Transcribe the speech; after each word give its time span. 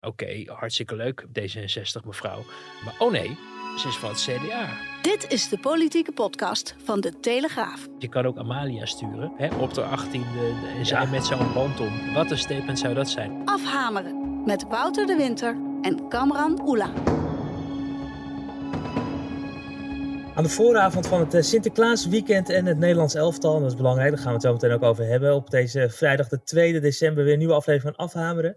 Oké, 0.00 0.42
hartstikke 0.46 0.96
leuk, 0.96 1.24
D66 1.26 2.04
mevrouw. 2.04 2.44
Maar 2.84 2.94
oh 2.98 3.10
nee, 3.10 3.36
ze 3.76 3.88
is 3.88 3.96
van 3.96 4.08
het 4.10 4.18
CDA. 4.18 4.68
Dit 5.02 5.32
is 5.32 5.48
de 5.48 5.58
politieke 5.58 6.12
podcast 6.12 6.74
van 6.84 7.00
De 7.00 7.20
Telegraaf. 7.20 7.86
Je 7.98 8.08
kan 8.08 8.26
ook 8.26 8.38
Amalia 8.38 8.86
sturen, 8.86 9.32
hè, 9.36 9.54
op 9.56 9.74
de 9.74 9.82
18e 9.82 10.76
en 10.78 10.86
zij 10.86 11.06
met 11.06 11.26
zo'n 11.26 11.52
band 11.52 11.80
om. 11.80 12.12
Wat 12.14 12.30
een 12.30 12.38
statement 12.38 12.78
zou 12.78 12.94
dat 12.94 13.08
zijn? 13.08 13.42
Afhameren 13.44 14.42
met 14.44 14.64
Wouter 14.68 15.06
de 15.06 15.16
Winter 15.16 15.56
en 15.82 16.08
Kamran 16.08 16.60
Oela. 16.68 16.92
Aan 20.40 20.46
de 20.46 20.52
vooravond 20.52 21.06
van 21.06 21.20
het 21.20 21.34
eh, 21.34 21.42
Sinterklaasweekend 21.42 22.48
en 22.48 22.66
het 22.66 22.78
Nederlands 22.78 23.14
elftal, 23.14 23.60
dat 23.60 23.70
is 23.70 23.76
belangrijk, 23.76 24.10
daar 24.10 24.18
gaan 24.18 24.28
we 24.28 24.34
het 24.34 24.42
zo 24.42 24.52
meteen 24.52 24.72
ook 24.72 24.82
over 24.82 25.06
hebben. 25.06 25.34
Op 25.34 25.50
deze 25.50 25.90
vrijdag 25.90 26.28
de 26.28 26.42
2 26.42 26.80
december 26.80 27.24
weer 27.24 27.32
een 27.32 27.38
nieuwe 27.38 27.54
aflevering 27.54 27.96
van 27.96 28.06
Afhameren. 28.06 28.54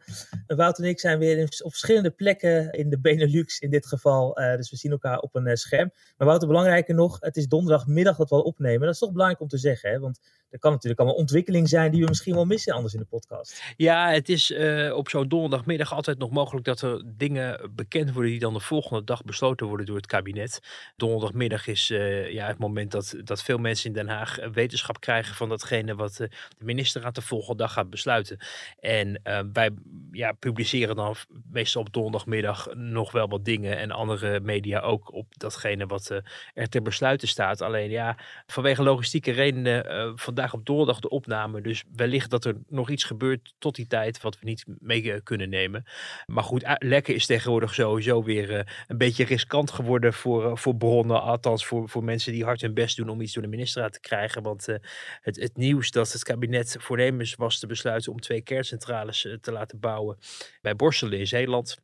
En 0.48 0.56
Wouter 0.56 0.84
en 0.84 0.90
ik 0.90 1.00
zijn 1.00 1.20
weer 1.20 1.44
op 1.44 1.72
verschillende 1.72 2.12
plekken 2.12 2.72
in 2.72 2.90
de 2.90 3.00
Benelux 3.00 3.60
in 3.60 3.70
dit 3.70 3.86
geval, 3.86 4.42
uh, 4.42 4.56
dus 4.56 4.70
we 4.70 4.78
zien 4.78 4.92
elkaar 4.92 5.20
op 5.20 5.36
een 5.36 5.48
uh, 5.48 5.54
scherm. 5.54 5.92
Maar 6.18 6.28
Wouter, 6.28 6.48
belangrijker 6.48 6.96
nog, 6.96 7.18
het 7.20 7.38
is 7.38 7.48
donderdagmiddag 7.48 8.18
dat 8.18 8.30
we 8.30 8.44
opnemen. 8.44 8.82
Dat 8.82 8.94
is 8.94 9.00
toch 9.00 9.12
belangrijk 9.12 9.42
om 9.42 9.48
te 9.48 9.58
zeggen, 9.58 9.90
hè? 9.92 10.00
want 10.00 10.20
er 10.50 10.60
kan 10.60 10.72
natuurlijk 10.72 11.00
allemaal 11.00 11.20
ontwikkeling 11.20 11.70
zijn 11.70 11.92
die 11.92 12.02
we 12.02 12.08
misschien 12.08 12.34
wel 12.34 12.46
missen 12.46 12.74
anders 12.74 12.94
in 12.94 13.00
de 13.00 13.06
podcast. 13.06 13.64
Ja, 13.78 14.12
het 14.12 14.30
is 14.30 14.54
op 14.94 15.10
zo'n 15.10 15.28
donderdagmiddag 15.28 15.94
altijd 15.94 16.18
nog 16.18 16.30
mogelijk 16.30 16.66
dat 16.66 16.82
er 16.82 17.04
dingen 17.06 17.72
bekend 17.76 18.12
worden 18.12 18.32
die 18.32 18.40
dan 18.40 18.54
de 18.54 18.60
volgende 18.60 19.04
dag 19.04 19.24
besloten 19.24 19.68
worden 19.68 19.86
door 19.86 19.96
het 19.96 20.06
kabinet. 20.06 20.60
Donderdagmiddag 20.96 21.68
is 21.68 21.73
uh, 21.74 22.32
ja, 22.32 22.48
het 22.48 22.58
moment 22.58 22.92
dat, 22.92 23.16
dat 23.24 23.44
veel 23.44 23.58
mensen 23.58 23.88
in 23.88 23.94
Den 23.94 24.08
Haag 24.08 24.40
wetenschap 24.54 25.00
krijgen 25.00 25.36
van 25.36 25.50
datgene 25.50 25.96
wat 25.96 26.20
uh, 26.20 26.28
de 26.58 26.66
ministerraad 26.66 27.16
de 27.16 27.22
volgende 27.22 27.64
dag 27.64 27.74
gaat 27.74 27.90
besluiten. 27.90 28.38
En 28.80 29.22
wij 29.54 29.70
ja, 30.12 30.32
publiceren 30.32 30.96
dan 30.96 31.16
meestal 31.52 31.82
op 31.82 31.94
donderdagmiddag 31.94 32.68
nog 32.74 33.12
wel 33.12 33.28
wat 33.28 33.46
dingen 33.46 33.78
en 33.78 33.92
andere 33.92 34.40
media 34.40 34.80
ook 34.80 35.14
op 35.14 35.26
datgene 35.38 35.86
wat 35.86 36.22
er 36.54 36.70
ter 36.70 36.82
besluiten 36.82 37.28
staat. 37.28 37.62
Alleen 37.62 37.90
ja, 37.90 38.18
vanwege 38.46 38.84
logistieke 38.84 39.32
redenen 39.32 40.14
vandaag 40.20 40.54
op 40.54 40.66
donderdag 40.66 41.00
de 41.00 41.10
opname. 41.10 41.62
Dus 41.62 41.84
wellicht 41.96 42.30
dat 42.30 42.46
er 42.46 42.56
nog 42.68 42.90
iets 42.90 43.04
gebeurt 43.04 43.54
tot 43.60 43.76
die 43.76 43.88
tijd 43.88 44.22
wat 44.22 44.40
we 44.40 44.46
niet 44.46 44.66
mee 44.80 45.22
kunnen 45.22 45.50
nemen. 45.50 45.86
Maar 46.26 46.44
goed, 46.44 46.76
lekken 46.78 47.16
is 47.16 47.26
tegenwoordig 47.26 47.74
sowieso 47.74 48.24
weer 48.24 48.74
een 48.88 48.98
beetje 48.98 49.26
riskant 49.26 49.72
geworden 49.72 50.14
voor, 50.14 50.58
voor 50.58 50.76
bronnen. 50.76 51.22
Althans 51.22 51.63
voor, 51.66 51.90
voor 51.90 52.04
mensen 52.04 52.32
die 52.32 52.44
hard 52.44 52.62
hun 52.62 52.74
best 52.74 52.98
doen 52.98 53.10
om 53.10 53.22
iets 53.22 53.34
door 53.34 53.44
de 53.44 53.50
ministerraad 53.50 53.94
te 53.94 54.00
krijgen. 54.00 54.44
Want 54.44 54.68
uh, 54.68 54.76
het, 55.22 55.36
het 55.36 55.58
nieuws 55.58 55.92
dat 55.92 56.12
het 56.12 56.24
kabinet 56.24 56.76
voornemens 56.80 57.36
was 57.36 57.60
te 57.60 57.68
besluiten 57.68 58.12
om 58.12 58.20
twee 58.20 58.42
kerncentrales 58.42 59.28
te 59.42 59.52
laten 59.52 59.80
bouwen 59.80 60.18
bij 60.62 60.76
Borselen 60.76 61.20
in 61.20 61.28
Zeeland 61.28 61.82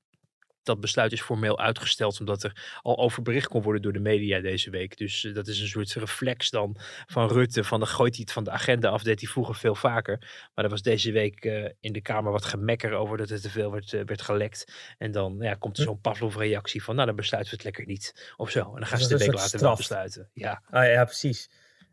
dat 0.69 0.79
besluit 0.79 1.11
is 1.11 1.21
formeel 1.21 1.59
uitgesteld 1.59 2.19
omdat 2.19 2.43
er 2.43 2.79
al 2.81 2.97
over 2.97 3.21
bericht 3.21 3.47
kon 3.47 3.61
worden 3.61 3.81
door 3.81 3.93
de 3.93 3.99
media 3.99 4.39
deze 4.39 4.69
week. 4.69 4.97
Dus 4.97 5.23
uh, 5.23 5.35
dat 5.35 5.47
is 5.47 5.61
een 5.61 5.67
soort 5.67 5.93
reflex 5.93 6.49
dan 6.49 6.75
van 7.07 7.27
Rutte. 7.27 7.63
Van 7.63 7.79
de 7.79 7.85
gooit 7.85 8.13
hij 8.13 8.23
het 8.23 8.33
van 8.33 8.43
de 8.43 8.51
agenda 8.51 8.89
af, 8.89 9.03
deed 9.03 9.21
hij 9.21 9.29
vroeger 9.29 9.55
veel 9.55 9.75
vaker. 9.75 10.17
Maar 10.55 10.63
er 10.65 10.71
was 10.71 10.81
deze 10.81 11.11
week 11.11 11.45
uh, 11.45 11.69
in 11.79 11.93
de 11.93 12.01
Kamer 12.01 12.31
wat 12.31 12.45
gemekker 12.45 12.93
over 12.93 13.17
dat 13.17 13.29
er 13.29 13.41
te 13.41 13.49
veel 13.49 13.71
werd, 13.71 13.93
uh, 13.93 14.01
werd 14.05 14.21
gelekt. 14.21 14.73
En 14.97 15.11
dan 15.11 15.37
ja, 15.39 15.53
komt 15.53 15.77
er 15.77 15.83
zo'n 15.83 16.01
Pavlov-reactie 16.01 16.83
van, 16.83 16.95
nou 16.95 17.07
dan 17.07 17.15
besluiten 17.15 17.51
we 17.51 17.57
het 17.57 17.65
lekker 17.65 17.85
niet. 17.85 18.33
Of 18.37 18.49
zo. 18.49 18.59
En 18.59 18.79
dan 18.79 18.85
gaan 18.85 18.99
ze 18.99 19.07
de 19.07 19.17
week 19.17 19.33
later 19.33 19.47
straf. 19.47 19.61
wel 19.61 19.75
besluiten. 19.75 20.29
Ja. 20.33 20.61
Ah, 20.69 20.85
ja, 20.85 21.03
precies 21.03 21.49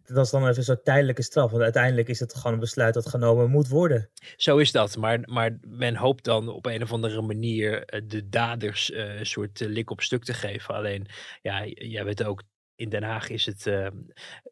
dat 0.06 0.24
is 0.24 0.30
dan 0.30 0.48
even 0.48 0.64
soort 0.64 0.84
tijdelijke 0.84 1.22
straf. 1.22 1.50
Want 1.50 1.62
uiteindelijk 1.62 2.08
is 2.08 2.20
het 2.20 2.34
gewoon 2.34 2.52
een 2.52 2.58
besluit 2.58 2.94
dat 2.94 3.08
genomen 3.08 3.50
moet 3.50 3.68
worden. 3.68 4.10
Zo 4.36 4.56
is 4.56 4.72
dat. 4.72 4.96
Maar, 4.96 5.20
maar 5.24 5.58
men 5.60 5.96
hoopt 5.96 6.24
dan 6.24 6.48
op 6.48 6.66
een 6.66 6.82
of 6.82 6.92
andere 6.92 7.22
manier 7.22 8.02
de 8.06 8.28
daders 8.28 8.90
uh, 8.90 9.18
een 9.18 9.26
soort 9.26 9.60
lik 9.60 9.90
op 9.90 10.00
stuk 10.00 10.24
te 10.24 10.34
geven. 10.34 10.74
Alleen, 10.74 11.06
ja, 11.42 11.66
jij 11.66 12.04
weet 12.04 12.24
ook, 12.24 12.42
in 12.76 12.88
Den 12.88 13.02
Haag 13.02 13.28
is 13.28 13.46
het, 13.46 13.66
uh, 13.66 13.86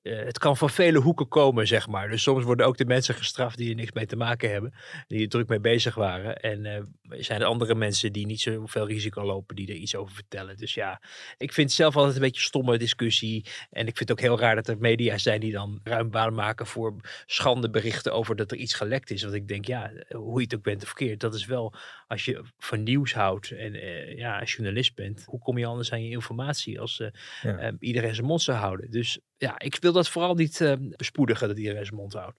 uh, 0.03 0.25
het 0.25 0.39
kan 0.39 0.57
van 0.57 0.71
vele 0.71 0.99
hoeken 0.99 1.29
komen, 1.29 1.67
zeg 1.67 1.89
maar. 1.89 2.09
Dus 2.09 2.23
soms 2.23 2.45
worden 2.45 2.67
ook 2.67 2.77
de 2.77 2.85
mensen 2.85 3.15
gestraft 3.15 3.57
die 3.57 3.69
er 3.69 3.75
niks 3.75 3.93
mee 3.93 4.07
te 4.07 4.17
maken 4.17 4.51
hebben, 4.51 4.75
die 5.07 5.23
er 5.23 5.29
druk 5.29 5.49
mee 5.49 5.61
bezig 5.61 5.95
waren. 5.95 6.37
En 6.37 6.65
uh, 6.65 6.81
zijn 7.21 7.41
er 7.41 7.47
andere 7.47 7.75
mensen 7.75 8.13
die 8.13 8.27
niet 8.27 8.41
zoveel 8.41 8.87
risico 8.87 9.25
lopen, 9.25 9.57
die 9.57 9.69
er 9.69 9.75
iets 9.75 9.95
over 9.97 10.15
vertellen. 10.15 10.57
Dus 10.57 10.75
ja, 10.75 11.03
ik 11.37 11.53
vind 11.53 11.67
het 11.67 11.77
zelf 11.77 11.97
altijd 11.97 12.15
een 12.15 12.21
beetje 12.21 12.41
een 12.41 12.47
stomme 12.47 12.79
discussie. 12.79 13.47
En 13.71 13.87
ik 13.87 13.97
vind 13.97 14.09
het 14.09 14.11
ook 14.11 14.21
heel 14.21 14.39
raar 14.39 14.55
dat 14.55 14.69
er 14.69 14.79
media 14.79 15.19
zijn 15.19 15.41
die 15.41 15.53
dan 15.53 15.81
ruim 15.83 16.11
baan 16.11 16.35
maken 16.35 16.67
voor 16.67 16.95
schande 17.27 17.71
berichten 17.71 18.13
over 18.13 18.37
dat 18.37 18.51
er 18.51 18.57
iets 18.57 18.75
gelekt 18.75 19.11
is. 19.11 19.23
Want 19.23 19.35
ik 19.35 19.49
denk, 19.49 19.67
ja, 19.67 19.93
hoe 20.09 20.39
je 20.39 20.45
het 20.45 20.55
ook 20.55 20.63
bent 20.63 20.83
of 20.83 20.89
verkeerd, 20.89 21.21
dat 21.21 21.35
is 21.35 21.47
wel, 21.47 21.75
als 22.07 22.25
je 22.25 22.45
van 22.59 22.83
nieuws 22.83 23.15
houdt 23.15 23.51
en 23.51 23.73
ja, 24.17 24.39
als 24.39 24.53
journalist 24.53 24.95
bent, 24.95 25.25
hoe 25.27 25.41
kom 25.41 25.59
je 25.59 25.67
anders 25.67 25.93
aan 25.93 26.05
je 26.05 26.11
informatie 26.11 26.81
als 26.81 27.03
ja. 27.43 27.73
iedereen 27.79 28.14
mond 28.23 28.43
zou 28.43 28.59
houden. 28.59 28.91
Dus 28.91 29.21
ja, 29.37 29.59
ik 29.59 29.77
wil 29.81 29.93
dat 29.93 30.09
vooral 30.09 30.35
niet 30.35 30.61
uh, 30.61 30.73
bespoedigen 30.79 31.49
dat 31.49 31.59
iedereen 31.59 31.85
zijn 31.85 31.99
mond 32.01 32.13
houdt. 32.13 32.39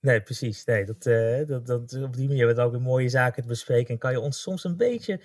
Nee, 0.00 0.22
precies. 0.22 0.64
Nee, 0.64 0.84
dat, 0.84 1.06
uh, 1.06 1.46
dat, 1.46 1.66
dat, 1.66 2.02
op 2.02 2.16
die 2.16 2.28
manier 2.28 2.46
hebben 2.46 2.56
we 2.56 2.62
ook 2.62 2.72
weer 2.72 2.80
mooie 2.80 3.08
zaken 3.08 3.42
te 3.42 3.48
bespreken. 3.48 3.92
En 3.92 3.98
kan 3.98 4.12
je 4.12 4.20
ons 4.20 4.42
soms 4.42 4.64
een 4.64 4.76
beetje 4.76 5.20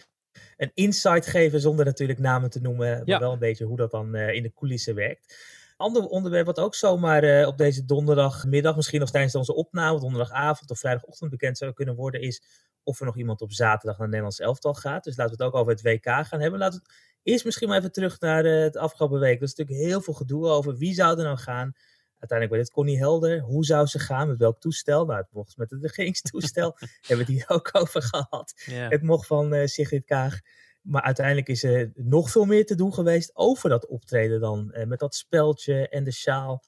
een 0.57 0.71
insight 0.73 1.27
geven, 1.27 1.61
zonder 1.61 1.85
natuurlijk 1.85 2.19
namen 2.19 2.49
te 2.49 2.61
noemen, 2.61 2.97
maar 2.97 3.01
ja. 3.05 3.19
wel 3.19 3.31
een 3.33 3.39
beetje 3.39 3.65
hoe 3.65 3.77
dat 3.77 3.91
dan 3.91 4.15
uh, 4.15 4.33
in 4.33 4.43
de 4.43 4.53
coulissen 4.53 4.95
werkt. 4.95 5.35
Ander 5.77 6.05
onderwerp 6.05 6.45
wat 6.45 6.59
ook 6.59 6.75
zomaar 6.75 7.23
uh, 7.23 7.47
op 7.47 7.57
deze 7.57 7.85
donderdagmiddag, 7.85 8.75
misschien 8.75 8.99
nog 8.99 9.11
tijdens 9.11 9.35
onze 9.35 9.55
opname, 9.55 9.99
donderdagavond 9.99 10.71
of 10.71 10.79
vrijdagochtend 10.79 11.31
bekend 11.31 11.57
zou 11.57 11.73
kunnen 11.73 11.95
worden, 11.95 12.21
is 12.21 12.41
of 12.83 12.99
er 12.99 13.05
nog 13.05 13.17
iemand 13.17 13.41
op 13.41 13.51
zaterdag 13.51 13.97
naar 13.97 14.07
Nederlands 14.07 14.39
elftal 14.39 14.73
gaat. 14.73 15.03
Dus 15.03 15.17
laten 15.17 15.37
we 15.37 15.43
het 15.43 15.53
ook 15.53 15.59
over 15.59 15.71
het 15.71 15.81
WK 15.81 16.05
gaan 16.05 16.41
hebben. 16.41 16.59
Laten 16.59 16.79
we 16.79 16.85
het 16.85 17.06
eerst 17.27 17.45
misschien 17.45 17.67
maar 17.67 17.77
even 17.77 17.91
terug 17.91 18.19
naar 18.19 18.45
uh, 18.45 18.61
het 18.61 18.77
afgelopen 18.77 19.19
week. 19.19 19.37
Er 19.37 19.43
is 19.43 19.55
natuurlijk 19.55 19.87
heel 19.87 20.01
veel 20.01 20.13
gedoe 20.13 20.47
over 20.47 20.77
wie 20.77 20.93
zou 20.93 21.17
er 21.17 21.23
nou 21.23 21.37
gaan. 21.37 21.73
Uiteindelijk 22.19 22.49
bij 22.49 22.59
dit 22.59 22.71
Connie 22.71 22.97
Helder. 22.97 23.39
Hoe 23.39 23.65
zou 23.65 23.85
ze 23.85 23.99
gaan? 23.99 24.27
Met 24.27 24.37
welk 24.37 24.59
toestel? 24.59 25.05
Nou, 25.05 25.19
het 25.19 25.31
mocht 25.31 25.57
met 25.57 25.69
het 25.69 25.81
regeringstoestel. 25.85 26.77
hebben 26.79 26.91
we 27.07 27.15
het 27.15 27.27
hier 27.27 27.45
ook 27.47 27.69
over 27.71 28.01
gehad. 28.01 28.53
Het 28.65 29.01
mocht 29.01 29.27
van 29.27 29.53
uh, 29.53 29.65
Sigrid 29.65 30.05
Kaag. 30.05 30.39
Maar 30.81 31.01
uiteindelijk 31.01 31.47
is 31.47 31.63
er 31.63 31.91
nog 31.95 32.31
veel 32.31 32.45
meer 32.45 32.65
te 32.65 32.75
doen 32.75 32.93
geweest 32.93 33.35
over 33.35 33.69
dat 33.69 33.87
optreden 33.87 34.39
dan. 34.39 34.73
Uh, 34.73 34.85
met 34.85 34.99
dat 34.99 35.15
speldje 35.15 35.89
en 35.89 36.03
de 36.03 36.11
sjaal. 36.11 36.63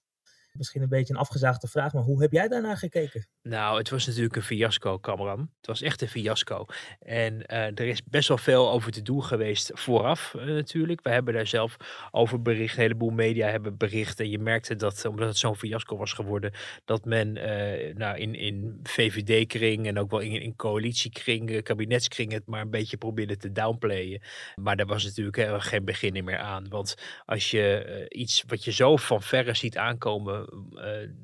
Misschien 0.51 0.81
een 0.81 0.89
beetje 0.89 1.13
een 1.13 1.19
afgezaagde 1.19 1.67
vraag, 1.67 1.93
maar 1.93 2.03
hoe 2.03 2.21
heb 2.21 2.31
jij 2.31 2.47
daarnaar 2.47 2.77
gekeken? 2.77 3.27
Nou, 3.49 3.77
het 3.77 3.89
was 3.89 4.05
natuurlijk 4.05 4.35
een 4.35 4.41
fiasco, 4.41 4.99
Cameron. 4.99 5.39
Het 5.57 5.67
was 5.67 5.81
echt 5.81 6.01
een 6.01 6.07
fiasco. 6.07 6.65
En 6.99 7.33
uh, 7.33 7.65
er 7.65 7.87
is 7.87 8.03
best 8.03 8.27
wel 8.27 8.37
veel 8.37 8.71
over 8.71 8.91
te 8.91 9.01
doen 9.01 9.23
geweest 9.23 9.71
vooraf 9.73 10.33
uh, 10.35 10.43
natuurlijk. 10.43 11.01
We 11.03 11.09
hebben 11.09 11.33
daar 11.33 11.47
zelf 11.47 11.77
over 12.11 12.41
bericht. 12.41 12.75
Een 12.75 12.81
heleboel 12.81 13.09
media 13.09 13.47
hebben 13.49 13.77
bericht. 13.77 14.19
En 14.19 14.29
je 14.29 14.39
merkte 14.39 14.75
dat, 14.75 15.05
omdat 15.05 15.27
het 15.27 15.37
zo'n 15.37 15.55
fiasco 15.55 15.97
was 15.97 16.13
geworden, 16.13 16.51
dat 16.85 17.05
men 17.05 17.33
nou, 17.97 18.17
in, 18.17 18.35
in 18.35 18.79
VVD-kring 18.83 19.87
en 19.87 19.99
ook 19.99 20.11
wel 20.11 20.19
in, 20.19 20.41
in 20.41 20.55
coalitiekring, 20.55 21.63
kabinetskring 21.63 22.31
het 22.31 22.45
maar 22.45 22.61
een 22.61 22.69
beetje 22.69 22.97
probeerde 22.97 23.37
te 23.37 23.51
downplayen. 23.51 24.21
Maar 24.55 24.75
daar 24.75 24.85
was 24.85 25.03
natuurlijk 25.03 25.63
geen 25.63 25.85
begin 25.85 26.23
meer 26.23 26.37
aan. 26.37 26.69
Want 26.69 26.95
als 27.25 27.51
je 27.51 28.05
iets 28.09 28.43
wat 28.47 28.63
je 28.63 28.71
zo 28.71 28.97
van 28.97 29.21
verre 29.21 29.55
ziet 29.55 29.77
aankomen, 29.77 30.49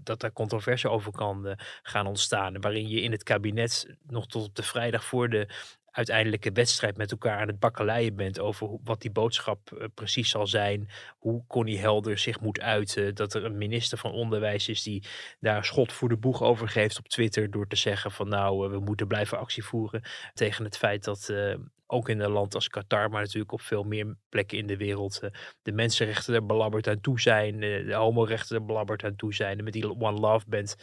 dat 0.04 0.20
daar 0.20 0.34
controverse 0.34 0.90
over 0.90 1.12
kan 1.12 1.56
gaan 1.84 2.08
ontstaan. 2.08 2.14
Waarin 2.62 2.88
je 2.88 3.02
in 3.02 3.12
het 3.12 3.24
kabinet 3.24 3.96
nog 4.08 4.28
tot 4.28 4.48
op 4.48 4.56
de 4.56 4.64
vrijdag 4.64 5.06
voor 5.06 5.30
de 5.30 5.48
uiteindelijke 5.96 6.52
wedstrijd 6.52 6.98
met 6.98 7.12
elkaar 7.12 7.40
aan 7.40 7.48
het 7.48 7.60
bakkeleien 7.60 8.16
bent 8.16 8.40
over 8.40 8.78
wat 8.84 9.02
die 9.02 9.12
boodschap 9.12 9.72
uh, 9.72 9.86
precies 9.94 10.30
zal 10.30 10.48
zijn. 10.48 10.90
Hoe 11.18 11.44
Connie 11.48 11.80
Helder 11.80 12.18
zich 12.18 12.40
moet 12.40 12.62
uiten. 12.62 13.16
Dat 13.16 13.34
er 13.34 13.46
een 13.46 13.58
minister 13.58 13.98
van 13.98 14.12
Onderwijs 14.12 14.70
is 14.70 14.84
die 14.84 15.04
daar 15.40 15.66
schot 15.66 15.94
voor 15.94 16.10
de 16.10 16.18
boeg 16.18 16.44
over 16.44 16.70
geeft 16.70 16.98
op 16.98 17.08
Twitter. 17.08 17.52
Door 17.52 17.68
te 17.68 17.76
zeggen 17.76 18.12
van 18.12 18.30
nou, 18.30 18.66
uh, 18.66 18.72
we 18.72 18.80
moeten 18.80 19.08
blijven 19.08 19.38
actie 19.38 19.64
voeren 19.64 20.02
tegen 20.34 20.66
het 20.66 20.78
feit 20.78 21.04
dat, 21.04 21.28
uh, 21.32 21.56
ook 21.88 22.10
in 22.10 22.20
een 22.20 22.32
land 22.32 22.56
als 22.56 22.70
Qatar, 22.70 23.10
maar 23.10 23.22
natuurlijk 23.22 23.52
op 23.52 23.62
veel 23.62 23.84
meer 23.84 24.16
plekken 24.30 24.58
in 24.58 24.68
de 24.68 24.78
wereld, 24.78 25.20
uh, 25.24 25.30
de 25.62 25.72
mensenrechten 25.72 26.34
er 26.34 26.46
belabberd 26.46 26.88
aan 26.88 27.02
toe 27.02 27.20
zijn, 27.20 27.62
uh, 27.62 27.88
de 27.88 27.94
homorechten 27.94 28.56
er 28.56 28.66
belabberd 28.66 29.04
aan 29.04 29.16
toe 29.16 29.34
zijn. 29.34 29.58
En 29.58 29.64
met 29.64 29.74
die 29.74 30.00
One 30.00 30.20
Love 30.20 30.46
Band, 30.48 30.76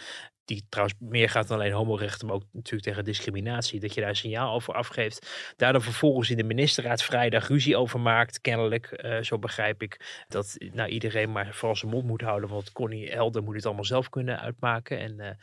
die 0.45 0.67
trouwens 0.69 0.99
meer 1.01 1.29
gaat 1.29 1.49
dan 1.49 1.59
alleen 1.59 1.73
homorechten, 1.73 2.27
maar 2.27 2.37
ook 2.37 2.45
natuurlijk 2.53 2.85
tegen 2.85 3.05
discriminatie, 3.05 3.81
dat 3.81 3.95
je 3.95 4.01
daar 4.01 4.09
een 4.11 4.17
signaal 4.17 4.55
over 4.55 4.75
afgeeft. 4.75 5.53
Daar 5.57 5.73
dan 5.73 5.83
vervolgens 5.83 6.31
in 6.31 6.37
de 6.37 6.45
ministerraad 6.45 7.03
vrijdag 7.03 7.49
ruzie 7.49 7.77
over 7.77 8.01
maakt, 8.01 8.41
kennelijk, 8.41 9.03
uh, 9.05 9.21
zo 9.21 9.39
begrijp 9.39 9.83
ik, 9.83 10.25
dat 10.29 10.57
nou, 10.73 10.89
iedereen 10.89 11.33
maar 11.33 11.55
vooral 11.55 11.77
zijn 11.77 11.91
mond 11.91 12.05
moet 12.05 12.21
houden, 12.21 12.49
want 12.49 12.73
Connie 12.73 13.11
Helder 13.11 13.43
moet 13.43 13.55
het 13.55 13.67
allemaal 13.67 13.85
zelf 13.85 14.09
kunnen 14.09 14.41
uitmaken. 14.41 14.99
En 14.99 15.39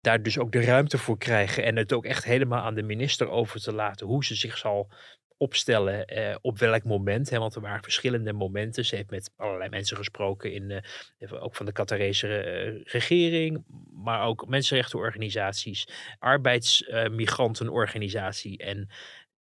daar 0.00 0.22
dus 0.22 0.38
ook 0.38 0.52
de 0.52 0.60
ruimte 0.60 0.98
voor 0.98 1.18
krijgen 1.18 1.64
en 1.64 1.76
het 1.76 1.92
ook 1.92 2.04
echt 2.04 2.24
helemaal 2.24 2.62
aan 2.62 2.74
de 2.74 2.82
minister 2.82 3.28
over 3.28 3.60
te 3.60 3.72
laten 3.72 4.06
hoe 4.06 4.24
ze 4.24 4.34
zich 4.34 4.58
zal 4.58 4.90
opstellen 5.38 6.06
eh, 6.06 6.36
op 6.40 6.58
welk 6.58 6.84
moment. 6.84 7.30
Hè, 7.30 7.38
want 7.38 7.54
er 7.54 7.60
waren 7.60 7.82
verschillende 7.82 8.32
momenten. 8.32 8.84
Ze 8.84 8.96
heeft 8.96 9.10
met 9.10 9.30
allerlei 9.36 9.70
mensen 9.70 9.96
gesproken, 9.96 10.52
in, 10.52 10.82
uh, 11.18 11.42
ook 11.42 11.56
van 11.56 11.66
de 11.66 11.72
Qatarese 11.72 12.28
uh, 12.28 12.80
regering, 12.84 13.64
maar 13.92 14.26
ook 14.26 14.48
mensenrechtenorganisaties, 14.48 15.88
arbeidsmigrantenorganisatie. 16.18 18.58
en 18.58 18.88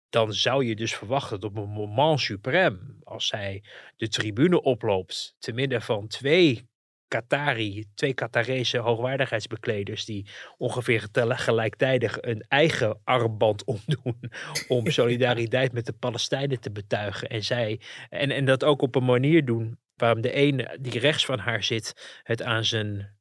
dan 0.09 0.33
zou 0.33 0.65
je 0.65 0.77
dus 0.77 0.95
verwachten 0.95 1.41
dat 1.41 1.51
op 1.51 1.57
een 1.57 1.69
moment 1.69 2.21
suprême, 2.21 2.79
als 3.03 3.27
zij 3.27 3.63
de 3.97 4.09
tribune 4.09 4.63
oploopt, 4.63 5.35
te 5.39 5.53
midden 5.53 5.83
van 5.83 6.07
twee 6.07 6.70
Qatari, 7.11 7.85
twee 7.95 8.15
Qatarese 8.15 8.79
hoogwaardigheidsbekleders 8.79 10.05
die 10.05 10.27
ongeveer 10.59 11.09
gelijktijdig 11.13 12.19
een 12.21 12.45
eigen 12.49 13.01
armband 13.05 13.65
omdoen 13.75 14.21
om 14.69 14.91
solidariteit 14.91 15.73
met 15.73 15.87
de 15.87 15.93
Palestijnen 15.93 16.61
te 16.61 16.71
betuigen. 16.71 17.29
En, 17.29 17.45
zij, 17.45 17.81
en, 18.09 18.31
en 18.31 18.45
dat 18.45 18.65
ook 18.65 18.83
op 18.83 18.95
een 18.95 19.05
manier 19.05 19.45
doen 19.45 19.79
waarom 19.95 20.21
de 20.21 20.37
een 20.37 20.69
die 20.81 20.99
rechts 20.99 21.25
van 21.25 21.39
haar 21.39 21.63
zit 21.63 22.21
het 22.23 22.43
aan 22.43 22.65
zijn 22.65 23.19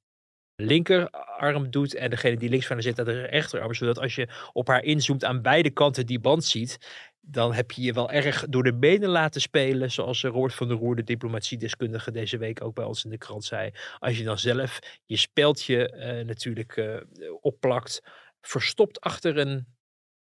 linkerarm 0.55 1.71
doet 1.71 1.95
en 1.95 2.09
degene 2.09 2.37
die 2.37 2.49
links 2.49 2.65
van 2.65 2.75
haar 2.75 2.83
zit 2.83 2.99
aan 2.99 3.05
de 3.05 3.21
rechterarm. 3.21 3.73
Zodat 3.73 3.99
als 3.99 4.15
je 4.15 4.27
op 4.53 4.67
haar 4.67 4.83
inzoomt 4.83 5.25
aan 5.25 5.41
beide 5.41 5.69
kanten 5.69 6.05
die 6.05 6.19
band 6.19 6.43
ziet, 6.43 6.77
dan 7.21 7.53
heb 7.53 7.71
je 7.71 7.81
je 7.81 7.93
wel 7.93 8.11
erg 8.11 8.45
door 8.49 8.63
de 8.63 8.77
benen 8.77 9.09
laten 9.09 9.41
spelen. 9.41 9.91
Zoals 9.91 10.23
Roord 10.23 10.53
van 10.53 10.67
der 10.67 10.77
Roer, 10.77 10.95
de 10.95 11.03
diplomatiedeskundige, 11.03 12.11
deze 12.11 12.37
week 12.37 12.63
ook 12.63 12.75
bij 12.75 12.85
ons 12.85 13.03
in 13.03 13.09
de 13.09 13.17
krant 13.17 13.43
zei. 13.43 13.71
Als 13.99 14.17
je 14.17 14.23
dan 14.23 14.39
zelf 14.39 14.79
je 15.05 15.17
speldje 15.17 15.93
uh, 15.95 16.25
natuurlijk 16.25 16.75
uh, 16.75 16.97
opplakt, 17.41 18.01
verstopt 18.41 18.99
achter 18.99 19.37
een 19.37 19.67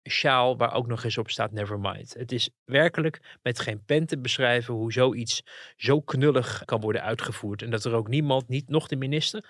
sjaal 0.08 0.56
waar 0.56 0.74
ook 0.74 0.86
nog 0.86 1.04
eens 1.04 1.18
op 1.18 1.30
staat 1.30 1.52
Nevermind. 1.52 2.14
Het 2.14 2.32
is 2.32 2.50
werkelijk 2.64 3.38
met 3.42 3.58
geen 3.58 3.84
pen 3.84 4.06
te 4.06 4.18
beschrijven 4.18 4.74
hoe 4.74 4.92
zoiets 4.92 5.42
zo 5.76 6.00
knullig 6.00 6.64
kan 6.64 6.80
worden 6.80 7.02
uitgevoerd. 7.02 7.62
En 7.62 7.70
dat 7.70 7.84
er 7.84 7.94
ook 7.94 8.08
niemand, 8.08 8.48
niet 8.48 8.68
nog 8.68 8.88
de 8.88 8.96
minister, 8.96 9.48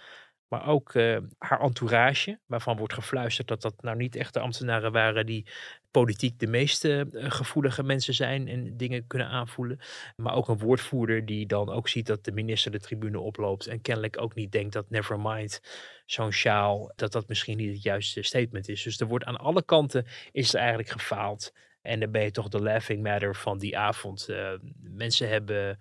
maar 0.48 0.66
ook 0.66 0.94
uh, 0.94 1.18
haar 1.38 1.60
entourage, 1.60 2.38
waarvan 2.46 2.76
wordt 2.76 2.92
gefluisterd 2.92 3.48
dat 3.48 3.62
dat 3.62 3.82
nou 3.82 3.96
niet 3.96 4.16
echt 4.16 4.34
de 4.34 4.40
ambtenaren 4.40 4.92
waren 4.92 5.26
die 5.26 5.46
politiek 5.90 6.38
de 6.38 6.46
meest 6.46 6.84
uh, 6.84 7.02
gevoelige 7.12 7.82
mensen 7.82 8.14
zijn 8.14 8.48
en 8.48 8.76
dingen 8.76 9.06
kunnen 9.06 9.28
aanvoelen. 9.28 9.78
Maar 10.16 10.34
ook 10.34 10.48
een 10.48 10.58
woordvoerder 10.58 11.26
die 11.26 11.46
dan 11.46 11.70
ook 11.70 11.88
ziet 11.88 12.06
dat 12.06 12.24
de 12.24 12.32
minister 12.32 12.70
de 12.70 12.80
tribune 12.80 13.20
oploopt 13.20 13.66
en 13.66 13.80
kennelijk 13.80 14.20
ook 14.20 14.34
niet 14.34 14.52
denkt 14.52 14.72
dat 14.72 14.90
nevermind 14.90 15.60
zo'n 16.06 16.32
sjaal, 16.32 16.92
dat 16.96 17.12
dat 17.12 17.28
misschien 17.28 17.56
niet 17.56 17.72
het 17.72 17.82
juiste 17.82 18.22
statement 18.22 18.68
is. 18.68 18.82
Dus 18.82 19.00
er 19.00 19.06
wordt 19.06 19.24
aan 19.24 19.36
alle 19.36 19.64
kanten 19.64 20.06
is 20.32 20.54
er 20.54 20.58
eigenlijk 20.58 20.90
gefaald. 20.90 21.52
En 21.82 22.00
dan 22.00 22.10
ben 22.10 22.22
je 22.22 22.30
toch 22.30 22.48
de 22.48 22.62
laughing 22.62 23.02
matter 23.02 23.36
van 23.36 23.58
die 23.58 23.78
avond. 23.78 24.26
Uh, 24.30 24.52
mensen 24.78 25.28
hebben 25.28 25.78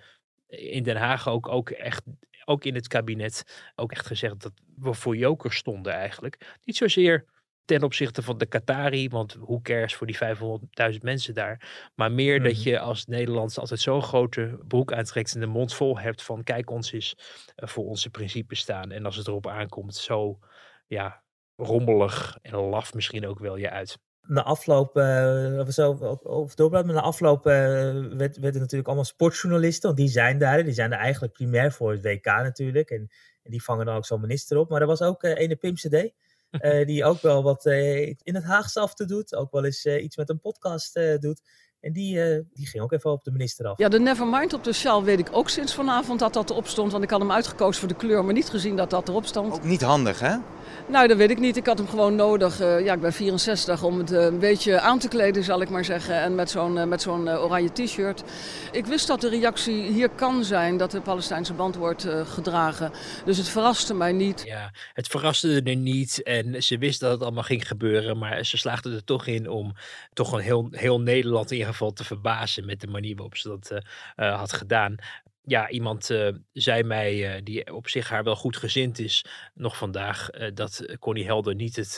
in 0.48 0.84
Den 0.84 0.98
Haag 0.98 1.28
ook, 1.28 1.48
ook 1.48 1.70
echt 1.70 2.04
ook 2.46 2.64
in 2.64 2.76
het 2.76 2.88
kabinet, 2.88 3.64
ook 3.76 3.92
echt 3.92 4.06
gezegd 4.06 4.42
dat 4.42 4.54
we 4.76 4.94
voor 4.94 5.16
joker 5.16 5.54
stonden 5.54 5.94
eigenlijk. 5.94 6.58
Niet 6.64 6.78
zozeer 6.78 7.26
ten 7.66 7.84
opzichte 7.84 8.22
van 8.22 8.38
de 8.38 8.46
Qatari, 8.46 9.10
want 9.10 9.38
hoe 9.40 9.62
cares 9.62 9.96
voor 9.96 10.08
die 10.08 10.18
500.000 10.94 10.98
mensen 11.02 11.34
daar. 11.34 11.90
Maar 11.96 12.12
meer 12.12 12.44
dat 12.44 12.54
mhm. 12.54 12.70
je 12.70 12.80
als 12.80 13.06
Nederlands 13.06 13.60
altijd 13.60 13.80
zo'n 13.80 14.02
grote 14.02 14.60
broek 14.68 14.94
aantrekt 14.94 15.34
en 15.34 15.40
de 15.40 15.46
mond 15.46 15.74
vol 15.74 16.00
hebt 16.00 16.24
van 16.24 16.44
kijk 16.44 16.70
ons 16.70 16.92
eens 16.92 17.16
uh, 17.18 17.70
voor 17.70 17.86
onze 17.86 18.10
principes 18.10 18.60
staan. 18.60 18.92
En 18.92 19.06
als 19.06 19.16
het 19.16 19.28
erop 19.28 19.48
aankomt, 19.48 19.96
zo 19.96 20.40
ja, 20.88 21.24
rommelig 21.56 22.38
en 22.42 22.56
laf 22.56 22.94
misschien 22.94 23.28
ook 23.28 23.40
wel 23.40 23.56
je 23.58 23.70
uit 23.70 23.98
na 24.28 24.44
afloop, 24.44 24.98
uh, 24.98 25.60
of 25.60 25.72
zo, 25.74 25.92
of 26.24 26.58
maar 26.58 26.86
na 26.86 27.02
afloop 27.02 27.48
uh, 27.48 27.54
werd, 28.18 28.38
werden 28.38 28.62
natuurlijk 28.62 28.88
allemaal 28.88 29.06
sportjournalisten, 29.06 29.84
want 29.90 29.98
die 29.98 30.10
zijn 30.10 30.38
daar, 30.38 30.64
die 30.64 30.74
zijn 30.74 30.92
er 30.92 31.00
eigenlijk 31.00 31.34
primair 31.34 31.72
voor 31.72 31.92
het 31.92 32.04
WK 32.04 32.26
natuurlijk, 32.26 32.90
en, 32.90 33.10
en 33.44 33.52
die 33.52 33.64
vangen 33.64 33.86
dan 33.86 33.96
ook 33.96 34.06
zo'n 34.06 34.22
minister 34.22 34.58
op. 34.58 34.70
Maar 34.70 34.82
er 34.82 34.88
was 34.88 35.02
ook 35.02 35.24
uh, 35.24 35.38
ene 35.38 35.56
Pim 35.56 35.74
CD, 35.74 36.12
die 36.90 37.06
ook 37.06 37.22
wel 37.22 37.44
wat 37.44 37.66
in 37.66 38.36
het 38.36 38.44
Haagse 38.44 38.80
af 38.80 38.94
te 38.94 39.06
doet, 39.06 39.36
ook 39.36 39.52
wel 39.52 39.66
eens 39.66 39.86
iets 39.86 40.18
met 40.18 40.30
een 40.30 40.40
podcast 40.40 41.00
doet. 41.20 41.42
En 41.86 41.92
die, 41.94 42.16
uh, 42.16 42.40
die 42.54 42.68
ging 42.68 42.84
ook 42.84 42.92
even 42.92 43.12
op 43.12 43.24
de 43.24 43.32
minister 43.32 43.68
af. 43.68 43.78
Ja, 43.78 43.90
de 43.90 44.00
Nevermind 44.00 44.54
op 44.54 44.64
de 44.64 44.74
sjaal 44.74 45.04
weet 45.04 45.20
ik 45.20 45.28
ook 45.32 45.50
sinds 45.50 45.74
vanavond 45.74 46.20
dat 46.20 46.34
dat 46.34 46.50
erop 46.50 46.68
stond. 46.68 46.92
Want 46.92 47.04
ik 47.04 47.10
had 47.10 47.20
hem 47.20 47.32
uitgekozen 47.32 47.80
voor 47.80 47.90
de 47.90 47.96
kleur, 47.96 48.26
maar 48.26 48.34
niet 48.34 48.50
gezien 48.50 48.76
dat 48.76 48.90
dat 48.90 49.10
erop 49.10 49.26
stond. 49.26 49.54
Ook 49.54 49.64
niet 49.64 49.82
handig, 49.82 50.20
hè? 50.20 50.38
Nou, 50.88 51.08
dat 51.08 51.18
weet 51.18 51.30
ik 51.30 51.40
niet. 51.40 51.58
Ik 51.58 51.66
had 51.66 51.78
hem 51.78 51.88
gewoon 51.88 52.16
nodig. 52.16 52.62
Uh, 52.62 52.86
ja, 52.86 52.94
ik 52.94 53.00
ben 53.00 53.14
64 53.14 53.84
om 53.84 53.98
het 53.98 54.12
uh, 54.12 54.24
een 54.24 54.40
beetje 54.40 54.80
aan 54.80 55.00
te 55.00 55.08
kleden, 55.08 55.44
zal 55.44 55.62
ik 55.62 55.70
maar 55.70 55.86
zeggen. 55.86 56.22
En 56.22 56.36
met 56.36 56.50
zo'n 56.50 56.76
uh, 56.78 56.84
met 56.84 57.02
zo'n 57.02 57.30
oranje 57.30 57.72
t-shirt. 57.72 58.24
Ik 58.72 58.86
wist 58.86 59.08
dat 59.08 59.22
de 59.22 59.30
reactie 59.30 59.92
hier 59.92 60.10
kan 60.10 60.44
zijn 60.44 60.78
dat 60.78 60.92
de 60.92 61.02
Palestijnse 61.02 61.54
band 61.54 61.76
wordt 61.76 62.08
gedragen. 62.24 62.92
Dus 63.26 63.38
het 63.38 63.48
verraste 63.48 63.94
mij 63.94 64.12
niet. 64.12 64.44
Ja, 64.46 64.72
het 64.94 65.08
verraste 65.08 65.62
er 65.66 65.76
niet. 65.76 66.24
En 66.24 66.64
ze 66.64 66.78
wist 66.78 67.00
dat 67.00 67.12
het 67.12 67.22
allemaal 67.22 67.44
ging 67.44 67.68
gebeuren. 67.68 68.18
Maar 68.18 68.46
ze 68.46 68.58
slaagden 68.58 68.94
er 68.94 69.04
toch 69.04 69.28
in 69.28 69.50
om 69.50 69.74
toch 70.14 70.32
een 70.32 70.40
heel, 70.40 70.68
heel 70.72 71.02
Nederland 71.02 71.52
in 71.52 71.58
ieder 71.58 71.72
geval 71.72 71.94
te 71.94 72.04
verbazen 72.04 72.66
met 72.66 72.82
de 72.82 72.88
manier 72.88 73.16
waarop 73.16 73.36
ze 73.36 73.48
dat 73.48 73.82
had 74.16 74.54
gedaan 74.54 74.96
ja, 75.46 75.70
iemand 75.70 76.10
uh, 76.10 76.30
zei 76.52 76.84
mij, 76.84 77.36
uh, 77.36 77.42
die 77.44 77.74
op 77.74 77.88
zich 77.88 78.10
haar 78.10 78.24
wel 78.24 78.36
goed 78.36 78.58
gezind 78.58 79.00
is, 79.00 79.26
nog 79.54 79.78
vandaag, 79.78 80.34
uh, 80.34 80.48
dat 80.54 80.98
Connie 81.00 81.26
Helder 81.26 81.56
niet 81.56 81.76
het, 81.76 81.98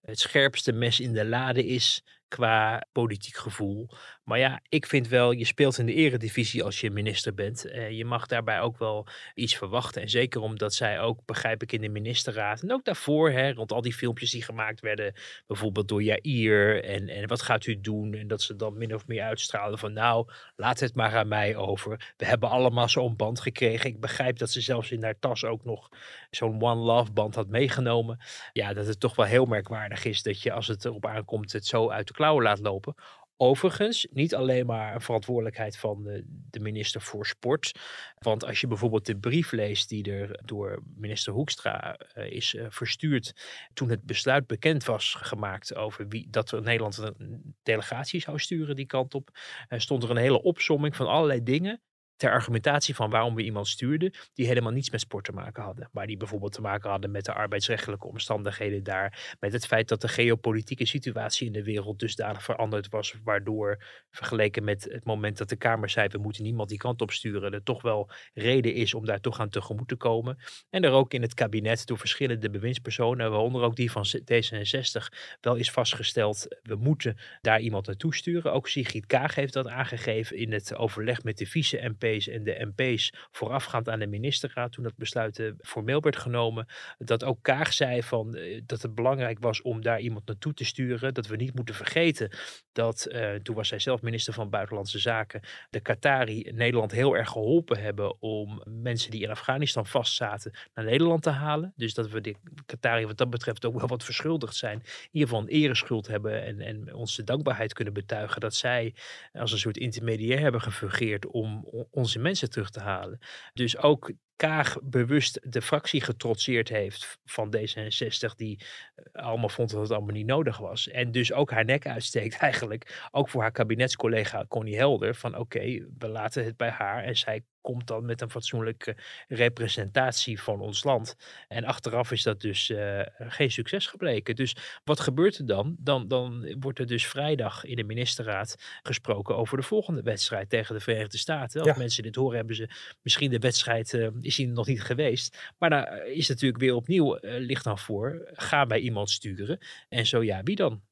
het 0.00 0.18
scherpste 0.18 0.72
mes 0.72 1.00
in 1.00 1.12
de 1.12 1.24
lade 1.24 1.66
is 1.66 2.02
qua 2.28 2.86
politiek 2.92 3.36
gevoel. 3.36 3.88
Maar 4.24 4.38
ja, 4.38 4.60
ik 4.68 4.86
vind 4.86 5.08
wel, 5.08 5.30
je 5.30 5.44
speelt 5.44 5.78
in 5.78 5.86
de 5.86 5.94
eredivisie 5.94 6.64
als 6.64 6.80
je 6.80 6.90
minister 6.90 7.34
bent. 7.34 7.66
Uh, 7.66 7.90
je 7.90 8.04
mag 8.04 8.26
daarbij 8.26 8.60
ook 8.60 8.78
wel 8.78 9.06
iets 9.34 9.56
verwachten. 9.56 10.02
En 10.02 10.08
zeker 10.08 10.40
omdat 10.40 10.74
zij 10.74 11.00
ook, 11.00 11.20
begrijp 11.24 11.62
ik, 11.62 11.72
in 11.72 11.80
de 11.80 11.88
ministerraad 11.88 12.62
en 12.62 12.72
ook 12.72 12.84
daarvoor, 12.84 13.30
hè, 13.30 13.52
rond 13.52 13.72
al 13.72 13.80
die 13.80 13.94
filmpjes 13.94 14.30
die 14.30 14.42
gemaakt 14.42 14.80
werden, 14.80 15.14
bijvoorbeeld 15.46 15.88
door 15.88 16.02
Jair 16.02 16.84
en, 16.84 17.08
en 17.08 17.28
wat 17.28 17.42
gaat 17.42 17.66
u 17.66 17.80
doen? 17.80 18.14
En 18.14 18.26
dat 18.28 18.42
ze 18.42 18.56
dan 18.56 18.78
min 18.78 18.94
of 18.94 19.06
meer 19.06 19.22
uitstralen 19.22 19.78
van 19.78 19.92
nou, 19.92 20.28
laat 20.56 20.80
het 20.80 20.94
maar 20.94 21.16
aan 21.16 21.28
mij 21.28 21.56
over. 21.56 22.12
We 22.16 22.26
hebben 22.26 22.50
allemaal 22.50 22.88
zo'n 22.88 23.16
band 23.16 23.40
gekregen. 23.40 23.90
Ik 23.90 24.00
begrijp 24.00 24.38
dat 24.38 24.50
ze 24.50 24.60
zelfs 24.60 24.90
in 24.90 25.02
haar 25.02 25.18
tas 25.18 25.44
ook 25.44 25.64
nog 25.64 25.88
zo'n 26.30 26.62
One 26.62 26.80
Love 26.80 27.12
band 27.12 27.34
had 27.34 27.48
meegenomen. 27.48 28.18
Ja, 28.52 28.72
dat 28.72 28.86
het 28.86 29.00
toch 29.00 29.16
wel 29.16 29.26
heel 29.26 29.44
merkwaardig 29.44 30.04
is 30.04 30.22
dat 30.22 30.42
je 30.42 30.52
als 30.52 30.66
het 30.66 30.84
erop 30.84 31.06
aankomt 31.06 31.52
het 31.52 31.66
zo 31.66 31.90
uit 31.90 32.06
de 32.06 32.14
klauwen 32.14 32.42
laat 32.42 32.60
lopen. 32.60 32.94
Overigens, 33.36 34.06
niet 34.10 34.34
alleen 34.34 34.66
maar 34.66 34.94
een 34.94 35.00
verantwoordelijkheid 35.00 35.76
van 35.76 36.02
de, 36.02 36.24
de, 36.50 36.60
minister 36.60 37.00
voor 37.00 37.26
sport. 37.26 37.78
Want 38.18 38.44
als 38.44 38.60
je 38.60 38.66
bijvoorbeeld 38.66 39.06
de 39.06 39.16
brief 39.16 39.52
leest 39.52 39.88
die 39.88 40.12
er 40.12 40.40
door 40.44 40.82
minister 40.96 41.32
Hoekstra 41.32 41.98
uh, 42.14 42.30
is 42.30 42.54
uh, 42.54 42.66
verstuurd. 42.68 43.32
toen 43.72 43.90
het 43.90 44.02
besluit 44.02 44.46
bekend 44.46 44.84
was 44.84 45.14
gemaakt 45.14 45.74
over 45.74 46.08
wie, 46.08 46.30
dat 46.30 46.50
er 46.50 46.62
Nederland 46.62 46.96
een 46.96 47.54
delegatie 47.62 48.20
zou 48.20 48.38
sturen 48.38 48.76
die 48.76 48.86
kant 48.86 49.14
op. 49.14 49.30
Uh, 49.68 49.78
stond 49.78 50.02
er 50.02 50.10
een 50.10 50.16
hele 50.16 50.42
opsomming 50.42 50.96
van 50.96 51.06
allerlei 51.06 51.42
dingen 51.42 51.80
ter 52.16 52.30
argumentatie 52.30 52.94
van 52.94 53.10
waarom 53.10 53.34
we 53.34 53.42
iemand 53.42 53.68
stuurden 53.68 54.14
die 54.34 54.46
helemaal 54.46 54.72
niets 54.72 54.90
met 54.90 55.00
sport 55.00 55.24
te 55.24 55.32
maken 55.32 55.62
hadden. 55.62 55.88
Maar 55.92 56.06
die 56.06 56.16
bijvoorbeeld 56.16 56.52
te 56.52 56.60
maken 56.60 56.90
hadden 56.90 57.10
met 57.10 57.24
de 57.24 57.32
arbeidsrechtelijke 57.32 58.06
omstandigheden 58.06 58.82
daar. 58.82 59.36
Met 59.40 59.52
het 59.52 59.66
feit 59.66 59.88
dat 59.88 60.00
de 60.00 60.08
geopolitieke 60.08 60.86
situatie 60.86 61.46
in 61.46 61.52
de 61.52 61.62
wereld 61.62 61.98
dusdanig 61.98 62.42
veranderd 62.42 62.88
was. 62.88 63.14
Waardoor 63.24 63.82
vergeleken 64.10 64.64
met 64.64 64.88
het 64.90 65.04
moment 65.04 65.38
dat 65.38 65.48
de 65.48 65.56
Kamer 65.56 65.90
zei 65.90 66.08
we 66.08 66.18
moeten 66.18 66.42
niemand 66.42 66.68
die 66.68 66.78
kant 66.78 67.00
op 67.00 67.10
sturen. 67.10 67.52
Er 67.52 67.62
toch 67.62 67.82
wel 67.82 68.10
reden 68.34 68.74
is 68.74 68.94
om 68.94 69.04
daar 69.04 69.20
toch 69.20 69.40
aan 69.40 69.48
tegemoet 69.48 69.88
te 69.88 69.96
komen. 69.96 70.38
En 70.70 70.84
er 70.84 70.92
ook 70.92 71.14
in 71.14 71.22
het 71.22 71.34
kabinet 71.34 71.86
door 71.86 71.98
verschillende 71.98 72.50
bewindspersonen, 72.50 73.30
waaronder 73.30 73.62
ook 73.62 73.76
die 73.76 73.90
van 73.90 74.06
D66, 74.06 75.18
wel 75.40 75.54
is 75.54 75.70
vastgesteld 75.70 76.46
we 76.62 76.74
moeten 76.74 77.16
daar 77.40 77.60
iemand 77.60 77.86
naartoe 77.86 78.14
sturen. 78.14 78.52
Ook 78.52 78.68
Sigrid 78.68 79.06
Kaag 79.06 79.34
heeft 79.34 79.52
dat 79.52 79.68
aangegeven 79.68 80.36
in 80.36 80.52
het 80.52 80.74
overleg 80.76 81.22
met 81.22 81.38
de 81.38 81.46
vice-MP 81.46 82.03
En 82.04 82.44
de 82.44 82.72
MP's 82.74 83.12
voorafgaand 83.30 83.88
aan 83.88 83.98
de 83.98 84.06
ministerraad, 84.06 84.72
toen 84.72 84.84
dat 84.84 84.96
besluit 84.96 85.38
uh, 85.38 85.52
formeel 85.60 86.00
werd 86.00 86.16
genomen, 86.16 86.66
dat 86.98 87.24
ook 87.24 87.42
Kaag 87.42 87.72
zei 87.72 88.02
van, 88.02 88.38
dat 88.66 88.82
het 88.82 88.94
belangrijk 88.94 89.38
was 89.40 89.62
om 89.62 89.82
daar 89.82 90.00
iemand 90.00 90.26
naartoe 90.26 90.54
te 90.54 90.64
sturen. 90.64 91.14
Dat 91.14 91.26
we 91.26 91.36
niet 91.36 91.54
moeten 91.54 91.74
vergeten 91.74 92.30
dat, 92.72 93.08
toen 93.42 93.54
was 93.54 93.68
zij 93.68 93.78
zelf 93.78 94.02
minister 94.02 94.32
van 94.32 94.50
Buitenlandse 94.50 94.98
Zaken, 94.98 95.40
de 95.70 95.80
Qatari 95.80 96.50
Nederland 96.54 96.92
heel 96.92 97.16
erg 97.16 97.28
geholpen 97.28 97.78
hebben 97.78 98.22
om 98.22 98.62
mensen 98.64 99.10
die 99.10 99.22
in 99.22 99.30
Afghanistan 99.30 99.86
vastzaten 99.86 100.52
naar 100.74 100.84
Nederland 100.84 101.22
te 101.22 101.30
halen. 101.30 101.72
Dus 101.76 101.94
dat 101.94 102.10
we 102.10 102.20
de 102.20 102.34
Qatari 102.66 103.06
wat 103.06 103.16
dat 103.16 103.30
betreft 103.30 103.64
ook 103.64 103.78
wel 103.78 103.88
wat 103.88 104.04
verschuldigd 104.04 104.56
zijn. 104.56 104.78
In 104.78 105.08
ieder 105.10 105.28
geval 105.28 105.42
een 105.42 105.52
ereschuld 105.52 106.06
hebben 106.06 106.44
en, 106.44 106.60
en 106.60 106.94
onze 106.94 107.24
dankbaarheid 107.24 107.72
kunnen 107.72 107.94
betuigen 107.94 108.40
dat 108.40 108.54
zij 108.54 108.94
als 109.32 109.52
een 109.52 109.58
soort 109.58 109.76
intermediair 109.76 110.40
hebben 110.40 110.60
gefungeerd 110.60 111.26
om 111.26 111.68
onze 111.94 112.18
mensen 112.18 112.50
terug 112.50 112.70
te 112.70 112.80
halen. 112.80 113.18
Dus 113.52 113.76
ook 113.76 114.12
Kaag 114.36 114.78
bewust 114.82 115.40
de 115.52 115.62
fractie 115.62 116.00
getrotseerd 116.00 116.68
heeft 116.68 117.18
van 117.24 117.56
D66, 117.56 118.34
die 118.36 118.60
eh, 118.94 119.24
allemaal 119.24 119.48
vond 119.48 119.70
dat 119.70 119.80
het 119.80 119.90
allemaal 119.90 120.14
niet 120.14 120.26
nodig 120.26 120.58
was. 120.58 120.88
En 120.88 121.12
dus 121.12 121.32
ook 121.32 121.50
haar 121.50 121.64
nek 121.64 121.86
uitsteekt 121.86 122.36
eigenlijk, 122.48 123.08
ook 123.10 123.28
voor 123.28 123.40
haar 123.40 123.52
kabinetscollega 123.52 124.44
Connie 124.48 124.76
Helder, 124.76 125.14
van 125.14 125.38
oké, 125.38 125.86
we 125.98 126.08
laten 126.08 126.44
het 126.44 126.56
bij 126.56 126.70
haar 126.70 127.04
en 127.04 127.16
zij 127.16 127.44
komt 127.64 127.86
dan 127.86 128.04
met 128.04 128.20
een 128.20 128.30
fatsoenlijke 128.30 128.96
representatie 129.28 130.42
van 130.42 130.60
ons 130.60 130.84
land. 130.84 131.16
En 131.48 131.64
achteraf 131.64 132.10
is 132.10 132.22
dat 132.22 132.40
dus 132.40 132.68
uh, 132.68 133.00
geen 133.18 133.50
succes 133.50 133.86
gebleken. 133.86 134.36
Dus 134.36 134.56
wat 134.84 135.00
gebeurt 135.00 135.38
er 135.38 135.46
dan? 135.46 135.76
dan? 135.78 136.08
Dan 136.08 136.54
wordt 136.60 136.78
er 136.78 136.86
dus 136.86 137.06
vrijdag 137.06 137.64
in 137.64 137.76
de 137.76 137.84
ministerraad 137.84 138.56
gesproken 138.82 139.36
over 139.36 139.56
de 139.56 139.62
volgende 139.62 140.02
wedstrijd 140.02 140.50
tegen 140.50 140.74
de 140.74 140.80
Verenigde 140.80 141.18
Staten. 141.18 141.62
Als 141.62 141.76
mensen 141.76 142.02
dit 142.02 142.14
horen, 142.14 142.36
hebben 142.36 142.56
ze 142.56 142.68
misschien 143.02 143.30
de 143.30 143.38
wedstrijd, 143.38 143.92
uh, 143.92 144.08
is 144.20 144.36
die 144.36 144.48
nog 144.48 144.66
niet 144.66 144.82
geweest. 144.82 145.52
Maar 145.58 145.70
daar 145.70 146.06
is 146.06 146.28
natuurlijk 146.28 146.60
weer 146.60 146.74
opnieuw, 146.74 147.18
uh, 147.18 147.38
ligt 147.38 147.64
dan 147.64 147.78
voor, 147.78 148.28
ga 148.32 148.66
bij 148.66 148.78
iemand 148.78 149.10
sturen. 149.10 149.58
En 149.88 150.06
zo 150.06 150.22
ja, 150.22 150.42
wie 150.42 150.56
dan? 150.56 150.82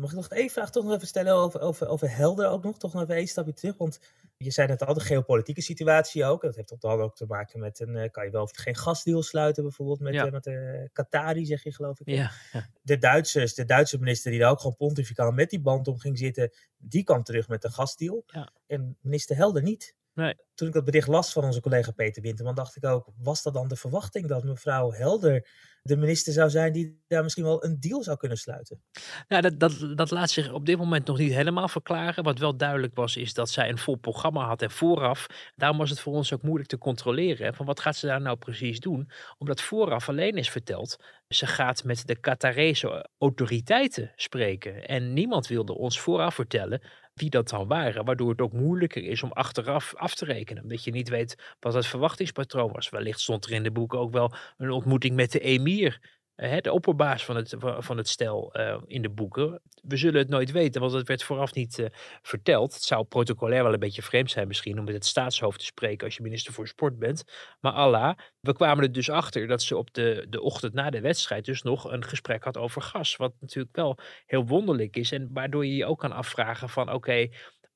Mag 0.00 0.10
ik 0.10 0.16
nog 0.16 0.28
één 0.28 0.50
vraag 0.50 0.70
toch 0.70 0.84
nog 0.84 0.94
even 0.94 1.06
stellen 1.06 1.34
over, 1.34 1.60
over, 1.60 1.88
over 1.88 2.16
Helder 2.16 2.48
ook 2.48 2.62
nog? 2.62 2.78
Toch 2.78 2.92
nog 2.92 3.02
even 3.02 3.14
één 3.14 3.26
stapje 3.26 3.52
terug. 3.52 3.76
Want 3.76 4.00
je 4.44 4.50
zei 4.50 4.68
net 4.68 4.84
al, 4.84 4.94
de 4.94 5.00
geopolitieke 5.00 5.62
situatie 5.62 6.24
ook. 6.24 6.42
Dat 6.42 6.56
heeft 6.56 6.72
op 6.72 6.80
de 6.80 6.86
ook 6.86 7.16
te 7.16 7.26
maken 7.26 7.60
met 7.60 7.80
een, 7.80 7.96
uh, 7.96 8.10
kan 8.10 8.24
je 8.24 8.30
wel 8.30 8.48
geen 8.52 8.76
gasdeal 8.76 9.22
sluiten 9.22 9.62
bijvoorbeeld 9.62 10.00
met, 10.00 10.14
ja. 10.14 10.26
uh, 10.26 10.32
met 10.32 10.44
de 10.44 10.88
Qatari, 10.92 11.46
zeg 11.46 11.62
je 11.62 11.72
geloof 11.72 12.00
ik. 12.00 12.08
Ja, 12.08 12.30
ja. 12.52 12.68
De 12.82 12.98
Duitsers, 12.98 13.54
de 13.54 13.64
Duitse 13.64 13.98
minister 13.98 14.30
die 14.30 14.40
daar 14.40 14.50
ook 14.50 14.60
gewoon 14.60 14.76
pontificaal 14.76 15.30
met 15.30 15.50
die 15.50 15.60
band 15.60 15.88
om 15.88 15.98
ging 15.98 16.18
zitten, 16.18 16.52
die 16.76 17.04
kwam 17.04 17.22
terug 17.22 17.48
met 17.48 17.64
een 17.64 17.72
gasdeal. 17.72 18.22
Ja. 18.26 18.52
En 18.66 18.96
minister 19.00 19.36
Helder 19.36 19.62
niet. 19.62 19.94
Nee. 20.14 20.34
Toen 20.54 20.68
ik 20.68 20.74
dat 20.74 20.84
bericht 20.84 21.08
las 21.08 21.32
van 21.32 21.44
onze 21.44 21.60
collega 21.60 21.90
Peter 21.90 22.22
Winterman, 22.22 22.54
dacht 22.54 22.76
ik 22.76 22.84
ook, 22.84 23.08
was 23.16 23.42
dat 23.42 23.54
dan 23.54 23.68
de 23.68 23.76
verwachting 23.76 24.26
dat 24.26 24.44
mevrouw 24.44 24.92
Helder 24.92 25.46
de 25.82 25.96
minister 25.96 26.32
zou 26.32 26.50
zijn 26.50 26.72
die 26.72 27.02
daar 27.06 27.22
misschien 27.22 27.44
wel 27.44 27.64
een 27.64 27.80
deal 27.80 28.02
zou 28.02 28.16
kunnen 28.16 28.38
sluiten? 28.38 28.82
Nou, 29.28 29.42
dat, 29.42 29.60
dat, 29.60 29.96
dat 29.96 30.10
laat 30.10 30.30
zich 30.30 30.52
op 30.52 30.66
dit 30.66 30.78
moment 30.78 31.06
nog 31.06 31.18
niet 31.18 31.32
helemaal 31.32 31.68
verklaren. 31.68 32.24
Wat 32.24 32.38
wel 32.38 32.56
duidelijk 32.56 32.94
was, 32.94 33.16
is 33.16 33.34
dat 33.34 33.50
zij 33.50 33.68
een 33.68 33.78
vol 33.78 33.96
programma 33.96 34.46
had 34.46 34.62
en 34.62 34.70
vooraf. 34.70 35.26
Daarom 35.56 35.78
was 35.78 35.90
het 35.90 36.00
voor 36.00 36.14
ons 36.14 36.32
ook 36.32 36.42
moeilijk 36.42 36.68
te 36.68 36.78
controleren. 36.78 37.54
Van 37.54 37.66
wat 37.66 37.80
gaat 37.80 37.96
ze 37.96 38.06
daar 38.06 38.20
nou 38.20 38.36
precies 38.36 38.80
doen? 38.80 39.10
Omdat 39.38 39.60
vooraf 39.60 40.08
alleen 40.08 40.36
is 40.36 40.50
verteld, 40.50 40.96
ze 41.28 41.46
gaat 41.46 41.84
met 41.84 42.06
de 42.06 42.20
Qatarese 42.20 43.08
autoriteiten 43.18 44.12
spreken. 44.16 44.86
En 44.86 45.12
niemand 45.12 45.46
wilde 45.46 45.74
ons 45.74 46.00
vooraf 46.00 46.34
vertellen 46.34 46.82
wie 47.14 47.30
dat 47.30 47.48
dan 47.48 47.68
waren. 47.68 48.04
Waardoor 48.04 48.30
het 48.30 48.40
ook 48.40 48.52
moeilijker 48.52 49.04
is 49.04 49.22
om 49.22 49.32
achteraf 49.32 49.94
af 49.94 50.14
te 50.14 50.24
rekenen. 50.24 50.62
Omdat 50.62 50.84
je 50.84 50.90
niet 50.90 51.08
weet 51.08 51.54
wat 51.60 51.74
het 51.74 51.86
verwachtingspatroon 51.86 52.72
was. 52.72 52.90
Wellicht 52.90 53.20
stond 53.20 53.44
er 53.44 53.52
in 53.52 53.62
de 53.62 53.72
boeken 53.72 53.98
ook 53.98 54.12
wel 54.12 54.34
een 54.56 54.70
ontmoeting 54.70 55.16
met 55.16 55.32
de 55.32 55.40
emir 55.40 56.20
de 56.42 56.72
opperbaas 56.72 57.24
van 57.24 57.36
het, 57.36 57.54
van 57.58 57.96
het 57.96 58.08
stel 58.08 58.50
uh, 58.52 58.76
in 58.86 59.02
de 59.02 59.08
boeken. 59.08 59.60
We 59.82 59.96
zullen 59.96 60.20
het 60.20 60.28
nooit 60.28 60.50
weten, 60.50 60.80
want 60.80 60.92
het 60.92 61.08
werd 61.08 61.22
vooraf 61.22 61.54
niet 61.54 61.78
uh, 61.78 61.86
verteld. 62.22 62.74
Het 62.74 62.82
zou 62.82 63.04
protocolair 63.04 63.62
wel 63.62 63.72
een 63.72 63.78
beetje 63.78 64.02
vreemd 64.02 64.30
zijn 64.30 64.48
misschien 64.48 64.78
om 64.78 64.84
met 64.84 64.94
het 64.94 65.06
staatshoofd 65.06 65.58
te 65.58 65.64
spreken 65.64 66.06
als 66.06 66.16
je 66.16 66.22
minister 66.22 66.52
voor 66.52 66.68
sport 66.68 66.98
bent. 66.98 67.24
Maar 67.60 67.72
Allah, 67.72 68.16
we 68.40 68.52
kwamen 68.52 68.84
er 68.84 68.92
dus 68.92 69.10
achter 69.10 69.46
dat 69.46 69.62
ze 69.62 69.76
op 69.76 69.94
de, 69.94 70.26
de 70.28 70.40
ochtend 70.40 70.72
na 70.72 70.90
de 70.90 71.00
wedstrijd 71.00 71.44
dus 71.44 71.62
nog 71.62 71.90
een 71.90 72.04
gesprek 72.04 72.44
had 72.44 72.56
over 72.56 72.82
gas. 72.82 73.16
Wat 73.16 73.32
natuurlijk 73.40 73.76
wel 73.76 73.98
heel 74.26 74.46
wonderlijk 74.46 74.96
is 74.96 75.12
en 75.12 75.28
waardoor 75.32 75.66
je 75.66 75.76
je 75.76 75.86
ook 75.86 75.98
kan 75.98 76.12
afvragen 76.12 76.68
van 76.68 76.92
oké, 76.92 77.28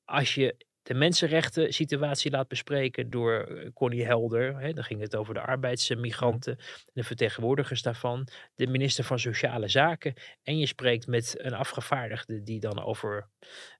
als 0.05 0.35
je 0.35 0.55
de 0.87 0.93
mensenrechten 0.93 1.73
situatie 1.73 2.31
laat 2.31 2.47
bespreken 2.47 3.09
door 3.09 3.33
eh, 3.33 3.69
Connie 3.73 4.05
Helder. 4.05 4.59
Hè, 4.59 4.73
dan 4.73 4.83
ging 4.83 5.01
het 5.01 5.15
over 5.15 5.33
de 5.33 5.41
arbeidsmigranten, 5.41 6.57
de 6.93 7.03
vertegenwoordigers 7.03 7.81
daarvan, 7.81 8.27
de 8.55 8.67
minister 8.67 9.03
van 9.03 9.19
Sociale 9.19 9.67
Zaken. 9.67 10.13
En 10.43 10.57
je 10.57 10.65
spreekt 10.65 11.07
met 11.07 11.35
een 11.37 11.53
afgevaardigde 11.53 12.43
die 12.43 12.59
dan 12.59 12.83
over 12.83 13.29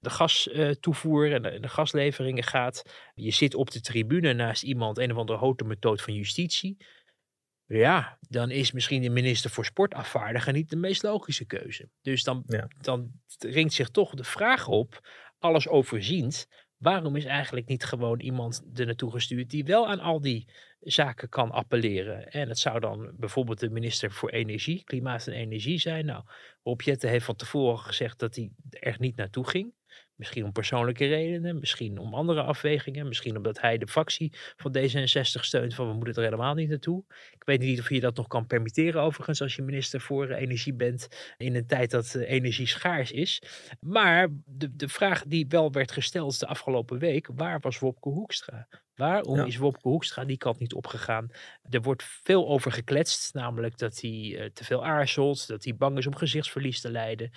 de 0.00 0.10
gastoevoer 0.10 1.26
uh, 1.26 1.34
en 1.34 1.42
de, 1.42 1.60
de, 1.60 1.68
gasleveringen 1.68 2.44
gaat. 2.44 2.82
Je 3.14 3.30
zit 3.30 3.54
op 3.54 3.70
de 3.70 3.80
tribune 3.80 4.32
naast 4.32 4.62
iemand, 4.62 4.98
een 4.98 5.12
of 5.12 5.18
andere 5.18 5.38
houte 5.38 5.64
methode 5.64 6.02
van 6.02 6.14
justitie. 6.14 6.76
Ja, 7.66 8.18
dan 8.20 8.50
is 8.50 8.72
misschien 8.72 9.02
de 9.02 9.10
minister 9.10 9.50
voor 9.50 9.64
sport 9.64 9.94
afvaardigen 9.94 10.54
niet 10.54 10.70
de 10.70 10.76
meest 10.76 11.02
logische 11.02 11.44
keuze. 11.44 11.88
Dus 12.02 12.22
dan, 12.22 12.42
ja. 12.46 12.68
dan 12.80 13.10
ringt 13.38 13.74
zich 13.74 13.88
toch 13.88 14.14
de 14.14 14.24
vraag 14.24 14.68
op, 14.68 15.08
alles 15.38 15.68
overziend, 15.68 16.46
Waarom 16.78 17.16
is 17.16 17.24
eigenlijk 17.24 17.66
niet 17.66 17.84
gewoon 17.84 18.20
iemand 18.20 18.64
er 18.74 18.86
naartoe 18.86 19.10
gestuurd 19.10 19.50
die 19.50 19.64
wel 19.64 19.88
aan 19.88 20.00
al 20.00 20.20
die 20.20 20.46
zaken 20.80 21.28
kan 21.28 21.50
appelleren? 21.50 22.30
En 22.30 22.48
het 22.48 22.58
zou 22.58 22.80
dan 22.80 23.10
bijvoorbeeld 23.16 23.60
de 23.60 23.70
minister 23.70 24.12
voor 24.12 24.30
Energie, 24.30 24.84
Klimaat 24.84 25.26
en 25.26 25.32
Energie 25.32 25.78
zijn. 25.78 26.06
Nou, 26.06 26.24
Rob 26.62 26.80
Jette 26.80 27.06
heeft 27.06 27.24
van 27.24 27.36
tevoren 27.36 27.78
gezegd 27.78 28.18
dat 28.18 28.36
hij 28.36 28.50
er 28.70 28.96
niet 28.98 29.16
naartoe 29.16 29.48
ging. 29.48 29.72
Misschien 30.18 30.44
om 30.44 30.52
persoonlijke 30.52 31.06
redenen, 31.06 31.58
misschien 31.58 31.98
om 31.98 32.14
andere 32.14 32.42
afwegingen, 32.42 33.08
misschien 33.08 33.36
omdat 33.36 33.60
hij 33.60 33.78
de 33.78 33.86
fractie 33.86 34.32
van 34.56 34.76
D66 34.76 35.40
steunt 35.40 35.74
van 35.74 35.88
we 35.88 35.94
moeten 35.94 36.14
er 36.14 36.22
helemaal 36.22 36.54
niet 36.54 36.68
naartoe. 36.68 37.04
Ik 37.34 37.44
weet 37.44 37.60
niet 37.60 37.80
of 37.80 37.88
je 37.88 38.00
dat 38.00 38.16
nog 38.16 38.26
kan 38.26 38.46
permitteren 38.46 39.02
overigens 39.02 39.42
als 39.42 39.56
je 39.56 39.62
minister 39.62 40.00
voor 40.00 40.30
energie 40.30 40.74
bent 40.74 41.08
in 41.36 41.54
een 41.54 41.66
tijd 41.66 41.90
dat 41.90 42.14
energie 42.14 42.66
schaars 42.66 43.12
is. 43.12 43.42
Maar 43.80 44.28
de, 44.44 44.76
de 44.76 44.88
vraag 44.88 45.24
die 45.26 45.46
wel 45.48 45.72
werd 45.72 45.92
gesteld 45.92 46.40
de 46.40 46.46
afgelopen 46.46 46.98
week, 46.98 47.28
waar 47.34 47.60
was 47.60 47.78
Wopke 47.78 48.08
Hoekstra? 48.08 48.68
Waarom 48.98 49.36
ja. 49.36 49.44
is 49.44 49.56
Wopke 49.56 49.88
Hoekstra 49.88 50.24
die 50.24 50.36
kant 50.36 50.58
niet 50.58 50.74
opgegaan? 50.74 51.30
Er 51.70 51.82
wordt 51.82 52.02
veel 52.02 52.48
over 52.48 52.72
gekletst, 52.72 53.34
namelijk 53.34 53.78
dat 53.78 54.00
hij 54.00 54.10
uh, 54.10 54.44
te 54.44 54.64
veel 54.64 54.84
aarzelt, 54.84 55.46
dat 55.46 55.64
hij 55.64 55.76
bang 55.76 55.98
is 55.98 56.06
om 56.06 56.14
gezichtsverlies 56.14 56.80
te 56.80 56.90
lijden. 56.90 57.30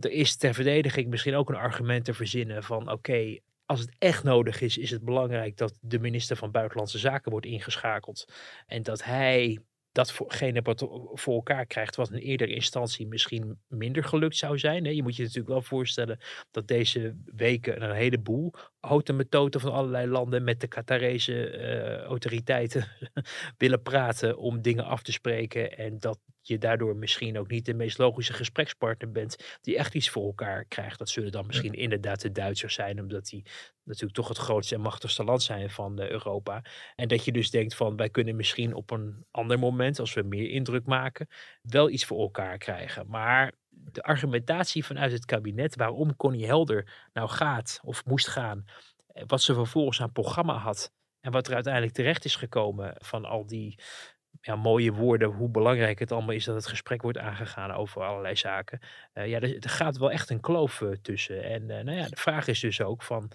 Er 0.00 0.10
is 0.10 0.36
ter 0.36 0.54
verdediging 0.54 1.08
misschien 1.08 1.34
ook 1.34 1.48
een 1.48 1.54
argument 1.54 2.04
te 2.04 2.14
verzinnen 2.14 2.62
van 2.62 2.90
oké, 2.90 3.38
als 3.64 3.80
het 3.80 3.90
echt 3.98 4.24
nodig 4.24 4.60
is, 4.60 4.78
is 4.78 4.90
het 4.90 5.04
belangrijk 5.04 5.56
dat 5.56 5.78
de 5.80 5.98
minister 5.98 6.36
van 6.36 6.50
Buitenlandse 6.50 6.98
Zaken 6.98 7.30
wordt 7.30 7.46
ingeschakeld. 7.46 8.32
En 8.66 8.82
dat 8.82 9.04
hij 9.04 9.58
datgene 9.96 10.62
wat 10.62 10.88
voor 11.12 11.34
elkaar 11.34 11.66
krijgt, 11.66 11.96
wat 11.96 12.10
in 12.10 12.18
eerdere 12.18 12.54
instantie 12.54 13.06
misschien 13.06 13.58
minder 13.68 14.04
gelukt 14.04 14.36
zou 14.36 14.58
zijn. 14.58 14.94
Je 14.94 15.02
moet 15.02 15.16
je 15.16 15.22
natuurlijk 15.22 15.48
wel 15.48 15.62
voorstellen 15.62 16.18
dat 16.50 16.68
deze 16.68 17.16
weken 17.24 17.82
een 17.82 17.96
heleboel 17.96 18.52
houten 18.86 19.16
methoden 19.16 19.60
van 19.60 19.72
allerlei 19.72 20.06
landen 20.06 20.44
met 20.44 20.60
de 20.60 20.66
Qatarese 20.66 21.58
uh, 21.58 22.02
autoriteiten 22.02 22.88
willen 23.58 23.82
praten 23.82 24.38
om 24.38 24.62
dingen 24.62 24.84
af 24.84 25.02
te 25.02 25.12
spreken. 25.12 25.78
En 25.78 25.98
dat 25.98 26.18
je 26.40 26.58
daardoor 26.58 26.96
misschien 26.96 27.38
ook 27.38 27.50
niet 27.50 27.64
de 27.64 27.74
meest 27.74 27.98
logische 27.98 28.32
gesprekspartner 28.32 29.12
bent 29.12 29.58
die 29.60 29.76
echt 29.76 29.94
iets 29.94 30.10
voor 30.10 30.26
elkaar 30.26 30.64
krijgt. 30.64 30.98
Dat 30.98 31.08
zullen 31.08 31.32
dan 31.32 31.46
misschien 31.46 31.72
inderdaad 31.72 32.20
de 32.20 32.32
Duitsers 32.32 32.74
zijn, 32.74 33.00
omdat 33.00 33.26
die 33.26 33.44
natuurlijk 33.84 34.14
toch 34.14 34.28
het 34.28 34.38
grootste 34.38 34.74
en 34.74 34.80
machtigste 34.80 35.24
land 35.24 35.42
zijn 35.42 35.70
van 35.70 36.00
uh, 36.00 36.10
Europa. 36.10 36.64
En 36.94 37.08
dat 37.08 37.24
je 37.24 37.32
dus 37.32 37.50
denkt 37.50 37.74
van 37.74 37.96
wij 37.96 38.10
kunnen 38.10 38.36
misschien 38.36 38.74
op 38.74 38.90
een 38.90 39.24
ander 39.30 39.58
moment, 39.58 39.98
als 39.98 40.14
we 40.14 40.22
meer 40.22 40.50
indruk 40.50 40.86
maken, 40.86 41.28
wel 41.62 41.90
iets 41.90 42.04
voor 42.04 42.20
elkaar 42.20 42.58
krijgen. 42.58 43.06
Maar 43.08 43.52
de 43.76 44.02
argumentatie 44.02 44.84
vanuit 44.84 45.12
het 45.12 45.24
kabinet 45.24 45.76
waarom 45.76 46.16
Connie 46.16 46.46
Helder 46.46 47.08
nou 47.12 47.28
gaat 47.28 47.80
of 47.84 48.04
moest 48.04 48.28
gaan, 48.28 48.64
eh, 49.06 49.22
wat 49.26 49.42
ze 49.42 49.54
vervolgens 49.54 50.00
aan 50.00 50.12
programma 50.12 50.56
had 50.56 50.92
en 51.20 51.32
wat 51.32 51.46
er 51.48 51.54
uiteindelijk 51.54 51.94
terecht 51.94 52.24
is 52.24 52.36
gekomen 52.36 52.94
van 52.98 53.24
al 53.24 53.46
die 53.46 53.78
ja, 54.40 54.56
mooie 54.56 54.92
woorden, 54.92 55.28
hoe 55.28 55.48
belangrijk 55.48 55.98
het 55.98 56.12
allemaal 56.12 56.34
is 56.34 56.44
dat 56.44 56.54
het 56.54 56.66
gesprek 56.66 57.02
wordt 57.02 57.18
aangegaan 57.18 57.70
over 57.70 58.02
allerlei 58.02 58.36
zaken. 58.36 58.80
Uh, 59.14 59.26
ja, 59.26 59.40
er, 59.40 59.54
er, 59.58 59.70
gaat 59.70 59.96
wel 59.96 60.10
echt 60.10 60.30
een 60.30 60.40
kloof 60.40 60.80
uh, 60.80 60.92
tussen. 61.02 61.44
En 61.44 61.62
uh, 61.62 61.68
nou 61.68 61.92
ja, 61.96 62.08
de 62.08 62.16
vraag 62.16 62.46
is 62.46 62.60
dus 62.60 62.80
ook 62.80 63.02
van, 63.02 63.30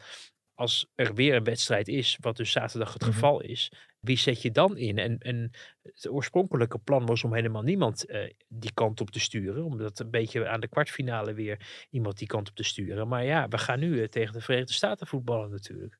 als 0.53 0.88
er 0.95 1.13
weer 1.13 1.36
een 1.36 1.43
wedstrijd 1.43 1.88
is, 1.88 2.17
wat 2.19 2.38
dus 2.38 2.51
zaterdag 2.51 2.93
het 2.93 3.01
mm 3.01 3.07
-hmm. 3.07 3.17
geval 3.17 3.41
is, 3.41 3.71
wie 4.01 4.17
zet 4.17 4.41
je 4.41 4.51
dan 4.51 4.77
in? 4.77 4.98
En, 4.98 5.17
en 5.17 5.51
het 5.81 6.10
oorspronkelijke 6.10 6.79
plan 6.79 7.05
was 7.05 7.24
om 7.24 7.34
helemaal 7.34 7.62
niemand 7.62 8.05
die 8.48 8.74
kant 8.74 9.01
op 9.01 9.10
te 9.12 9.20
sturen, 9.20 9.63
omdat 9.63 10.00
een 10.00 10.10
beetje 10.10 10.48
aan 10.48 10.60
de 10.60 10.67
kwartfinale 10.67 11.34
weer 11.34 11.86
iemand 11.89 12.17
die 12.17 12.27
kant 12.27 12.50
op 12.50 12.55
te 12.55 12.63
sturen. 12.63 13.08
Maar 13.08 13.25
ja, 13.25 13.48
we 13.48 13.58
gaan 13.58 13.79
nu 13.79 14.08
tegen 14.08 14.34
de 14.34 14.41
Verenigde 14.41 14.74
Staten 14.74 15.08
voetballen 15.08 15.50
natuurlijk. 15.50 16.00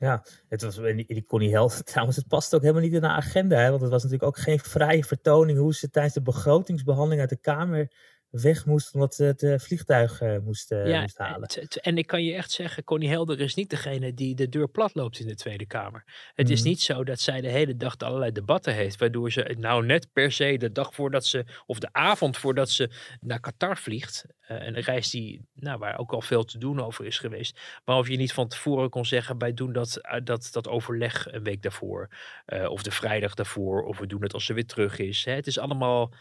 Ja, 0.00 0.24
het 0.48 0.62
was, 0.62 0.76
die, 0.76 1.06
die 1.06 1.24
Connie 1.24 1.50
Held, 1.50 1.86
trouwens, 1.86 2.16
het 2.16 2.28
past 2.28 2.54
ook 2.54 2.60
helemaal 2.60 2.82
niet 2.82 2.92
in 2.92 3.00
de 3.00 3.08
agenda. 3.08 3.56
Hè? 3.56 3.68
Want 3.70 3.80
het 3.80 3.90
was 3.90 4.02
natuurlijk 4.02 4.28
ook 4.30 4.42
geen 4.42 4.58
vrije 4.58 5.04
vertoning 5.04 5.58
hoe 5.58 5.74
ze 5.74 5.90
tijdens 5.90 6.14
de 6.14 6.22
begrotingsbehandeling 6.22 7.20
uit 7.20 7.30
de 7.30 7.40
Kamer 7.40 7.92
weg 8.30 8.66
moest 8.66 8.94
omdat 8.94 9.14
ze 9.14 9.24
het 9.24 9.42
uh, 9.42 9.58
vliegtuig 9.58 10.20
uh, 10.20 10.38
moest, 10.38 10.72
uh, 10.72 10.86
ja, 10.86 11.00
moest 11.00 11.18
halen. 11.18 11.48
En 11.80 11.98
ik 11.98 12.06
kan 12.06 12.24
je 12.24 12.34
echt 12.34 12.50
zeggen, 12.50 12.84
Connie 12.84 13.08
Helder 13.08 13.40
is 13.40 13.54
niet 13.54 13.70
degene 13.70 14.14
die 14.14 14.34
de 14.34 14.48
deur 14.48 14.68
plat 14.68 14.94
loopt 14.94 15.18
in 15.18 15.26
de 15.26 15.34
Tweede 15.34 15.66
Kamer. 15.66 16.04
Het 16.34 16.46
mm. 16.46 16.52
is 16.52 16.62
niet 16.62 16.80
zo 16.80 17.04
dat 17.04 17.20
zij 17.20 17.40
de 17.40 17.48
hele 17.48 17.76
dag 17.76 17.98
allerlei 17.98 18.32
debatten 18.32 18.74
heeft, 18.74 18.98
waardoor 18.98 19.32
ze 19.32 19.54
nou 19.58 19.86
net 19.86 20.12
per 20.12 20.32
se 20.32 20.56
de 20.56 20.72
dag 20.72 20.94
voordat 20.94 21.26
ze, 21.26 21.44
of 21.66 21.78
de 21.78 21.88
avond 21.92 22.36
voordat 22.36 22.70
ze 22.70 22.90
naar 23.20 23.40
Qatar 23.40 23.76
vliegt, 23.76 24.24
een 24.40 24.80
reis 24.80 25.10
die, 25.10 25.48
nou, 25.54 25.78
waar 25.78 25.98
ook 25.98 26.12
al 26.12 26.20
veel 26.20 26.44
te 26.44 26.58
doen 26.58 26.80
over 26.80 27.06
is 27.06 27.18
geweest, 27.18 27.60
maar 27.84 27.96
of 27.96 28.08
je 28.08 28.16
niet 28.16 28.32
van 28.32 28.48
tevoren 28.48 28.90
kon 28.90 29.04
zeggen, 29.04 29.38
wij 29.38 29.54
doen 29.54 29.72
dat, 29.72 30.00
dat, 30.24 30.48
dat 30.52 30.68
overleg 30.68 31.32
een 31.32 31.42
week 31.42 31.62
daarvoor, 31.62 32.08
of 32.68 32.82
de 32.82 32.90
vrijdag 32.90 33.34
daarvoor, 33.34 33.82
of 33.82 33.98
we 33.98 34.06
doen 34.06 34.22
het 34.22 34.34
als 34.34 34.44
ze 34.44 34.52
weer 34.52 34.66
terug 34.66 34.98
is. 34.98 35.24
Hè. 35.24 35.32
Het 35.32 35.46
is 35.46 35.58
allemaal 35.58 36.12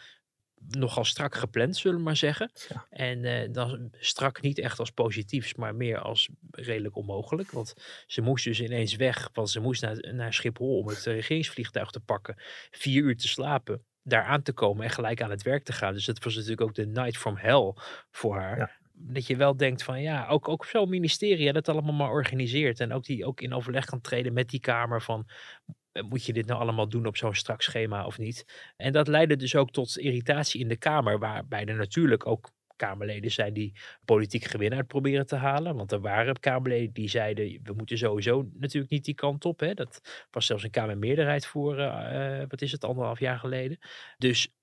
nogal 0.68 1.04
strak 1.04 1.36
gepland, 1.36 1.78
zullen 1.78 1.98
we 1.98 2.04
maar 2.04 2.18
zeggen. 2.18 2.52
En 2.90 3.24
uh, 3.24 3.48
dan 3.52 3.92
strak 4.00 4.42
niet 4.42 4.60
echt 4.60 4.80
als 4.80 4.92
positiefs, 4.92 5.56
maar 5.56 5.76
meer 5.76 6.00
als 6.00 6.30
redelijk 6.52 6.96
onmogelijk. 6.96 7.52
Want 7.52 7.74
ze 8.08 8.22
moest 8.22 8.44
dus 8.46 8.62
ineens 8.62 8.96
weg, 8.96 9.30
want 9.34 9.50
ze 9.50 9.60
moest 9.60 9.82
naar, 9.82 10.14
naar 10.14 10.34
Schiphol 10.34 10.78
om 10.78 10.88
het 10.88 11.04
regeringsvliegtuig 11.04 11.92
te 11.92 12.00
pakken. 12.00 12.36
Vier 12.72 13.04
uur 13.04 13.18
te 13.18 13.28
slapen, 13.28 13.84
daar 14.04 14.24
aan 14.24 14.42
te 14.42 14.54
komen 14.54 14.84
en 14.84 14.90
gelijk 14.90 15.22
aan 15.22 15.30
het 15.30 15.44
werk 15.44 15.64
te 15.64 15.74
gaan. 15.74 15.94
Dus 15.94 16.06
dat 16.06 16.24
was 16.24 16.36
natuurlijk 16.36 16.62
ook 16.62 16.76
de 16.76 16.86
night 16.86 17.18
from 17.18 17.38
hell 17.38 17.74
voor 18.12 18.38
haar. 18.38 18.78
Dat 18.94 19.28
je 19.28 19.36
wel 19.36 19.58
denkt 19.58 19.84
van 19.84 20.02
ja, 20.02 20.28
ook, 20.28 20.48
ook 20.48 20.66
zo'n 20.66 20.90
ministerie 20.90 21.54
dat 21.54 21.70
allemaal 21.70 21.94
maar 21.94 22.12
organiseert. 22.12 22.80
En 22.80 22.94
ook 22.94 23.04
die 23.04 23.26
ook 23.26 23.42
in 23.42 23.54
overleg 23.54 23.86
kan 23.86 24.02
treden 24.02 24.34
met 24.34 24.50
die 24.50 24.60
Kamer 24.60 25.02
van 25.02 25.28
eh, 25.66 25.74
moet 26.10 26.26
je 26.26 26.34
dit 26.34 26.46
nou 26.46 26.60
allemaal 26.60 26.90
doen 26.90 27.06
op 27.06 27.18
zo'n 27.18 27.34
strak 27.36 27.62
schema 27.62 28.06
of 28.06 28.18
niet? 28.18 28.72
En 28.78 28.92
dat 28.92 29.08
leidde 29.08 29.36
dus 29.36 29.56
ook 29.56 29.72
tot 29.72 29.98
irritatie 29.98 30.62
in 30.62 30.68
de 30.68 30.78
Kamer, 30.78 31.20
waarbij 31.20 31.66
er 31.66 31.76
natuurlijk 31.76 32.28
ook 32.28 32.52
Kamerleden 32.80 33.32
zijn 33.32 33.54
die 33.54 33.74
politiek 34.06 34.44
gewin 34.44 34.74
uit 34.74 34.88
proberen 34.88 35.26
te 35.26 35.36
halen. 35.36 35.76
Want 35.76 35.92
er 35.92 36.02
waren 36.02 36.40
Kamerleden 36.40 36.94
die 36.94 37.10
zeiden, 37.10 37.60
we 37.64 37.74
moeten 37.74 37.98
sowieso 37.98 38.50
natuurlijk 38.54 38.92
niet 38.92 39.06
die 39.06 39.14
kant 39.14 39.46
op. 39.46 39.60
Hè. 39.60 39.74
Dat 39.74 40.26
was 40.32 40.46
zelfs 40.46 40.64
een 40.64 40.70
Kamermeerderheid 40.70 41.46
voor, 41.46 41.80
uh, 41.80 42.42
wat 42.48 42.62
is 42.62 42.72
het, 42.72 42.84
anderhalf 42.84 43.20
jaar 43.20 43.40
geleden. 43.40 43.80
Dus 44.18 44.54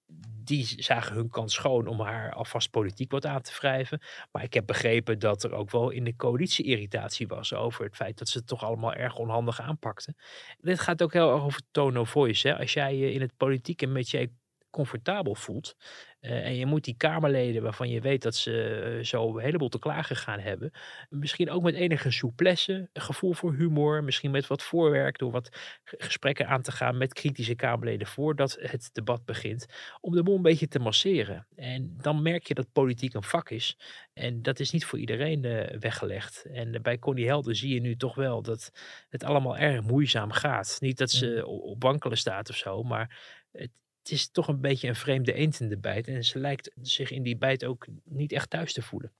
die 0.46 0.82
zagen 0.82 1.14
hun 1.14 1.28
kans 1.28 1.54
schoon 1.54 1.86
om 1.86 2.00
haar 2.00 2.32
alvast 2.32 2.70
politiek 2.70 3.10
wat 3.10 3.26
aan 3.26 3.42
te 3.42 3.52
wrijven. 3.58 4.00
Maar 4.32 4.42
ik 4.42 4.54
heb 4.54 4.66
begrepen 4.66 5.18
dat 5.18 5.42
er 5.42 5.52
ook 5.52 5.70
wel 5.70 5.90
in 5.90 6.04
de 6.04 6.16
coalitie 6.16 6.64
irritatie 6.64 7.26
was 7.26 7.54
over 7.54 7.84
het 7.84 7.96
feit 7.96 8.18
dat 8.18 8.28
ze 8.28 8.38
het 8.38 8.46
toch 8.46 8.64
allemaal 8.64 8.94
erg 8.94 9.16
onhandig 9.16 9.60
aanpakten. 9.60 10.16
Dit 10.60 10.80
gaat 10.80 11.02
ook 11.02 11.12
heel 11.12 11.32
erg 11.32 11.42
over 11.42 11.60
tone 11.70 12.00
of 12.00 12.10
voice. 12.10 12.48
Hè? 12.48 12.58
Als 12.58 12.72
jij 12.72 12.96
je 12.96 13.12
in 13.12 13.20
het 13.20 13.36
politieke 13.36 13.86
met 13.86 14.10
je 14.10 14.30
comfortabel 14.76 15.34
voelt. 15.34 15.76
Uh, 16.20 16.46
en 16.46 16.54
je 16.54 16.66
moet 16.66 16.84
die 16.84 16.96
Kamerleden 16.96 17.62
waarvan 17.62 17.88
je 17.88 18.00
weet 18.00 18.22
dat 18.22 18.34
ze 18.34 18.94
uh, 18.96 19.04
zo 19.04 19.36
een 19.36 19.44
heleboel 19.44 19.68
te 19.68 19.78
klagen 19.78 20.16
gaan 20.16 20.38
hebben. 20.38 20.70
Misschien 21.08 21.50
ook 21.50 21.62
met 21.62 21.74
enige 21.74 22.10
souplesse, 22.10 22.88
gevoel 22.92 23.32
voor 23.32 23.54
humor. 23.54 24.04
Misschien 24.04 24.30
met 24.30 24.46
wat 24.46 24.62
voorwerk 24.62 25.18
door 25.18 25.30
wat 25.30 25.78
gesprekken 25.84 26.48
aan 26.48 26.62
te 26.62 26.72
gaan 26.72 26.96
met 26.96 27.12
kritische 27.12 27.54
Kamerleden 27.54 28.06
voordat 28.06 28.56
het 28.60 28.90
debat 28.92 29.24
begint. 29.24 29.66
Om 30.00 30.14
de 30.14 30.22
boel 30.22 30.36
een 30.36 30.42
beetje 30.42 30.68
te 30.68 30.78
masseren. 30.78 31.46
En 31.54 31.94
dan 32.00 32.22
merk 32.22 32.46
je 32.46 32.54
dat 32.54 32.72
politiek 32.72 33.14
een 33.14 33.22
vak 33.22 33.50
is. 33.50 33.78
En 34.12 34.42
dat 34.42 34.60
is 34.60 34.70
niet 34.70 34.84
voor 34.84 34.98
iedereen 34.98 35.44
uh, 35.44 35.78
weggelegd. 35.78 36.44
En 36.44 36.82
bij 36.82 36.98
Connie 36.98 37.26
Helder 37.26 37.56
zie 37.56 37.74
je 37.74 37.80
nu 37.80 37.96
toch 37.96 38.14
wel 38.14 38.42
dat 38.42 38.70
het 39.08 39.24
allemaal 39.24 39.56
erg 39.56 39.82
moeizaam 39.82 40.30
gaat. 40.30 40.76
Niet 40.80 40.98
dat 40.98 41.10
ze 41.10 41.46
op 41.46 41.82
wankelen 41.82 42.18
staat 42.18 42.50
of 42.50 42.56
zo, 42.56 42.82
maar 42.82 43.18
het, 43.52 43.70
het 44.08 44.14
is 44.14 44.30
toch 44.30 44.48
een 44.48 44.60
beetje 44.60 44.88
een 44.88 44.96
vreemde 44.96 45.32
eend 45.32 45.60
in 45.60 45.68
de 45.68 45.78
bijt. 45.78 46.08
En 46.08 46.24
ze 46.24 46.38
lijkt 46.38 46.70
zich 46.82 47.10
in 47.10 47.22
die 47.22 47.36
bijt 47.36 47.64
ook 47.64 47.86
niet 48.04 48.32
echt 48.32 48.50
thuis 48.50 48.72
te 48.72 48.82
voelen. 48.82 49.12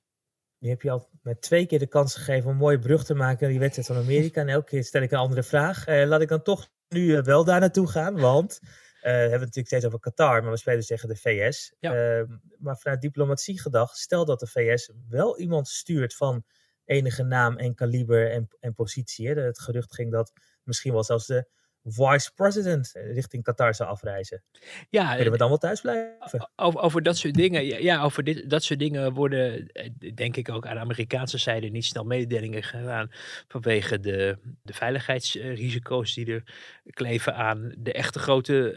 Nu 0.59 0.69
heb 0.69 0.83
je 0.83 0.91
al 0.91 1.09
met 1.23 1.43
twee 1.43 1.67
keer 1.67 1.79
de 1.79 1.87
kans 1.87 2.15
gegeven 2.15 2.45
om 2.45 2.51
een 2.51 2.57
mooie 2.57 2.79
brug 2.79 3.05
te 3.05 3.15
maken 3.15 3.39
naar 3.41 3.51
die 3.51 3.59
wedstrijd 3.59 3.89
van 3.89 3.97
Amerika. 3.97 4.41
En 4.41 4.49
elke 4.49 4.69
keer 4.69 4.85
stel 4.85 5.03
ik 5.03 5.11
een 5.11 5.19
andere 5.19 5.43
vraag. 5.43 5.89
Uh, 5.89 6.07
laat 6.07 6.21
ik 6.21 6.29
dan 6.29 6.43
toch 6.43 6.69
nu 6.89 7.01
uh, 7.01 7.23
wel 7.23 7.45
daar 7.45 7.61
naartoe 7.61 7.89
gaan. 7.89 8.19
Want 8.19 8.59
uh, 8.63 8.69
we 9.03 9.09
hebben 9.09 9.31
het 9.31 9.41
natuurlijk 9.41 9.67
steeds 9.67 9.85
over 9.85 10.01
Qatar, 10.01 10.43
maar 10.43 10.51
we 10.51 10.57
spelen 10.57 10.79
dus 10.79 10.87
tegen 10.87 11.09
de 11.09 11.17
VS. 11.17 11.75
Ehm, 11.81 12.27
maar 12.59 12.77
vanuit 12.79 13.01
diplomatie 13.01 13.61
gedacht, 13.61 13.97
stel 13.97 14.25
dat 14.25 14.41
de 14.41 14.47
VS 14.47 14.91
wel 15.09 15.39
iemand 15.39 15.69
stuurt 15.69 16.15
van 16.15 16.45
enige 16.85 17.23
naam 17.23 17.57
en 17.57 17.75
kaliber 17.75 18.31
en, 18.31 18.49
en 18.61 18.75
positie. 18.75 19.29
Hè. 19.29 19.41
Het 19.41 19.61
gerucht 19.61 19.95
ging 19.95 20.13
dat 20.13 20.33
misschien 20.63 20.93
wel 20.93 21.05
zelfs 21.05 21.27
de 21.27 21.49
vice-president 21.89 22.93
richting 22.95 23.43
Qatar 23.43 23.75
zou 23.75 23.89
afreizen. 23.89 24.43
Ja, 24.91 25.09
Willen 25.09 25.25
we 25.25 25.33
eh, 25.33 25.39
dan 25.39 25.49
wel 25.49 25.59
thuis 25.59 25.81
blijven? 25.81 26.51
Over, 26.57 26.81
over 26.81 27.03
dat 27.03 27.17
soort 27.17 27.35
dingen, 27.35 27.83
ja, 27.83 28.03
over 28.03 28.25
dit, 28.25 28.51
dat 28.51 28.63
soort 28.63 28.79
dingen 28.79 29.13
worden, 29.13 29.67
eh, 29.67 29.91
denk 30.15 30.37
ik 30.37 30.49
ook 30.49 30.67
aan 30.67 30.75
de 30.75 30.81
Amerikaanse 30.81 31.39
zijde 31.39 31.69
niet 31.69 31.85
snel 31.85 32.05
mededelingen 32.05 32.63
gedaan 32.63 33.11
vanwege 33.49 34.01
de, 34.01 34.39
de 34.63 34.73
veiligheidsrisico's 34.73 36.15
die 36.15 36.33
er 36.33 36.43
kleven 36.91 37.35
aan 37.35 37.75
de 37.79 37.93
echte 37.93 38.19
grote 38.19 38.75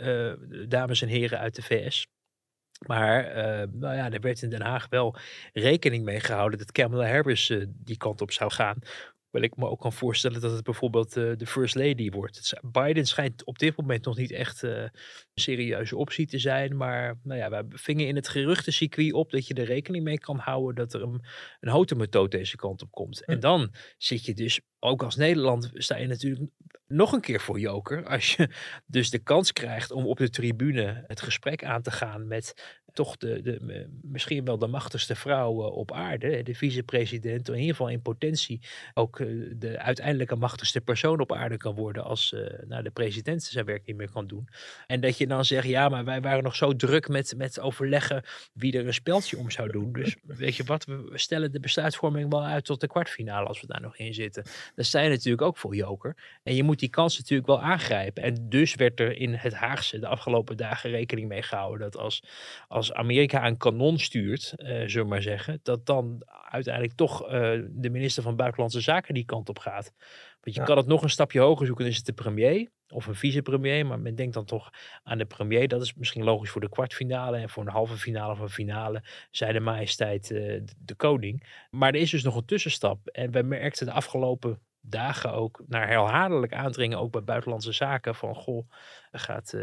uh, 0.50 0.68
dames 0.70 1.02
en 1.02 1.08
heren 1.08 1.40
uit 1.40 1.56
de 1.56 1.62
VS. 1.62 2.08
Maar 2.88 3.28
uh, 3.28 3.68
nou 3.72 3.96
ja, 3.96 4.12
er 4.12 4.22
werd 4.22 4.42
in 4.42 4.50
Den 4.50 4.62
Haag 4.62 4.88
wel 4.90 5.16
rekening 5.54 6.04
mee 6.04 6.20
gehouden 6.20 6.60
dat 6.60 6.72
Kamala 6.72 7.08
Harris 7.08 7.50
uh, 7.50 7.66
die 7.70 7.98
kant 7.98 8.22
op 8.22 8.32
zou 8.32 8.52
gaan. 8.52 8.80
Wel 9.32 9.42
ik 9.42 9.56
me 9.56 9.68
ook 9.68 9.80
kan 9.80 9.94
voorstellen 9.94 10.42
dat 10.42 10.52
het 10.52 10.64
bijvoorbeeld 10.64 11.18
uh, 11.18 11.32
de 11.38 11.46
First 11.46 11.76
Lady 11.76 12.10
wordt. 12.10 12.54
Biden 12.72 13.06
schijnt 13.06 13.46
op 13.46 13.60
dit 13.60 13.78
moment 13.78 14.06
nog 14.06 14.18
niet 14.18 14.32
echt 14.32 14.64
uh, 14.64 14.82
een 14.82 14.92
serieuze 15.34 15.98
optie 15.98 16.28
te 16.28 16.40
zijn. 16.40 16.78
Maar 16.78 17.20
nou 17.24 17.40
ja, 17.40 17.50
we 17.50 17.66
vingen 17.70 18.08
in 18.08 18.16
het 18.16 18.28
geruchtencircuit 18.28 19.14
op 19.14 19.32
dat 19.32 19.48
je 19.48 19.54
er 19.54 19.66
rekening 19.66 20.04
mee 20.04 20.20
kan 20.20 20.38
houden 20.38 20.76
dat 20.76 20.94
er 20.94 21.02
een, 21.02 21.24
een 21.60 21.70
houten 21.70 21.98
deze 22.30 22.56
kant 22.56 22.82
op 22.82 22.92
komt. 22.92 23.26
En 23.26 23.40
dan 23.40 23.74
zit 23.98 24.26
je 24.26 24.34
dus, 24.34 24.60
ook 24.80 25.04
als 25.04 25.16
Nederland, 25.16 25.70
sta 25.74 25.98
je 25.98 26.08
natuurlijk 26.08 26.52
nog 26.88 27.12
een 27.12 27.22
keer 27.22 27.40
voor 27.40 27.60
joker. 27.60 28.06
Als 28.06 28.36
je 28.36 28.50
dus 28.86 29.10
de 29.10 29.20
kans 29.20 29.54
krijgt 29.54 29.92
om 29.92 30.06
op 30.06 30.18
de 30.18 30.30
tribune 30.30 31.04
het 31.08 31.22
gesprek 31.22 31.64
aan 31.64 31.82
te 31.82 31.92
gaan 31.92 32.28
met 32.28 32.78
toch 32.94 33.18
de, 33.18 33.42
de, 33.42 33.88
misschien 34.02 34.46
wel 34.46 34.58
de 34.58 34.68
machtigste 34.68 35.16
vrouw 35.16 35.66
eh, 35.66 35.78
op 35.78 35.92
aarde, 35.92 36.44
de 36.44 36.56
vicepresident, 36.56 37.48
in 37.48 37.56
ieder 37.56 37.70
geval 37.70 37.90
in 37.90 38.02
potentie 38.02 38.62
ook 38.94 39.19
eh, 39.20 39.28
de 39.56 39.80
uiteindelijke 39.80 40.36
machtigste 40.36 40.82
persoon 40.82 41.20
op 41.20 41.34
aarde 41.34 41.58
kan 41.58 41.76
worden 41.76 42.04
als 42.04 42.32
uh, 42.32 42.48
nou, 42.68 42.84
de 42.84 42.90
president 42.90 43.44
zijn 43.44 43.66
werk 43.66 43.86
niet 43.86 43.96
meer 43.96 44.12
kan 44.12 44.28
doen. 44.28 44.48
En 44.88 45.02
dat 45.02 45.18
je 45.18 45.28
dan 45.28 45.46
zegt, 45.46 45.68
ja, 45.68 45.90
maar 45.90 46.06
wij 46.06 46.22
waren 46.22 46.44
nog 46.44 46.56
zo 46.56 46.76
druk 46.76 47.08
met, 47.08 47.34
met 47.38 47.60
overleggen 47.60 48.24
wie 48.54 48.78
er 48.78 48.88
een 48.88 48.94
speltje 48.94 49.38
om 49.38 49.52
zou 49.52 49.72
doen. 49.72 49.92
Dus 49.92 50.16
weet 50.22 50.56
je 50.56 50.64
wat, 50.64 50.86
we 50.86 51.12
stellen 51.14 51.52
de 51.52 51.60
besluitvorming 51.60 52.30
wel 52.30 52.46
uit 52.46 52.66
tot 52.66 52.82
de 52.82 52.88
kwartfinale 52.88 53.48
als 53.48 53.62
we 53.62 53.68
daar 53.68 53.82
nog 53.82 53.98
in 53.98 54.14
zitten. 54.14 54.44
Dat 54.76 54.92
je 54.92 54.98
natuurlijk 54.98 55.42
ook 55.42 55.58
voor 55.58 55.76
joker. 55.76 56.40
En 56.44 56.56
je 56.56 56.64
moet 56.64 56.80
die 56.80 56.90
kans 56.90 57.18
natuurlijk 57.18 57.48
wel 57.48 57.62
aangrijpen. 57.62 58.24
En 58.24 58.50
dus 58.50 58.76
werd 58.76 59.00
er 59.00 59.18
in 59.18 59.34
het 59.34 59.54
Haagse 59.54 60.00
de 60.00 60.08
afgelopen 60.08 60.58
dagen 60.58 60.90
rekening 60.90 61.28
mee 61.28 61.42
gehouden 61.42 61.92
dat 61.92 62.02
als, 62.02 62.24
als 62.68 62.94
Amerika 62.94 63.48
een 63.48 63.58
kanon 63.58 64.00
stuurt, 64.00 64.54
uh, 64.58 64.68
zullen 64.68 65.04
we 65.04 65.04
maar 65.04 65.22
zeggen, 65.22 65.60
dat 65.64 65.86
dan 65.86 66.24
uiteindelijk 66.50 66.96
toch 66.96 67.28
de 67.70 67.90
minister 67.90 68.24
van 68.24 68.36
Buitenlandse 68.36 68.82
Zaken 68.82 69.09
die 69.14 69.26
kant 69.26 69.50
op 69.50 69.60
gaat. 69.60 69.94
Want 70.42 70.56
je 70.56 70.64
kan 70.64 70.78
het 70.78 70.88
nog 70.88 71.04
een 71.04 71.10
stapje 71.10 71.40
hoger 71.40 71.66
zoeken, 71.66 71.84
dan 71.84 71.94
is 71.94 71.98
het 71.98 72.06
de 72.06 72.24
premier 72.24 72.70
of 72.90 73.06
een 73.06 73.16
vicepremier, 73.16 73.86
maar 73.86 74.00
men 74.00 74.16
denkt 74.16 74.34
dan 74.34 74.46
toch 74.46 74.70
aan 75.04 75.18
de 75.18 75.26
premier. 75.26 75.68
Dat 75.68 75.82
is 75.82 75.94
misschien 75.94 76.24
logisch 76.24 76.50
voor 76.50 76.62
de 76.62 76.70
kwartfinale 76.70 77.38
en 77.38 77.50
voor 77.50 77.64
een 77.64 77.72
halve 77.72 77.98
finale 77.98 78.32
of 78.32 78.40
een 78.40 78.50
finale, 78.50 79.04
zij 79.32 79.52
de 79.52 79.60
majesteit 79.60 80.30
uh, 80.30 80.62
de, 80.78 80.96
koning. 80.96 81.66
Maar 81.70 81.94
er 81.94 82.00
is 82.00 82.12
dus 82.12 82.24
nog 82.24 82.36
een 82.36 82.46
tussenstap 82.46 83.08
en 83.08 83.32
we 83.32 83.42
merkten 83.42 83.86
de 83.86 83.92
afgelopen 83.92 84.62
dagen 84.82 85.34
ook 85.34 85.64
naar 85.68 85.88
herhaaldelijk 85.88 86.54
aandringen, 86.54 87.00
ook 87.00 87.12
bij 87.12 87.24
buitenlandse 87.24 87.72
zaken, 87.72 88.16
van 88.16 88.36
goh, 88.36 88.70
gaat 89.12 89.54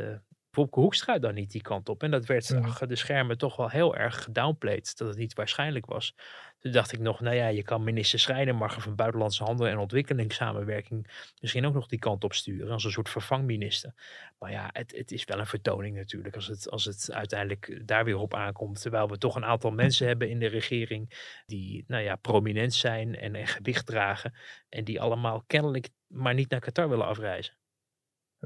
Wopke 0.57 0.81
Hoekstra 0.81 1.19
dan 1.19 1.35
niet 1.35 1.51
die 1.51 1.63
kant 1.63 1.89
op. 1.89 2.03
En 2.03 2.11
dat 2.11 2.27
werd 2.27 2.55
achter 2.63 2.89
de 2.89 2.97
schermen 2.97 3.39
toch 3.39 3.57
wel 3.57 3.69
heel 3.69 3.97
erg 3.97 4.23
gedownplayed, 4.23 4.99
dat 4.99 5.09
het 5.09 5.17
niet 5.17 5.35
waarschijnlijk 5.35 5.87
was. 5.87 6.15
Toen 6.59 6.73
dacht 6.73 6.93
ik 6.93 6.99
nog, 6.99 7.21
nou 7.21 7.37
ja, 7.37 7.47
je 7.47 7.63
kan 7.63 7.85
minister 7.85 8.19
Schrijnemacher 8.19 8.83
van 8.83 8.95
Buitenlandse 8.95 9.45
Handel 9.45 9.67
en 9.67 9.79
Ontwikkelingssamenwerking 9.79 11.31
misschien 11.41 11.67
ook 11.67 11.75
nog 11.75 11.87
die 11.87 11.99
kant 11.99 12.25
op 12.25 12.33
sturen, 12.33 12.73
als 12.73 12.85
een 12.85 12.91
soort 12.91 13.09
vervangminister. 13.09 13.93
Maar 14.39 14.51
ja, 14.51 14.69
het, 14.73 14.97
het 14.97 15.13
is 15.13 15.25
wel 15.25 15.39
een 15.39 15.47
vertoning 15.47 15.97
natuurlijk, 15.97 16.35
als 16.35 16.47
het, 16.47 16.71
als 16.71 16.85
het 16.85 17.13
uiteindelijk 17.13 17.83
daar 17.85 18.05
weer 18.05 18.19
op 18.19 18.35
aankomt. 18.35 18.81
Terwijl 18.81 19.09
we 19.09 19.19
toch 19.19 19.37
een 19.37 19.45
aantal 19.45 19.71
mensen 19.71 20.07
hebben 20.07 20.31
in 20.31 20.39
de 20.39 20.47
regering 20.47 21.33
die, 21.47 21.85
nou 21.87 22.03
ja, 22.03 22.17
prominent 22.17 22.75
zijn 22.75 23.17
en, 23.17 23.35
en 23.35 23.47
gewicht 23.47 23.87
dragen. 23.87 24.35
En 24.69 24.85
die 24.85 25.01
allemaal 25.01 25.43
kennelijk 25.47 25.89
maar 26.07 26.35
niet 26.35 26.51
naar 26.51 26.61
Qatar 26.61 26.89
willen 26.89 27.07
afreizen. 27.07 27.55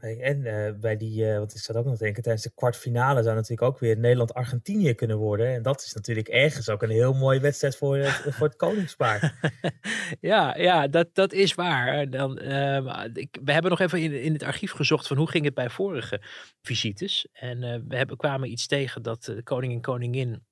En 0.01 0.41
uh, 0.41 0.81
bij 0.81 0.97
die, 0.97 1.25
uh, 1.25 1.39
wat 1.39 1.55
ik 1.55 1.61
zat 1.61 1.77
ook 1.77 1.85
nog 1.85 1.97
denken, 1.97 2.23
tijdens 2.23 2.45
de 2.45 2.53
kwartfinale 2.55 3.23
zou 3.23 3.35
natuurlijk 3.35 3.63
ook 3.63 3.79
weer 3.79 3.99
Nederland-Argentinië 3.99 4.95
kunnen 4.95 5.17
worden. 5.17 5.55
En 5.55 5.63
dat 5.63 5.83
is 5.83 5.93
natuurlijk 5.93 6.29
ergens 6.29 6.69
ook 6.69 6.83
een 6.83 6.91
heel 6.91 7.13
mooie 7.13 7.41
wedstrijd 7.41 7.77
voor 7.77 7.97
het, 7.97 8.23
voor 8.37 8.47
het 8.47 8.57
koningspaar. 8.57 9.51
ja, 10.21 10.57
ja 10.57 10.89
dat, 10.89 11.09
dat 11.13 11.33
is 11.33 11.55
waar. 11.55 12.11
Dan, 12.11 12.43
uh, 12.43 13.05
ik, 13.13 13.39
we 13.45 13.53
hebben 13.53 13.71
nog 13.71 13.81
even 13.81 14.01
in, 14.01 14.23
in 14.23 14.33
het 14.33 14.43
archief 14.43 14.73
gezocht 14.73 15.07
van 15.07 15.17
hoe 15.17 15.31
ging 15.31 15.45
het 15.45 15.55
bij 15.55 15.71
vorige 15.71 16.23
visites. 16.63 17.29
En 17.33 17.61
we 17.89 17.97
hebben, 17.97 18.17
kwamen 18.17 18.51
iets 18.51 18.67
tegen 18.67 19.03
dat 19.03 19.35
koning 19.45 19.73
en 19.73 19.81
koningin 19.81 20.49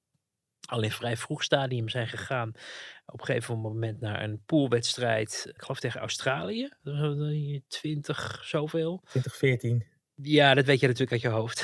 al 0.68 0.82
in 0.82 0.90
vrij 0.90 1.16
vroeg 1.16 1.42
stadium 1.42 1.88
zijn 1.88 2.08
gegaan. 2.08 2.52
Op 3.12 3.21
een 3.21 3.27
gegeven 3.27 3.59
moment 3.59 4.01
naar 4.01 4.23
een 4.23 4.42
poolwedstrijd, 4.47 5.47
ik 5.55 5.62
geloof 5.62 5.81
tegen 5.81 6.01
Australië. 6.01 6.68
20 7.68 8.40
zoveel. 8.44 9.01
2014. 9.05 9.97
Ja, 10.23 10.55
dat 10.55 10.64
weet 10.64 10.81
je 10.81 10.87
natuurlijk 10.87 11.12
uit 11.12 11.21
je 11.21 11.38
hoofd. 11.38 11.62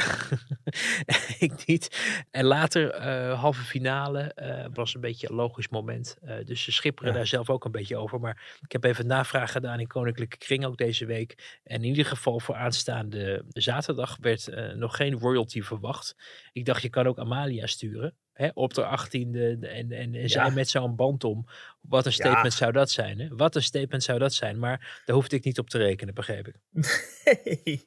ik 1.39 1.67
niet. 1.67 2.01
En 2.31 2.45
later, 2.45 2.95
uh, 2.95 3.41
halve 3.41 3.63
finale, 3.63 4.37
uh, 4.43 4.67
was 4.75 4.95
een 4.95 5.01
beetje 5.01 5.29
een 5.29 5.35
logisch 5.35 5.69
moment. 5.69 6.17
Uh, 6.23 6.45
dus 6.45 6.63
ze 6.63 6.73
schipperen 6.73 7.15
daar 7.15 7.27
zelf 7.27 7.51
ook 7.51 7.65
een 7.65 7.71
beetje 7.71 7.97
over. 7.97 8.21
Maar 8.21 8.59
ik 8.61 8.73
heb 8.73 8.85
even 8.85 9.07
navraag 9.07 9.53
gedaan 9.53 9.81
in 9.81 9.87
Koninklijke 9.87 10.37
Kring 10.37 10.65
ook 10.65 10.77
deze 10.77 11.07
week. 11.07 11.61
En 11.65 11.77
in 11.77 11.89
ieder 11.89 12.07
geval 12.07 12.41
voor 12.41 12.55
aanstaande 12.55 13.45
zaterdag 13.49 14.17
werd 14.21 14.75
nog 14.77 14.97
geen 14.97 15.19
royalty 15.19 15.63
verwacht. 15.63 16.17
Ik 16.53 16.65
dacht, 16.65 16.83
je 16.83 16.91
kan 16.91 17.07
ook 17.07 17.19
Amalia 17.19 17.67
sturen. 17.67 18.15
Hè, 18.35 18.49
op 18.55 18.75
de 18.75 18.85
achttiende 18.85 19.59
en, 19.61 19.93
en, 19.93 20.15
en 20.15 20.29
zij 20.29 20.51
met 20.51 20.69
zo'n 20.69 20.97
band 20.97 21.25
om. 21.25 21.47
Wat 21.81 22.07
een 22.07 22.13
statement 22.13 22.53
zou 22.53 22.73
dat 22.73 22.91
zijn. 22.91 23.19
Hè? 23.19 23.29
Wat 23.29 23.55
een 23.55 23.63
statement 23.63 24.03
zou 24.03 24.19
dat 24.19 24.33
zijn. 24.33 24.59
Maar 24.59 25.03
daar 25.05 25.17
hoefde 25.17 25.37
ik 25.37 25.45
niet 25.45 25.59
op 25.59 25.71
te 25.71 25.79
rekenen, 25.79 26.15
begreep 26.15 26.49
ik. 26.49 26.57
Nee. 27.25 27.85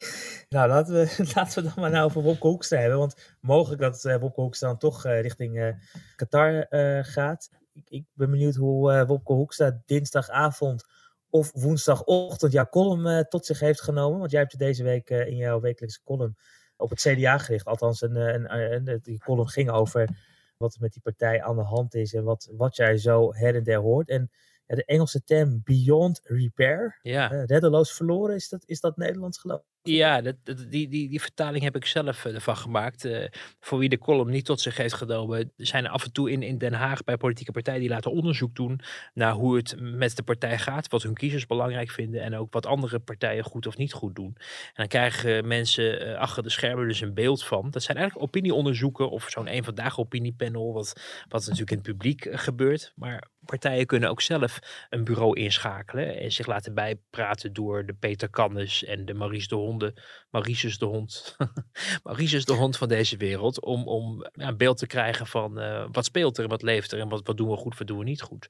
Nou, 0.49 0.69
laten 0.69 0.93
we, 0.93 1.15
laten 1.35 1.63
we 1.63 1.69
dan 1.69 1.83
maar 1.83 1.91
nou 1.91 2.05
over 2.05 2.21
Wopke 2.21 2.47
Hoekstra 2.47 2.79
hebben. 2.79 2.97
Want 2.97 3.35
mogelijk 3.41 3.81
dat 3.81 4.05
uh, 4.05 4.15
Wopke 4.15 4.41
Hoekstra 4.41 4.67
dan 4.67 4.77
toch 4.77 5.05
uh, 5.05 5.21
richting 5.21 5.57
uh, 5.57 5.69
Qatar 6.15 6.67
gaat. 7.05 7.49
Ik, 7.73 7.89
ik, 7.89 8.05
ben 8.13 8.31
benieuwd 8.31 8.55
hoe 8.55 9.05
Wopke 9.05 9.33
Hoekstra 9.33 9.81
dinsdagavond 9.85 10.85
of 11.29 11.51
woensdagochtend 11.53 12.51
jouw 12.51 12.69
column 12.69 13.25
tot 13.29 13.45
zich 13.45 13.59
heeft 13.59 13.81
genomen. 13.81 14.19
Want 14.19 14.31
jij 14.31 14.39
hebt 14.39 14.57
deze 14.57 14.83
week 14.83 15.09
in 15.09 15.35
jouw 15.35 15.59
wekelijkse 15.59 16.03
column 16.03 16.37
op 16.77 16.89
het 16.89 17.01
CDA 17.01 17.37
gericht. 17.37 17.65
Althans, 17.65 18.01
een, 18.01 18.55
een, 18.55 18.99
die 19.01 19.19
column 19.19 19.49
ging 19.49 19.69
over 19.69 20.09
wat 20.57 20.75
er 20.75 20.81
met 20.81 20.93
die 20.93 21.01
partij 21.01 21.43
aan 21.43 21.55
de 21.55 21.63
hand 21.63 21.95
is 21.95 22.13
en 22.13 22.23
wat, 22.23 22.49
wat 22.51 22.75
jij 22.75 22.97
zo 22.97 23.33
her 23.33 23.55
en 23.55 23.63
der 23.63 23.79
hoort. 23.79 24.09
En 24.09 24.31
ja, 24.65 24.75
de 24.75 24.85
Engelse 24.85 25.23
term 25.23 25.61
beyond 25.63 26.21
repair, 26.23 26.99
ja. 27.01 27.31
Uh, 27.31 27.45
reddeloos 27.45 27.93
verloren, 27.93 28.35
is 28.35 28.49
dat, 28.49 28.63
is 28.65 28.79
dat 28.79 28.97
Nederlands 28.97 29.39
geloof 29.39 29.61
ja, 29.87 30.21
dat, 30.21 30.35
die, 30.43 30.87
die, 30.87 31.09
die 31.09 31.21
vertaling 31.21 31.63
heb 31.63 31.75
ik 31.75 31.85
zelf 31.85 32.25
eh, 32.25 32.33
ervan 32.33 32.57
gemaakt. 32.57 33.05
Uh, 33.05 33.25
voor 33.59 33.79
wie 33.79 33.89
de 33.89 33.97
column 33.97 34.31
niet 34.31 34.45
tot 34.45 34.61
zich 34.61 34.77
heeft 34.77 34.93
genomen, 34.93 35.51
zijn 35.57 35.87
af 35.87 36.03
en 36.03 36.11
toe 36.11 36.31
in, 36.31 36.43
in 36.43 36.57
Den 36.57 36.73
Haag 36.73 37.03
bij 37.03 37.17
politieke 37.17 37.51
partijen 37.51 37.79
die 37.79 37.89
laten 37.89 38.11
onderzoek 38.11 38.55
doen 38.55 38.79
naar 39.13 39.31
hoe 39.31 39.55
het 39.55 39.75
met 39.79 40.15
de 40.15 40.23
partij 40.23 40.57
gaat, 40.57 40.87
wat 40.87 41.03
hun 41.03 41.13
kiezers 41.13 41.45
belangrijk 41.45 41.91
vinden 41.91 42.21
en 42.21 42.35
ook 42.35 42.53
wat 42.53 42.65
andere 42.65 42.99
partijen 42.99 43.43
goed 43.43 43.67
of 43.67 43.77
niet 43.77 43.93
goed 43.93 44.15
doen. 44.15 44.33
En 44.37 44.73
dan 44.73 44.87
krijgen 44.87 45.47
mensen 45.47 46.07
uh, 46.07 46.15
achter 46.17 46.43
de 46.43 46.49
schermen 46.49 46.87
dus 46.87 47.01
een 47.01 47.13
beeld 47.13 47.43
van. 47.43 47.71
Dat 47.71 47.83
zijn 47.83 47.97
eigenlijk 47.97 48.27
opinieonderzoeken 48.27 49.09
of 49.09 49.29
zo'n 49.29 49.53
een 49.53 49.63
vandaag 49.63 49.99
opiniepanel, 49.99 50.73
wat, 50.73 51.01
wat 51.29 51.41
natuurlijk 51.41 51.71
in 51.71 51.77
het 51.77 51.87
publiek 51.87 52.27
gebeurt. 52.31 52.93
Maar 52.95 53.27
partijen 53.47 53.85
kunnen 53.85 54.09
ook 54.09 54.21
zelf 54.21 54.59
een 54.89 55.03
bureau 55.03 55.39
inschakelen 55.39 56.19
en 56.19 56.31
zich 56.31 56.47
laten 56.47 56.73
bijpraten 56.73 57.53
door 57.53 57.85
de 57.85 57.93
Peter 57.93 58.29
Cannes 58.29 58.83
en 58.83 59.05
de 59.05 59.13
Maries 59.13 59.47
de 59.47 59.55
Honde, 59.55 59.93
Mauritius 60.29 60.77
de 60.77 60.85
hond, 60.85 61.37
Mauritius 62.03 62.45
de 62.45 62.53
hond 62.53 62.77
van 62.77 62.87
deze 62.87 63.17
wereld, 63.17 63.61
om, 63.61 63.87
om 63.87 64.27
een 64.31 64.57
beeld 64.57 64.77
te 64.77 64.87
krijgen 64.87 65.27
van 65.27 65.59
uh, 65.59 65.85
wat 65.91 66.05
speelt 66.05 66.37
er 66.37 66.43
en 66.43 66.49
wat 66.49 66.61
leeft 66.61 66.91
er 66.91 66.99
en 66.99 67.09
wat, 67.09 67.27
wat 67.27 67.37
doen 67.37 67.49
we 67.49 67.55
goed, 67.55 67.77
wat 67.77 67.87
doen 67.87 67.97
we 67.97 68.03
niet 68.03 68.21
goed. 68.21 68.47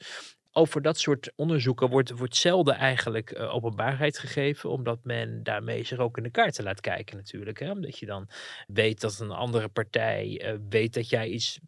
Over 0.51 0.81
dat 0.81 0.99
soort 0.99 1.31
onderzoeken 1.35 1.89
wordt, 1.89 2.11
wordt 2.11 2.35
zelden 2.35 2.75
eigenlijk 2.75 3.31
uh, 3.31 3.53
openbaarheid 3.55 4.17
gegeven, 4.17 4.69
omdat 4.69 4.99
men 5.03 5.43
daarmee 5.43 5.83
zich 5.83 5.97
ook 5.97 6.17
in 6.17 6.23
de 6.23 6.29
kaarten 6.31 6.63
laat 6.63 6.81
kijken 6.81 7.17
natuurlijk. 7.17 7.59
Hè? 7.59 7.71
Omdat 7.71 7.99
je 7.99 8.05
dan 8.05 8.29
weet 8.67 9.01
dat 9.01 9.19
een 9.19 9.31
andere 9.31 9.67
partij 9.67 10.41
uh, 10.43 10.59
weet 10.69 10.93
dat 10.93 11.09
jij 11.09 11.27
iets 11.27 11.59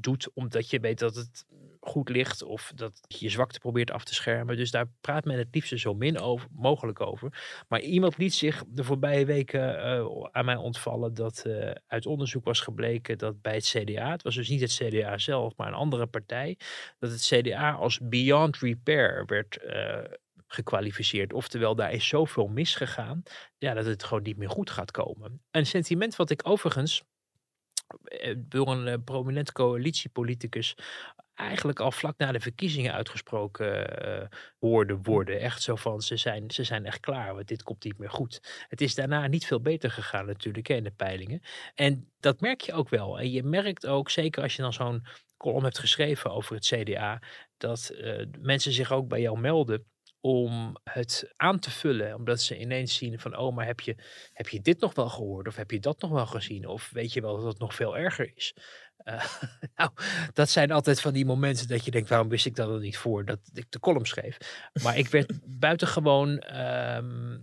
doet, 0.00 0.30
omdat 0.34 0.70
je 0.70 0.80
weet 0.80 0.98
dat 0.98 1.14
het 1.14 1.46
goed 1.84 2.08
ligt 2.08 2.42
of 2.42 2.72
dat 2.74 3.00
je 3.08 3.28
zwakte 3.28 3.58
probeert 3.58 3.90
af 3.90 4.04
te 4.04 4.14
schermen. 4.14 4.56
Dus 4.56 4.70
daar 4.70 4.86
praat 5.00 5.24
men 5.24 5.38
het 5.38 5.48
liefst 5.50 5.78
zo 5.78 5.94
min 5.94 6.18
mogelijk 6.50 7.00
over. 7.00 7.64
Maar 7.68 7.80
iemand 7.80 8.18
liet 8.18 8.34
zich 8.34 8.64
de 8.66 8.84
voorbije 8.84 9.24
weken 9.24 9.74
uh, 9.74 10.26
aan 10.30 10.44
mij 10.44 10.56
ontvallen 10.56 11.14
dat 11.14 11.44
uh, 11.46 11.70
uit 11.86 12.06
onderzoek 12.06 12.44
was 12.44 12.60
gebleken 12.60 13.18
dat 13.18 13.42
bij 13.42 13.54
het 13.54 13.64
CDA, 13.64 14.10
het 14.10 14.22
was 14.22 14.34
dus 14.34 14.48
niet 14.48 14.60
het 14.60 14.72
CDA 14.72 15.18
zelf, 15.18 15.56
maar 15.56 15.68
een 15.68 15.74
andere 15.74 16.06
partij, 16.06 16.58
dat 16.98 17.10
het 17.10 17.22
CDA 17.22 17.72
als 17.72 17.98
beyond 18.02 18.58
repair 18.58 19.24
werd 19.26 19.58
uh, 19.64 19.98
gekwalificeerd. 20.46 21.32
Oftewel, 21.32 21.74
daar 21.74 21.92
is 21.92 22.08
zoveel 22.08 22.46
misgegaan, 22.46 23.22
ja, 23.58 23.74
dat 23.74 23.84
het 23.84 24.04
gewoon 24.04 24.22
niet 24.22 24.36
meer 24.36 24.50
goed 24.50 24.70
gaat 24.70 24.90
komen. 24.90 25.42
Een 25.50 25.66
sentiment 25.66 26.16
wat 26.16 26.30
ik 26.30 26.48
overigens 26.48 27.02
door 28.36 28.68
een 28.68 29.04
prominent 29.04 29.52
coalitiepoliticus 29.52 30.74
eigenlijk 31.34 31.80
al 31.80 31.92
vlak 31.92 32.18
na 32.18 32.32
de 32.32 32.40
verkiezingen 32.40 32.92
uitgesproken 32.92 34.06
uh, 34.08 34.26
hoorde 34.58 34.98
worden. 35.02 35.40
Echt 35.40 35.62
zo 35.62 35.76
van, 35.76 36.00
ze 36.00 36.16
zijn, 36.16 36.50
ze 36.50 36.64
zijn 36.64 36.86
echt 36.86 37.00
klaar, 37.00 37.34
want 37.34 37.48
dit 37.48 37.62
komt 37.62 37.84
niet 37.84 37.98
meer 37.98 38.10
goed. 38.10 38.64
Het 38.68 38.80
is 38.80 38.94
daarna 38.94 39.26
niet 39.26 39.46
veel 39.46 39.60
beter 39.60 39.90
gegaan 39.90 40.26
natuurlijk 40.26 40.66
hè, 40.66 40.74
in 40.74 40.84
de 40.84 40.90
peilingen. 40.90 41.42
En 41.74 42.12
dat 42.20 42.40
merk 42.40 42.60
je 42.60 42.72
ook 42.72 42.88
wel. 42.88 43.18
En 43.18 43.30
je 43.30 43.42
merkt 43.42 43.86
ook, 43.86 44.10
zeker 44.10 44.42
als 44.42 44.56
je 44.56 44.62
dan 44.62 44.72
zo'n 44.72 45.06
column 45.36 45.64
hebt 45.64 45.78
geschreven 45.78 46.30
over 46.30 46.54
het 46.54 46.66
CDA, 46.66 47.22
dat 47.56 47.90
uh, 47.94 48.26
mensen 48.40 48.72
zich 48.72 48.92
ook 48.92 49.08
bij 49.08 49.20
jou 49.20 49.38
melden 49.38 49.86
om 50.20 50.76
het 50.84 51.32
aan 51.36 51.58
te 51.58 51.70
vullen. 51.70 52.14
Omdat 52.14 52.40
ze 52.40 52.58
ineens 52.58 52.96
zien 52.96 53.18
van, 53.18 53.36
oh, 53.36 53.54
maar 53.54 53.66
heb 53.66 53.80
je, 53.80 53.96
heb 54.32 54.48
je 54.48 54.60
dit 54.60 54.80
nog 54.80 54.94
wel 54.94 55.08
gehoord? 55.08 55.46
Of 55.48 55.56
heb 55.56 55.70
je 55.70 55.80
dat 55.80 56.00
nog 56.00 56.10
wel 56.10 56.26
gezien? 56.26 56.66
Of 56.66 56.90
weet 56.90 57.12
je 57.12 57.20
wel 57.20 57.36
dat 57.36 57.44
het 57.44 57.58
nog 57.58 57.74
veel 57.74 57.96
erger 57.96 58.32
is? 58.34 58.54
Uh, 59.04 59.24
nou, 59.76 59.90
dat 60.32 60.50
zijn 60.50 60.70
altijd 60.70 61.00
van 61.00 61.12
die 61.12 61.26
momenten 61.26 61.68
dat 61.68 61.84
je 61.84 61.90
denkt, 61.90 62.08
waarom 62.08 62.28
wist 62.28 62.46
ik 62.46 62.56
dat 62.56 62.68
er 62.68 62.80
niet 62.80 62.96
voor 62.96 63.24
dat 63.24 63.38
ik 63.52 63.66
de 63.68 63.80
column 63.80 64.06
schreef? 64.06 64.36
Maar 64.82 64.98
ik 64.98 65.08
werd 65.08 65.32
buitengewoon, 65.58 66.28
um, 66.28 67.42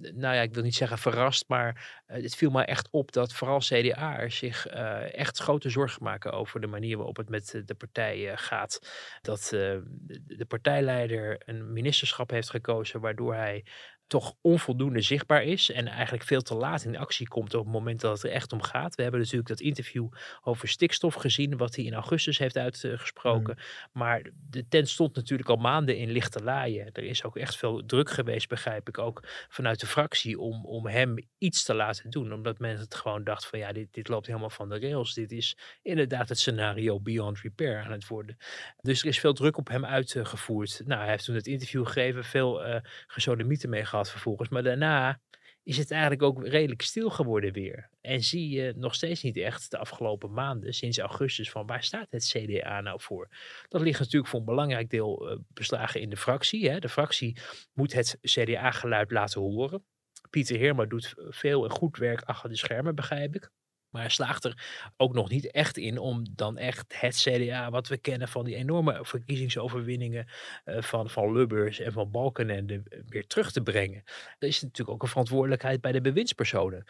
nou 0.00 0.34
ja, 0.34 0.40
ik 0.40 0.54
wil 0.54 0.62
niet 0.62 0.74
zeggen 0.74 0.98
verrast, 0.98 1.44
maar 1.48 2.02
uh, 2.06 2.22
het 2.22 2.34
viel 2.34 2.50
mij 2.50 2.64
echt 2.64 2.88
op 2.90 3.12
dat 3.12 3.32
vooral 3.32 3.58
CDA'ers 3.58 4.36
zich 4.36 4.74
uh, 4.74 5.14
echt 5.14 5.38
grote 5.38 5.70
zorgen 5.70 6.02
maken 6.02 6.32
over 6.32 6.60
de 6.60 6.66
manier 6.66 6.96
waarop 6.96 7.16
het 7.16 7.28
met 7.28 7.62
de 7.64 7.74
partij 7.74 8.36
gaat. 8.36 8.80
Dat 9.22 9.48
de 9.50 10.44
partijleider 10.48 11.42
een 11.44 11.72
ministerschap 11.72 12.30
heeft 12.30 12.50
gekozen 12.50 13.00
waardoor 13.00 13.34
hij 13.34 13.64
toch 14.10 14.34
onvoldoende 14.40 15.00
zichtbaar 15.00 15.42
is 15.42 15.70
en 15.70 15.86
eigenlijk 15.86 16.24
veel 16.24 16.40
te 16.40 16.54
laat 16.54 16.84
in 16.84 16.96
actie 16.96 17.28
komt 17.28 17.54
op 17.54 17.64
het 17.64 17.72
moment 17.72 18.00
dat 18.00 18.12
het 18.12 18.22
er 18.22 18.30
echt 18.30 18.52
om 18.52 18.62
gaat. 18.62 18.94
We 18.94 19.02
hebben 19.02 19.20
natuurlijk 19.20 19.48
dat 19.48 19.60
interview 19.60 20.08
over 20.42 20.68
stikstof 20.68 21.14
gezien, 21.14 21.56
wat 21.56 21.76
hij 21.76 21.84
in 21.84 21.94
augustus 21.94 22.38
heeft 22.38 22.56
uitgesproken. 22.56 23.56
Mm. 23.56 23.64
Maar 23.92 24.22
de 24.50 24.68
tent 24.68 24.88
stond 24.88 25.14
natuurlijk 25.14 25.48
al 25.48 25.56
maanden 25.56 25.96
in 25.96 26.10
lichte 26.10 26.42
laaien. 26.42 26.92
Er 26.92 27.04
is 27.04 27.24
ook 27.24 27.36
echt 27.36 27.56
veel 27.56 27.86
druk 27.86 28.10
geweest, 28.10 28.48
begrijp 28.48 28.88
ik, 28.88 28.98
ook 28.98 29.22
vanuit 29.48 29.80
de 29.80 29.86
fractie 29.86 30.38
om, 30.38 30.64
om 30.64 30.86
hem 30.86 31.14
iets 31.38 31.62
te 31.62 31.74
laten 31.74 32.10
doen. 32.10 32.32
Omdat 32.32 32.58
men 32.58 32.78
het 32.78 32.94
gewoon 32.94 33.24
dacht 33.24 33.46
van 33.46 33.58
ja, 33.58 33.72
dit, 33.72 33.88
dit 33.90 34.08
loopt 34.08 34.26
helemaal 34.26 34.50
van 34.50 34.68
de 34.68 34.78
rails. 34.78 35.14
Dit 35.14 35.32
is 35.32 35.56
inderdaad 35.82 36.28
het 36.28 36.38
scenario 36.38 37.00
beyond 37.00 37.40
repair 37.40 37.84
aan 37.84 37.92
het 37.92 38.08
worden. 38.08 38.36
Dus 38.80 39.00
er 39.00 39.08
is 39.08 39.20
veel 39.20 39.34
druk 39.34 39.56
op 39.56 39.68
hem 39.68 39.84
uitgevoerd. 39.84 40.82
Nou, 40.84 41.00
hij 41.00 41.10
heeft 41.10 41.24
toen 41.24 41.34
het 41.34 41.46
interview 41.46 41.86
gegeven, 41.86 42.24
veel 42.24 42.66
uh, 42.66 42.76
gesodemieten 43.06 43.70
mee 43.70 43.84
gehad 43.84 43.98
vervolgens. 44.08 44.48
Maar 44.48 44.62
daarna 44.62 45.20
is 45.62 45.76
het 45.76 45.90
eigenlijk 45.90 46.22
ook 46.22 46.46
redelijk 46.46 46.82
stil 46.82 47.10
geworden 47.10 47.52
weer. 47.52 47.90
En 48.00 48.22
zie 48.22 48.48
je 48.48 48.72
nog 48.76 48.94
steeds 48.94 49.22
niet 49.22 49.36
echt 49.36 49.70
de 49.70 49.78
afgelopen 49.78 50.32
maanden, 50.32 50.74
sinds 50.74 50.98
augustus, 50.98 51.50
van 51.50 51.66
waar 51.66 51.82
staat 51.82 52.10
het 52.10 52.24
CDA 52.24 52.80
nou 52.80 53.00
voor? 53.00 53.28
Dat 53.68 53.80
ligt 53.80 53.98
natuurlijk 53.98 54.30
voor 54.30 54.40
een 54.40 54.46
belangrijk 54.46 54.90
deel 54.90 55.32
uh, 55.32 55.38
beslagen 55.48 56.00
in 56.00 56.10
de 56.10 56.16
fractie. 56.16 56.70
Hè. 56.70 56.78
De 56.78 56.88
fractie 56.88 57.36
moet 57.72 57.92
het 57.92 58.18
CDA-geluid 58.20 59.10
laten 59.10 59.40
horen. 59.40 59.84
Pieter 60.30 60.56
Heerma 60.56 60.84
doet 60.84 61.14
veel 61.16 61.64
en 61.64 61.70
goed 61.70 61.96
werk 61.96 62.22
achter 62.22 62.48
de 62.48 62.56
schermen, 62.56 62.94
begrijp 62.94 63.34
ik. 63.34 63.50
Maar 63.90 64.02
hij 64.02 64.10
slaagt 64.10 64.44
er 64.44 64.90
ook 64.96 65.14
nog 65.14 65.28
niet 65.28 65.50
echt 65.50 65.76
in 65.76 65.98
om 65.98 66.26
dan 66.30 66.58
echt 66.58 66.94
het 66.98 67.16
CDA, 67.16 67.70
wat 67.70 67.88
we 67.88 67.96
kennen 67.96 68.28
van 68.28 68.44
die 68.44 68.54
enorme 68.54 68.98
verkiezingsoverwinningen 69.02 70.26
uh, 70.64 70.82
van, 70.82 71.10
van 71.10 71.32
Lubbers 71.32 71.80
en 71.80 71.92
van 71.92 72.10
Balkenende, 72.10 72.82
weer 73.06 73.26
terug 73.26 73.52
te 73.52 73.62
brengen. 73.62 74.02
Er 74.38 74.48
is 74.48 74.62
natuurlijk 74.62 74.90
ook 74.90 75.02
een 75.02 75.08
verantwoordelijkheid 75.08 75.80
bij 75.80 75.92
de 75.92 76.00
bewindspersonen. 76.00 76.84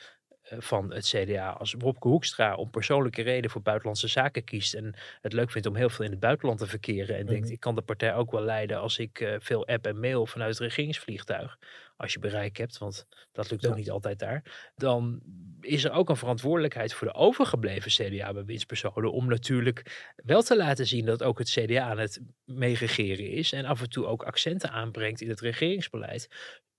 van 0.59 0.93
het 0.93 1.07
CDA. 1.07 1.51
Als 1.51 1.75
Wopke 1.79 2.09
Hoekstra 2.09 2.55
om 2.55 2.71
persoonlijke 2.71 3.23
reden 3.23 3.51
voor 3.51 3.63
buitenlandse 3.63 4.09
zaken 4.09 4.45
kiest 4.45 4.75
en 4.75 4.95
het 5.21 5.33
leuk 5.33 5.51
vindt 5.51 5.67
om 5.67 5.75
heel 5.75 5.91
veel 5.91 6.05
in 6.05 6.11
het 6.11 6.21
buitenland 6.21 6.59
te 6.59 6.67
verkeren 6.67 7.17
en 7.17 7.27
denkt, 7.27 7.45
mhm. 7.45 7.53
ik 7.53 7.61
kan 7.61 7.75
de 7.75 7.83
partij 7.83 8.15
ook 8.15 8.31
wel 8.31 8.43
leiden 8.43 8.81
als 8.81 8.99
ik 8.99 9.37
veel 9.39 9.67
app 9.67 9.87
en 9.87 10.01
mail 10.01 10.27
vanuit 10.27 10.51
het 10.51 10.59
regeringsvliegtuig, 10.59 11.59
als 12.01 12.13
je 12.13 12.19
bereik 12.19 12.57
hebt, 12.57 12.79
want 12.79 13.07
dat 13.33 13.51
lukt 13.51 13.67
ook 13.67 13.77
niet 13.77 13.91
altijd 13.91 14.19
daar, 14.19 14.71
dan 14.75 15.23
is 15.61 15.85
er 15.85 15.93
ook 15.93 16.09
een 16.09 16.17
verantwoordelijkheid 16.17 16.95
voor 16.95 17.07
de 17.07 17.15
overgebleven 17.15 17.91
CDA-bewindspersonen 17.91 19.13
om 19.13 19.27
natuurlijk 19.27 20.13
wel 20.17 20.43
te 20.43 20.57
laten 20.57 20.87
zien 20.87 21.05
dat 21.05 21.23
ook 21.23 21.39
het 21.39 21.51
CDA 21.51 21.91
aan 21.91 21.99
het 21.99 22.21
meeregeren 22.45 23.31
is 23.31 23.53
en 23.53 23.65
af 23.65 23.81
en 23.81 23.91
toe 23.91 24.07
ook 24.07 24.23
accenten 24.23 24.71
aanbrengt 24.71 25.21
in 25.21 25.29
het 25.29 25.41
regeringsbeleid, 25.41 26.29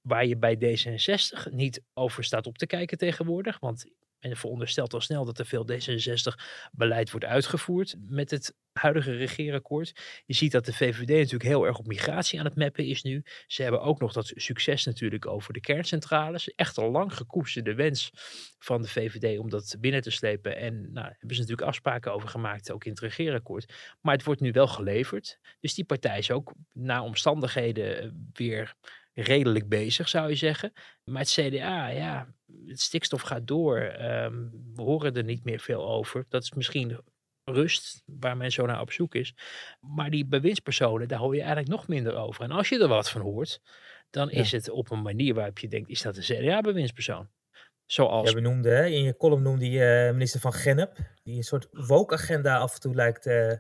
waar 0.02 0.26
je 0.26 0.38
bij 0.38 0.56
D66 0.56 1.52
niet 1.52 1.84
over 1.94 2.24
staat 2.24 2.48
op 2.48 2.58
te 2.58 2.68
kijken 2.68 2.98
tegenwoordig. 2.98 3.60
Want 3.60 3.86
men 4.22 4.38
veronderstelt 4.38 4.94
al 4.94 5.02
snel 5.02 5.26
dat 5.26 5.40
er 5.40 5.46
veel 5.46 5.68
D66-beleid 5.72 7.12
wordt 7.12 7.26
uitgevoerd 7.26 7.96
met 8.08 8.32
het 8.32 8.56
huidige 8.74 9.16
regeerakkoord. 9.16 10.22
Je 10.26 10.34
ziet 10.34 10.52
dat 10.52 10.66
de 10.66 10.74
VVD 10.74 11.08
natuurlijk 11.08 11.44
heel 11.44 11.66
erg 11.66 11.78
op 11.78 11.88
migratie 11.88 12.40
aan 12.40 12.46
het 12.46 12.56
mappen 12.56 12.86
is 12.86 13.02
nu. 13.02 13.24
Ze 13.48 13.62
hebben 13.62 13.82
ook 13.82 14.00
nog 14.00 14.14
dat 14.14 14.32
succes 14.36 14.86
natuurlijk 14.86 15.26
over 15.26 15.54
de 15.54 15.60
kerncentrales. 15.60 16.54
Echt 16.56 16.78
al 16.78 16.92
lang 16.92 17.14
gekoesterde 17.14 17.76
wens 17.76 18.12
van 18.60 18.82
de 18.82 18.88
VVD 18.88 19.40
om 19.40 19.50
dat 19.50 19.76
binnen 19.80 20.02
te 20.02 20.12
slepen. 20.12 20.58
En 20.58 20.92
nou, 20.92 21.08
hebben 21.08 21.36
ze 21.36 21.42
natuurlijk 21.42 21.68
afspraken 21.68 22.14
over 22.14 22.30
gemaakt, 22.30 22.72
ook 22.72 22.86
in 22.86 22.92
het 22.92 23.00
regeerakkoord. 23.00 23.74
Maar 24.02 24.14
het 24.14 24.24
wordt 24.24 24.42
nu 24.42 24.52
wel 24.52 24.68
geleverd. 24.68 25.40
Dus 25.60 25.74
die 25.74 25.86
partij 25.86 26.18
is 26.18 26.32
ook 26.32 26.54
na 26.74 27.04
omstandigheden 27.04 28.02
eh, 28.02 28.10
weer 28.34 28.76
redelijk 29.14 29.70
bezig, 29.70 30.10
zou 30.10 30.30
je 30.30 30.36
zeggen. 30.36 30.74
Maar 31.04 31.22
het 31.22 31.32
CDA, 31.32 31.88
ja, 31.88 32.34
het 32.66 32.80
stikstof 32.80 33.22
gaat 33.22 33.48
door. 33.48 33.78
Ehm, 33.78 34.50
we 34.74 34.82
horen 34.82 35.16
er 35.16 35.24
niet 35.24 35.44
meer 35.44 35.60
veel 35.60 35.90
over. 35.90 36.26
Dat 36.30 36.44
is 36.44 36.52
misschien 36.52 37.00
rust, 37.44 38.04
waar 38.06 38.38
men 38.38 38.52
zo 38.52 38.66
naar 38.66 38.82
op 38.82 38.92
zoek 38.92 39.16
is. 39.16 39.36
Maar 39.80 40.10
die 40.10 40.26
bewindspersonen, 40.26 41.08
daar 41.08 41.20
hoor 41.20 41.34
je 41.34 41.42
eigenlijk 41.42 41.70
nog 41.70 41.88
minder 41.88 42.16
over. 42.16 42.44
En 42.44 42.52
als 42.52 42.70
je 42.70 42.80
er 42.80 42.88
wat 42.88 43.10
van 43.10 43.22
hoort, 43.22 43.62
dan 44.10 44.32
is 44.32 44.52
het 44.52 44.70
op 44.70 44.92
een 44.92 45.02
manier 45.02 45.34
waarop 45.34 45.60
je 45.60 45.68
denkt, 45.68 45.90
is 45.90 46.02
dat 46.02 46.18
een 46.18 46.24
CDA-bewindspersoon? 46.24 47.30
Zoals... 47.86 48.30
Ja, 48.30 48.36
we 48.36 48.42
noemden, 48.42 48.94
in 48.94 49.04
je 49.04 49.18
column 49.18 49.42
noemde 49.42 49.70
je 49.70 50.06
uh, 50.08 50.12
minister 50.12 50.40
van 50.40 50.54
Gennep, 50.54 50.98
die 51.24 51.36
een 51.36 51.44
soort 51.44 51.68
woke-agenda 51.72 52.58
af 52.58 52.74
en 52.74 52.80
toe 52.80 52.96
lijkt 52.96 53.26
uh, 53.26 53.54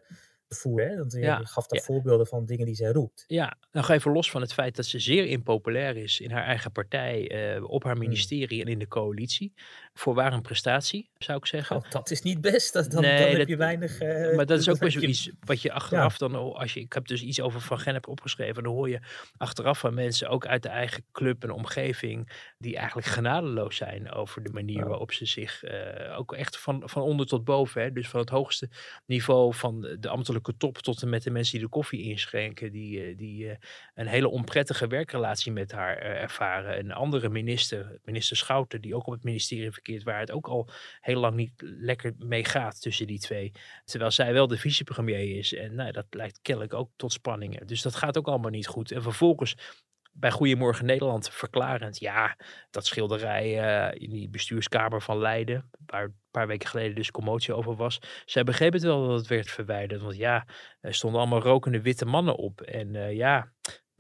voeren. 0.55 0.89
Hè? 0.89 0.97
Want 0.97 1.11
je, 1.11 1.19
ja. 1.19 1.43
gaf 1.43 1.67
daar 1.67 1.81
voorbeelden 1.81 2.27
van 2.27 2.45
dingen 2.45 2.65
die 2.65 2.75
zij 2.75 2.91
roept. 2.91 3.23
Ja, 3.27 3.57
nou 3.71 3.85
ga 3.85 3.93
even 3.93 4.11
los 4.11 4.31
van 4.31 4.41
het 4.41 4.53
feit 4.53 4.75
dat 4.75 4.85
ze 4.85 4.99
zeer 4.99 5.25
impopulair 5.25 5.97
is 5.97 6.19
in 6.19 6.31
haar 6.31 6.43
eigen 6.43 6.71
partij, 6.71 7.31
uh, 7.55 7.69
op 7.69 7.83
haar 7.83 7.95
hmm. 7.95 8.01
ministerie 8.01 8.61
en 8.61 8.67
in 8.67 8.79
de 8.79 8.87
coalitie. 8.87 9.53
Voorwaar 9.93 10.33
een 10.33 10.41
prestatie, 10.41 11.09
zou 11.17 11.37
ik 11.37 11.45
zeggen. 11.45 11.75
Oh, 11.75 11.89
dat 11.89 12.11
is 12.11 12.21
niet 12.21 12.41
best, 12.41 12.73
dat, 12.73 12.91
dan, 12.91 13.01
nee, 13.01 13.29
dan 13.29 13.39
heb 13.39 13.47
je 13.47 13.55
weinig... 13.55 14.01
Uh, 14.01 14.35
maar 14.35 14.45
dat 14.45 14.59
is 14.59 14.69
ook 14.69 14.79
best 14.79 14.95
wel 14.95 15.09
iets 15.09 15.31
wat 15.39 15.61
je 15.61 15.71
achteraf 15.71 16.17
dan, 16.17 16.35
als 16.35 16.73
je, 16.73 16.79
ik 16.79 16.93
heb 16.93 17.07
dus 17.07 17.21
iets 17.21 17.41
over 17.41 17.61
Van 17.61 17.79
Gennep 17.79 18.07
opgeschreven, 18.07 18.63
dan 18.63 18.73
hoor 18.73 18.89
je 18.89 18.99
achteraf 19.37 19.79
van 19.79 19.93
mensen, 19.93 20.29
ook 20.29 20.45
uit 20.45 20.63
de 20.63 20.69
eigen 20.69 21.03
club 21.11 21.43
en 21.43 21.51
omgeving, 21.51 22.31
die 22.57 22.77
eigenlijk 22.77 23.07
genadeloos 23.07 23.75
zijn 23.75 24.11
over 24.11 24.43
de 24.43 24.51
manier 24.51 24.87
waarop 24.87 25.11
ze 25.11 25.25
zich, 25.25 25.63
uh, 25.63 26.17
ook 26.17 26.33
echt 26.33 26.57
van, 26.57 26.81
van 26.85 27.01
onder 27.01 27.27
tot 27.27 27.43
boven, 27.43 27.81
hè, 27.81 27.91
dus 27.91 28.07
van 28.07 28.19
het 28.19 28.29
hoogste 28.29 28.69
niveau 29.05 29.53
van 29.53 29.97
de 29.99 30.09
ambtelijke 30.09 30.57
top 30.57 30.77
tot 30.77 31.01
en 31.01 31.09
met 31.09 31.23
de 31.23 31.31
mensen 31.31 31.53
die 31.53 31.65
de 31.65 31.71
koffie 31.73 32.03
inschenken, 32.03 32.71
die, 32.71 33.03
eh, 33.03 33.17
die 33.17 33.45
uh, 33.45 33.51
een 33.93 34.07
hele 34.07 34.29
onprettige 34.29 34.87
werkrelatie 34.87 35.51
met 35.51 35.71
haar 35.71 35.97
ervaren. 35.97 36.79
Een 36.79 36.91
andere 36.91 37.29
minister, 37.29 37.99
minister 38.03 38.37
Schouten, 38.37 38.81
die 38.81 38.95
ook 38.95 39.07
op 39.07 39.13
het 39.13 39.23
ministerie 39.23 39.80
waar 40.03 40.19
het 40.19 40.31
ook 40.31 40.47
al 40.47 40.69
heel 40.99 41.19
lang 41.19 41.35
niet 41.35 41.53
lekker 41.57 42.13
mee 42.17 42.45
gaat 42.45 42.81
tussen 42.81 43.07
die 43.07 43.19
twee. 43.19 43.51
Terwijl 43.85 44.11
zij 44.11 44.33
wel 44.33 44.47
de 44.47 44.57
vicepremier 44.57 45.37
is. 45.37 45.53
En 45.53 45.75
nou, 45.75 45.91
dat 45.91 46.05
leidt 46.09 46.39
kennelijk 46.41 46.73
ook 46.73 46.91
tot 46.95 47.11
spanningen. 47.11 47.67
Dus 47.67 47.81
dat 47.81 47.95
gaat 47.95 48.17
ook 48.17 48.27
allemaal 48.27 48.51
niet 48.51 48.67
goed. 48.67 48.91
En 48.91 49.01
vervolgens 49.01 49.55
bij 50.13 50.31
Goedemorgen 50.31 50.85
Nederland 50.85 51.29
verklarend. 51.29 51.99
Ja, 51.99 52.37
dat 52.69 52.85
schilderij 52.85 53.45
uh, 53.93 54.01
in 54.01 54.09
die 54.09 54.29
bestuurskamer 54.29 55.01
van 55.01 55.17
Leiden, 55.17 55.69
waar 55.85 56.03
een 56.03 56.19
paar 56.31 56.47
weken 56.47 56.69
geleden 56.69 56.95
dus 56.95 57.11
commotie 57.11 57.53
over 57.53 57.75
was. 57.75 57.99
Zij 58.25 58.43
begreep 58.43 58.73
het 58.73 58.83
wel 58.83 59.07
dat 59.07 59.19
het 59.19 59.27
werd 59.27 59.49
verwijderd. 59.49 60.01
Want 60.01 60.15
ja, 60.15 60.47
er 60.81 60.93
stonden 60.93 61.19
allemaal 61.19 61.41
rokende 61.41 61.81
witte 61.81 62.05
mannen 62.05 62.35
op. 62.35 62.61
En 62.61 62.93
uh, 62.93 63.13
ja, 63.13 63.51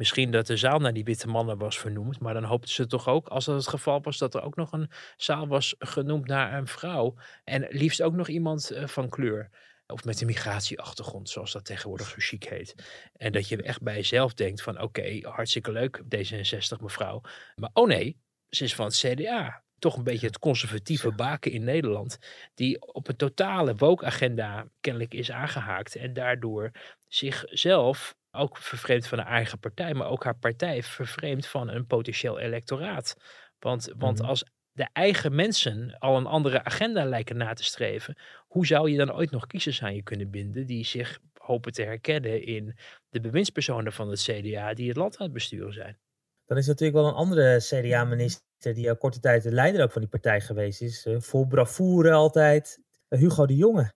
misschien 0.01 0.31
dat 0.31 0.47
de 0.47 0.57
zaal 0.57 0.79
naar 0.79 0.93
die 0.93 1.03
witte 1.03 1.27
mannen 1.27 1.57
was 1.57 1.79
vernoemd. 1.79 2.19
Maar 2.19 2.33
dan 2.33 2.43
hoopten 2.43 2.69
ze 2.69 2.87
toch 2.87 3.07
ook, 3.07 3.27
als 3.27 3.45
dat 3.45 3.55
het 3.55 3.67
geval 3.67 4.01
was, 4.01 4.17
dat 4.17 4.33
er 4.33 4.41
ook 4.41 4.55
nog 4.55 4.71
een 4.71 4.91
zaal 5.17 5.47
was 5.47 5.75
genoemd 5.79 6.27
naar 6.27 6.57
een 6.57 6.67
vrouw. 6.67 7.15
En 7.43 7.67
liefst 7.69 8.01
ook 8.01 8.13
nog 8.13 8.27
iemand 8.27 8.71
uh, 8.71 8.87
van 8.87 9.09
kleur. 9.09 9.49
Of 9.87 10.03
met 10.03 10.21
een 10.21 10.27
migratieachtergrond, 10.27 11.29
zoals 11.29 11.51
dat 11.51 11.65
tegenwoordig 11.65 12.07
zo 12.07 12.15
chic 12.17 12.43
heet. 12.43 12.75
En 13.13 13.31
dat 13.31 13.47
je 13.47 13.61
echt 13.61 13.81
bij 13.81 13.95
jezelf 13.95 14.33
denkt 14.33 14.61
van 14.61 14.81
oké, 14.81 15.19
hartstikke 15.21 15.71
leuk 15.71 16.01
D66 16.03 16.81
mevrouw. 16.81 17.21
Maar 17.55 17.69
oh 17.73 17.87
nee, 17.87 18.17
ze 18.49 18.63
is 18.63 18.75
van 18.75 18.85
het 18.85 18.97
CDA. 18.97 19.63
Toch 19.79 19.97
een 19.97 20.03
beetje 20.03 20.27
het 20.27 20.39
conservatieve 20.39 21.11
baken 21.11 21.51
in 21.51 21.63
Nederland. 21.63 22.17
Die 22.53 22.93
op 22.93 23.07
een 23.07 23.15
totale 23.15 23.75
woke-agenda 23.75 24.67
kennelijk 24.79 25.13
is 25.13 25.31
aangehaakt. 25.31 25.95
En 25.95 26.13
daardoor 26.13 26.71
zichzelf 27.07 28.15
ook 28.31 28.57
vervreemd 28.57 29.07
van 29.07 29.17
haar 29.17 29.27
eigen 29.27 29.59
partij. 29.59 29.93
Maar 29.93 30.07
ook 30.07 30.23
haar 30.23 30.37
partij 30.37 30.83
vervreemd 30.83 31.47
van 31.47 31.69
een 31.69 31.87
potentieel 31.87 32.39
electoraat. 32.39 33.15
Want, 33.59 33.93
want 33.97 34.19
mhm. 34.19 34.27
als 34.27 34.43
de 34.71 34.87
eigen 34.93 35.35
mensen 35.35 35.95
al 35.99 36.17
een 36.17 36.25
andere 36.25 36.63
agenda 36.63 37.05
lijken 37.05 37.37
na 37.37 37.53
te 37.53 37.63
streven, 37.63 38.17
hoe 38.47 38.65
zou 38.65 38.89
je 38.89 38.97
dan 38.97 39.13
ooit 39.13 39.31
nog 39.31 39.47
kiezers 39.47 39.83
aan 39.83 39.95
je 39.95 40.03
kunnen 40.03 40.29
binden 40.29 40.65
die 40.65 40.85
zich 40.85 41.19
hopen 41.37 41.71
te 41.71 41.83
herkennen 41.83 42.45
in 42.45 42.77
de 43.09 43.21
bewindspersonen 43.21 43.93
van 43.93 44.09
het 44.09 44.21
CDA 44.21 44.73
die 44.73 44.87
het 44.87 44.97
land 44.97 45.17
aan 45.17 45.25
het 45.25 45.33
besturen 45.33 45.73
zijn? 45.73 45.99
Dan 46.45 46.57
is 46.57 46.67
natuurlijk 46.67 46.97
wel 46.97 47.07
een 47.07 47.13
andere 47.13 47.57
CDA-minister 47.57 48.73
die 48.73 48.89
al 48.89 48.97
korte 48.97 49.19
tijd 49.19 49.43
de 49.43 49.51
leider 49.51 49.83
ook 49.83 49.91
van 49.91 50.01
die 50.01 50.09
partij 50.09 50.41
geweest 50.41 50.81
is. 50.81 51.05
Uh, 51.05 51.19
vol 51.19 51.47
bravoure 51.47 52.11
altijd. 52.11 52.79
Uh, 53.09 53.19
Hugo 53.19 53.45
de 53.45 53.55
Jonge. 53.55 53.93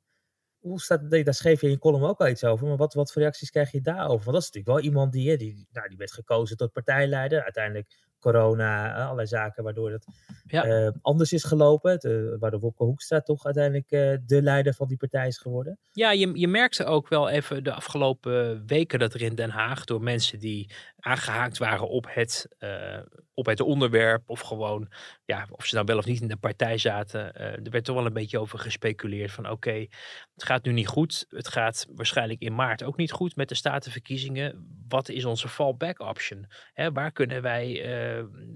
Hoe 0.66 0.82
staat, 0.82 1.10
daar 1.10 1.34
schreef 1.34 1.62
je 1.62 1.68
in 1.68 1.74
je 1.74 1.80
column 1.80 2.04
ook 2.04 2.20
al 2.20 2.28
iets 2.28 2.44
over, 2.44 2.68
maar 2.68 2.78
wat, 2.78 2.94
wat 2.94 3.12
voor 3.12 3.22
reacties 3.22 3.50
krijg 3.50 3.72
je 3.72 3.82
daarover? 3.82 4.24
Want 4.24 4.26
dat 4.26 4.42
is 4.42 4.52
natuurlijk 4.52 4.76
wel 4.76 4.80
iemand 4.80 5.14
die, 5.14 5.38
die, 5.38 5.68
nou, 5.72 5.88
die 5.88 5.98
werd 5.98 6.14
gekozen 6.14 6.58
tot 6.58 6.72
partijleider. 6.72 7.44
Uiteindelijk 7.44 7.88
corona, 8.20 9.04
allerlei 9.04 9.28
zaken 9.28 9.64
waardoor 9.64 9.92
het 9.92 10.06
eh, 10.48 10.90
anders 11.02 11.34
is 11.34 11.44
gelopen. 11.44 12.00
De, 12.00 12.38
waardoor 12.40 12.60
Wopke 12.60 12.84
Hoekstra 12.84 13.22
toch 13.22 13.46
uiteindelijk 13.46 13.92
uh, 13.92 14.18
de 14.26 14.42
leider 14.42 14.74
van 14.74 14.88
die 14.88 14.98
partij 14.98 15.28
is 15.28 15.38
geworden. 15.38 15.80
Ja, 15.92 16.12
je, 16.12 16.40
je 16.40 16.48
merkte 16.48 16.86
ook 16.86 17.08
wel 17.08 17.30
even 17.30 17.64
de 17.64 17.74
afgelopen 17.74 18.68
weken 18.68 19.00
dat 19.00 19.14
er 19.14 19.22
in 19.22 19.36
Den 19.36 19.50
Haag 19.50 19.84
door 19.84 20.02
mensen 20.02 20.40
die 20.40 20.70
aangehaakt 21.00 21.58
waren 21.58 21.90
op 21.90 22.06
het, 22.10 22.48
uh, 22.60 22.98
op 23.36 23.46
het 23.46 23.60
onderwerp 23.60 24.30
of 24.30 24.40
gewoon, 24.40 24.92
ja, 25.26 25.48
of 25.50 25.66
ze 25.66 25.76
nou 25.76 25.86
wel 25.86 25.98
of 25.98 26.06
niet 26.06 26.22
in 26.22 26.28
de 26.28 26.38
partij 26.38 26.78
zaten. 26.78 27.34
er 27.36 27.72
werd 27.72 27.86
toch 27.86 27.96
wel 27.96 28.06
een 28.06 28.14
beetje 28.14 28.40
over 28.40 28.60
gespeculeerd 28.60 29.32
van 29.32 29.50
oké, 29.50 29.86
het 30.34 30.44
gaat 30.44 30.66
nu 30.66 30.72
niet 30.72 30.88
goed. 30.88 31.26
Het 31.30 31.48
gaat 31.48 31.86
waarschijnlijk 31.96 32.42
in 32.42 32.56
maart 32.56 32.84
ook 32.84 32.98
niet 32.98 33.12
goed 33.12 33.36
met 33.36 33.50
de 33.50 33.56
statenverkiezingen. 33.56 34.68
Wat 34.88 35.10
is 35.10 35.26
onze 35.26 35.50
fallback 35.50 36.00
option? 36.00 36.46
Hè, 36.74 36.92
waar 36.92 37.12
kunnen 37.12 37.42
wij 37.42 37.84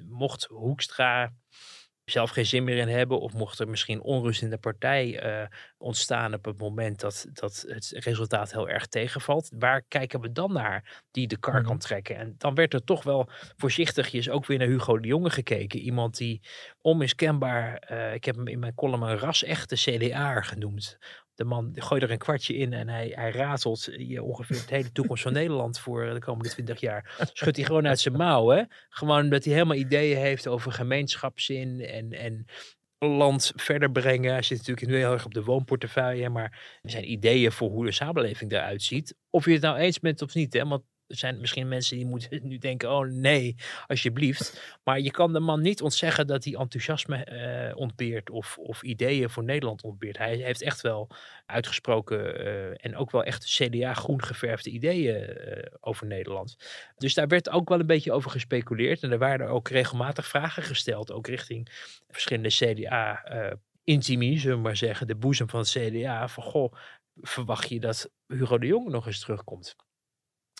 mocht 0.07 0.45
Hoekstra 0.45 1.33
zelf 2.09 2.29
geen 2.29 2.45
zin 2.45 2.63
meer 2.63 2.77
in 2.77 2.87
hebben, 2.87 3.19
of 3.19 3.33
mocht 3.33 3.59
er 3.59 3.69
misschien 3.69 4.01
onrust 4.01 4.41
in 4.41 4.49
de 4.49 4.57
partij 4.57 5.25
uh, 5.41 5.47
ontstaan 5.77 6.33
op 6.33 6.45
het 6.45 6.57
moment 6.57 6.99
dat, 6.99 7.25
dat 7.33 7.65
het 7.67 7.91
resultaat 7.95 8.51
heel 8.51 8.69
erg 8.69 8.87
tegenvalt, 8.87 9.51
waar 9.59 9.83
kijken 9.87 10.21
we 10.21 10.31
dan 10.31 10.53
naar 10.53 11.03
die 11.11 11.27
de 11.27 11.37
kar 11.37 11.63
kan 11.63 11.75
mhm. 11.75 11.81
trekken? 11.81 12.15
En 12.15 12.35
dan 12.37 12.55
werd 12.55 12.73
er 12.73 12.83
toch 12.83 13.03
wel 13.03 13.29
voorzichtigjes 13.57 14.29
ook 14.29 14.45
weer 14.45 14.57
naar 14.57 14.67
Hugo 14.67 14.99
de 14.99 15.07
Jonge 15.07 15.29
gekeken. 15.29 15.79
Iemand 15.79 16.17
die 16.17 16.41
onmiskenbaar, 16.81 17.87
uh, 17.91 18.13
ik 18.13 18.25
heb 18.25 18.35
hem 18.35 18.47
in 18.47 18.59
mijn 18.59 18.75
column 18.75 19.01
een 19.01 19.17
ras-echte 19.17 19.75
CDA 19.75 20.41
genoemd 20.41 20.97
de 21.39 21.45
man 21.45 21.71
gooit 21.75 22.03
er 22.03 22.11
een 22.11 22.17
kwartje 22.17 22.55
in 22.55 22.73
en 22.73 22.89
hij, 22.89 23.11
hij 23.15 23.31
ratelt 23.31 23.89
je 23.97 24.23
ongeveer 24.23 24.63
de 24.67 24.75
hele 24.75 24.91
toekomst 24.91 25.23
van 25.23 25.33
Nederland 25.33 25.79
voor 25.79 26.13
de 26.13 26.19
komende 26.19 26.49
twintig 26.49 26.79
jaar. 26.79 27.29
Schudt 27.33 27.55
hij 27.55 27.65
gewoon 27.65 27.87
uit 27.87 27.99
zijn 27.99 28.17
mouw. 28.17 28.47
Hè? 28.49 28.63
Gewoon 28.89 29.29
dat 29.29 29.43
hij 29.43 29.53
helemaal 29.53 29.75
ideeën 29.75 30.17
heeft 30.17 30.47
over 30.47 30.71
gemeenschapszin 30.71 31.81
en, 31.81 32.11
en 32.11 32.45
land 32.97 33.51
verder 33.55 33.91
brengen. 33.91 34.31
Hij 34.31 34.41
zit 34.41 34.57
natuurlijk 34.57 34.87
nu 34.87 34.95
heel 34.95 35.11
erg 35.11 35.25
op 35.25 35.33
de 35.33 35.43
woonportefeuille, 35.43 36.29
maar 36.29 36.79
er 36.81 36.89
zijn 36.89 37.11
ideeën 37.11 37.51
voor 37.51 37.69
hoe 37.69 37.85
de 37.85 37.91
samenleving 37.91 38.51
eruit 38.51 38.83
ziet. 38.83 39.15
Of 39.29 39.45
je 39.45 39.51
het 39.51 39.61
nou 39.61 39.77
eens 39.77 39.99
bent 39.99 40.21
of 40.21 40.33
niet, 40.33 40.53
hè? 40.53 40.65
want 40.67 40.83
er 41.09 41.17
zijn 41.17 41.39
misschien 41.39 41.67
mensen 41.67 41.97
die 41.97 42.05
moeten 42.05 42.39
nu 42.47 42.57
denken, 42.57 42.91
oh 42.91 43.05
nee, 43.05 43.55
alsjeblieft. 43.87 44.77
Maar 44.83 44.99
je 44.99 45.11
kan 45.11 45.33
de 45.33 45.39
man 45.39 45.61
niet 45.61 45.81
ontzeggen 45.81 46.27
dat 46.27 46.43
hij 46.43 46.53
enthousiasme 46.53 47.27
uh, 47.71 47.77
ontbeert 47.77 48.29
of, 48.29 48.57
of 48.57 48.83
ideeën 48.83 49.29
voor 49.29 49.43
Nederland 49.43 49.83
ontbeert. 49.83 50.17
Hij 50.17 50.35
heeft 50.35 50.61
echt 50.61 50.81
wel 50.81 51.09
uitgesproken 51.45 52.41
uh, 52.41 52.85
en 52.85 52.95
ook 52.95 53.11
wel 53.11 53.23
echt 53.23 53.45
CDA 53.45 53.93
groen 53.93 54.23
geverfde 54.23 54.69
ideeën 54.69 55.29
uh, 55.29 55.63
over 55.79 56.07
Nederland. 56.07 56.55
Dus 56.97 57.13
daar 57.13 57.27
werd 57.27 57.49
ook 57.49 57.69
wel 57.69 57.79
een 57.79 57.85
beetje 57.85 58.11
over 58.11 58.31
gespeculeerd. 58.31 59.03
En 59.03 59.11
er 59.11 59.17
waren 59.17 59.47
ook 59.47 59.69
regelmatig 59.69 60.27
vragen 60.27 60.63
gesteld, 60.63 61.11
ook 61.11 61.27
richting 61.27 61.69
verschillende 62.07 62.49
CDA 62.49 63.23
intimie, 63.83 64.39
zullen 64.39 64.57
we 64.57 64.63
maar 64.63 64.77
zeggen, 64.77 65.07
de 65.07 65.15
boezem 65.15 65.49
van 65.49 65.59
het 65.59 65.69
CDA. 65.69 66.27
Van 66.27 66.43
goh, 66.43 66.73
verwacht 67.21 67.69
je 67.69 67.79
dat 67.79 68.11
Hugo 68.27 68.57
de 68.57 68.67
Jong 68.67 68.89
nog 68.89 69.07
eens 69.07 69.19
terugkomt? 69.19 69.75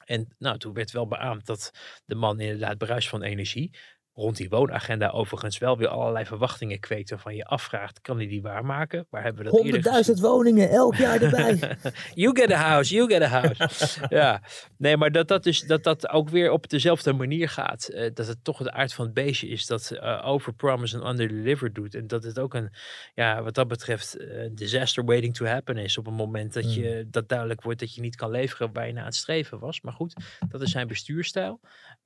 En 0.10 0.28
nou, 0.38 0.58
toen 0.58 0.74
werd 0.74 0.92
wel 0.92 1.08
beaamd 1.08 1.46
dat 1.46 1.72
de 2.06 2.16
man 2.16 2.40
inderdaad 2.40 2.78
bruist 2.78 3.10
van 3.10 3.22
energie 3.24 3.78
rond 4.20 4.38
die 4.38 4.50
woonagenda 4.50 5.10
overigens 5.10 5.58
wel 5.58 5.78
weer 5.78 5.88
allerlei 5.88 6.26
verwachtingen 6.26 6.80
kweekt 6.80 7.10
waarvan 7.10 7.36
je 7.36 7.46
afvraagt, 7.46 8.02
kan 8.02 8.18
hij 8.18 8.28
die 8.28 8.42
waarmaken? 8.42 9.06
Waar 9.10 9.24
hebben 9.24 9.44
we 9.44 9.82
dat 9.82 10.08
100.000 10.18 10.22
woningen 10.22 10.70
elk 10.70 10.96
jaar 10.96 11.22
erbij. 11.22 11.78
you 12.24 12.36
get 12.36 12.52
a 12.52 12.56
house, 12.56 12.94
you 12.94 13.10
get 13.10 13.22
a 13.22 13.28
house. 13.28 14.00
ja, 14.20 14.42
nee, 14.78 14.98
maar 14.98 15.12
dat 15.12 15.28
dat, 15.28 15.44
dus, 15.44 15.62
dat 15.62 15.84
dat 15.84 16.10
ook 16.10 16.30
weer 16.30 16.52
op 16.52 16.70
dezelfde 16.70 17.14
manier 17.14 17.50
gaat. 17.50 17.90
Uh, 17.94 18.10
dat 18.14 18.28
het 18.28 18.44
toch 18.44 18.58
de 18.58 18.72
aard 18.72 18.94
van 18.94 19.06
het 19.06 19.14
beestje 19.14 19.48
is 19.48 19.66
dat 19.66 19.92
uh, 19.94 20.22
overpromise 20.26 20.98
en 20.98 21.08
underdeliver 21.08 21.74
doet. 21.74 21.96
En 21.96 22.08
dat 22.08 22.24
het 22.24 22.40
ook 22.40 22.54
een, 22.54 22.70
ja, 23.14 23.44
wat 23.44 23.56
dat 23.56 23.68
betreft, 23.68 24.20
uh, 24.20 24.50
disaster 24.52 25.06
waiting 25.06 25.36
to 25.36 25.46
happen 25.46 25.78
is 25.78 25.98
op 25.98 26.08
een 26.08 26.14
moment 26.14 26.54
dat, 26.54 26.74
je, 26.74 26.90
hmm. 26.90 27.12
dat 27.12 27.30
duidelijk 27.30 27.62
wordt 27.62 27.80
dat 27.80 27.96
je 27.96 28.02
niet 28.02 28.16
kan 28.16 28.32
leveren 28.32 28.74
waar 28.74 28.88
je 28.88 28.94
naar 28.94 29.02
aan 29.02 29.08
het 29.08 29.16
streven 29.16 29.60
was. 29.60 29.82
Maar 29.82 29.94
goed, 29.94 30.16
dat 30.50 30.62
is 30.62 30.72
zijn 30.72 30.88
bestuurstijl. 30.88 31.60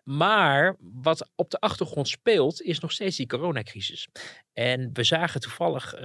Maar 0.03 0.75
wat 0.79 1.31
op 1.35 1.49
de 1.49 1.59
achtergrond 1.59 2.07
speelt, 2.07 2.61
is 2.61 2.79
nog 2.79 2.91
steeds 2.91 3.17
die 3.17 3.27
coronacrisis. 3.27 4.07
En 4.53 4.89
we 4.93 5.03
zagen 5.03 5.41
toevallig, 5.41 5.95
uh, 5.95 6.01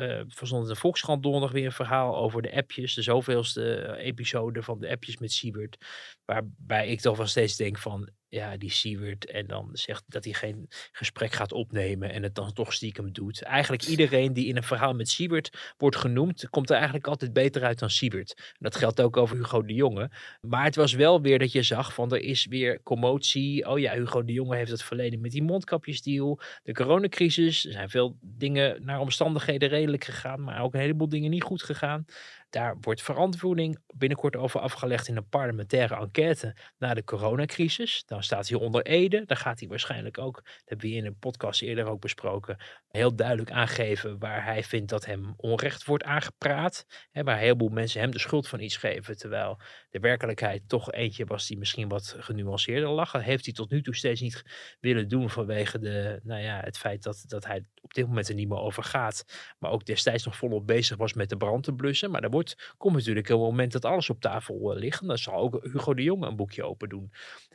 de 0.66 0.76
Volkskrant 0.76 1.22
donderdag 1.22 1.52
weer 1.52 1.64
een 1.64 1.72
verhaal 1.72 2.16
over 2.16 2.42
de 2.42 2.54
appjes, 2.56 2.94
de 2.94 3.02
zoveelste 3.02 3.74
eh, 3.74 4.06
episode 4.06 4.62
van 4.62 4.78
de 4.80 4.90
appjes 4.90 5.16
met 5.16 5.32
Siebert. 5.32 5.76
Waarbij 6.24 6.88
ik 6.88 7.00
toch 7.00 7.16
wel 7.16 7.26
steeds 7.26 7.56
denk 7.56 7.78
van, 7.78 8.10
ja, 8.28 8.56
die 8.56 8.70
Siewert 8.70 9.26
en 9.26 9.46
dan 9.46 9.70
zegt 9.72 10.04
dat 10.06 10.24
hij 10.24 10.32
geen 10.32 10.66
gesprek 10.92 11.32
gaat 11.32 11.52
opnemen 11.52 12.12
en 12.12 12.22
het 12.22 12.34
dan 12.34 12.52
toch 12.52 12.72
stiekem 12.72 13.12
doet. 13.12 13.42
Eigenlijk 13.42 13.84
iedereen 13.84 14.32
die 14.32 14.46
in 14.46 14.56
een 14.56 14.62
verhaal 14.62 14.94
met 14.94 15.08
Siewert 15.08 15.74
wordt 15.76 15.96
genoemd, 15.96 16.48
komt 16.50 16.70
er 16.70 16.76
eigenlijk 16.76 17.06
altijd 17.06 17.32
beter 17.32 17.64
uit 17.64 17.78
dan 17.78 17.90
Siewert. 17.90 18.54
dat 18.58 18.76
geldt 18.76 19.00
ook 19.00 19.16
over 19.16 19.36
Hugo 19.36 19.62
de 19.62 19.74
Jonge. 19.74 20.10
Maar 20.40 20.64
het 20.64 20.76
was 20.76 20.92
wel 20.92 21.20
weer 21.20 21.38
dat 21.38 21.52
je 21.52 21.62
zag 21.62 21.94
van 21.94 22.12
er 22.12 22.20
is 22.20 22.46
weer 22.46 22.82
commotie. 22.82 23.68
Oh 23.68 23.78
ja, 23.78 23.94
Hugo 23.94 24.24
de 24.24 24.32
Jonge 24.32 24.56
heeft 24.56 24.70
het 24.70 24.82
verleden 24.82 25.20
met 25.20 25.30
die 25.30 25.42
mondkapjesdeal, 25.42 26.40
de 26.62 26.72
coronacrisis. 26.72 27.66
Er 27.66 27.72
zijn 27.72 27.90
veel 27.90 28.16
dingen 28.20 28.84
naar 28.84 29.00
omstandigheden 29.00 29.68
redelijk 29.68 30.04
gegaan, 30.04 30.44
maar 30.44 30.62
ook 30.62 30.74
een 30.74 30.80
heleboel 30.80 31.08
dingen 31.08 31.30
niet 31.30 31.42
goed 31.42 31.62
gegaan. 31.62 32.04
Daar 32.50 32.76
wordt 32.80 33.02
verantwoording 33.02 33.78
binnenkort 33.94 34.36
over 34.36 34.60
afgelegd 34.60 35.08
in 35.08 35.16
een 35.16 35.28
parlementaire 35.28 35.96
enquête 35.96 36.56
naar 36.78 36.94
de 36.94 37.04
coronacrisis. 37.04 38.02
Dan 38.06 38.22
staat 38.22 38.48
hij 38.48 38.58
onder 38.58 38.82
Ede. 38.82 39.24
Dan 39.24 39.36
gaat 39.36 39.58
hij 39.58 39.68
waarschijnlijk 39.68 40.18
ook, 40.18 40.34
dat 40.34 40.62
hebben 40.64 40.88
we 40.88 40.94
in 40.94 41.06
een 41.06 41.18
podcast 41.18 41.62
eerder 41.62 41.86
ook 41.86 42.00
besproken, 42.00 42.56
heel 42.88 43.16
duidelijk 43.16 43.50
aangeven 43.50 44.18
waar 44.18 44.44
hij 44.44 44.64
vindt 44.64 44.90
dat 44.90 45.04
hem 45.04 45.34
onrecht 45.36 45.84
wordt 45.84 46.04
aangepraat. 46.04 46.86
Hè, 47.10 47.22
waar 47.22 47.34
een 47.34 47.40
heleboel 47.40 47.68
mensen 47.68 48.00
hem 48.00 48.10
de 48.10 48.18
schuld 48.18 48.48
van 48.48 48.60
iets 48.60 48.76
geven. 48.76 49.16
Terwijl 49.16 49.60
de 49.90 49.98
werkelijkheid 49.98 50.68
toch 50.68 50.92
eentje 50.92 51.24
was 51.24 51.46
die 51.46 51.58
misschien 51.58 51.88
wat 51.88 52.16
genuanceerder 52.18 52.90
lag. 52.90 53.12
Heeft 53.12 53.44
hij 53.44 53.54
tot 53.54 53.70
nu 53.70 53.82
toe 53.82 53.96
steeds 53.96 54.20
niet 54.20 54.42
willen 54.80 55.08
doen 55.08 55.30
vanwege 55.30 55.78
de, 55.78 56.20
nou 56.22 56.42
ja, 56.42 56.60
het 56.60 56.78
feit 56.78 57.02
dat, 57.02 57.24
dat 57.26 57.46
hij 57.46 57.64
op 57.80 57.94
dit 57.94 58.06
moment 58.06 58.28
er 58.28 58.34
niet 58.34 58.48
meer 58.48 58.58
over 58.58 58.82
gaat. 58.82 59.24
Maar 59.58 59.70
ook 59.70 59.84
destijds 59.84 60.24
nog 60.24 60.36
volop 60.36 60.66
bezig 60.66 60.96
was 60.96 61.12
met 61.12 61.28
de 61.28 61.36
brand 61.36 61.64
te 61.64 61.72
blussen. 61.72 62.10
Maar 62.10 62.20
daar 62.20 62.30
wordt, 62.30 62.37
komt 62.76 62.94
natuurlijk 62.94 63.28
een 63.28 63.38
moment 63.38 63.72
dat 63.72 63.84
alles 63.84 64.10
op 64.10 64.20
tafel 64.20 64.72
uh, 64.74 64.80
ligt. 64.80 65.06
Dan 65.06 65.18
zal 65.18 65.34
ook 65.34 65.62
Hugo 65.62 65.94
de 65.94 66.02
Jonge 66.02 66.26
een 66.26 66.36
boekje 66.36 66.64
open 66.64 66.88
doen. 66.88 67.12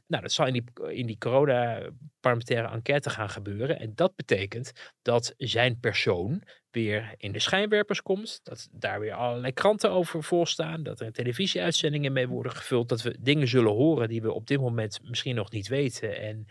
Nou, 0.07 0.21
dat 0.21 0.31
zal 0.31 0.47
in 0.47 0.53
die, 0.53 0.63
in 0.89 1.05
die 1.05 1.17
corona-parlementaire 1.17 2.67
enquête 2.67 3.09
gaan 3.09 3.29
gebeuren. 3.29 3.79
En 3.79 3.91
dat 3.95 4.15
betekent 4.15 4.71
dat 5.01 5.33
zijn 5.37 5.79
persoon 5.79 6.43
weer 6.71 7.13
in 7.17 7.31
de 7.31 7.39
schijnwerpers 7.39 8.01
komt. 8.01 8.39
Dat 8.43 8.69
daar 8.71 8.99
weer 8.99 9.13
allerlei 9.13 9.53
kranten 9.53 9.91
over 9.91 10.23
volstaan. 10.23 10.83
Dat 10.83 10.99
er 10.99 11.11
televisieuitzendingen 11.11 12.13
mee 12.13 12.27
worden 12.27 12.51
gevuld. 12.51 12.89
Dat 12.89 13.01
we 13.01 13.17
dingen 13.19 13.47
zullen 13.47 13.71
horen 13.71 14.07
die 14.07 14.21
we 14.21 14.31
op 14.31 14.47
dit 14.47 14.59
moment 14.59 14.99
misschien 15.03 15.35
nog 15.35 15.51
niet 15.51 15.67
weten. 15.67 16.17
En 16.19 16.45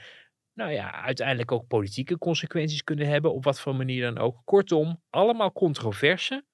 nou 0.55 0.73
ja, 0.73 1.03
uiteindelijk 1.03 1.53
ook 1.53 1.67
politieke 1.67 2.19
consequenties 2.19 2.85
kunnen 2.85 3.07
hebben. 3.07 3.33
Op 3.33 3.45
wat 3.45 3.61
voor 3.61 3.77
manier 3.77 4.03
dan 4.03 4.19
ook. 4.19 4.41
Kortom, 4.45 5.03
allemaal 5.11 5.53
controverse. 5.53 6.45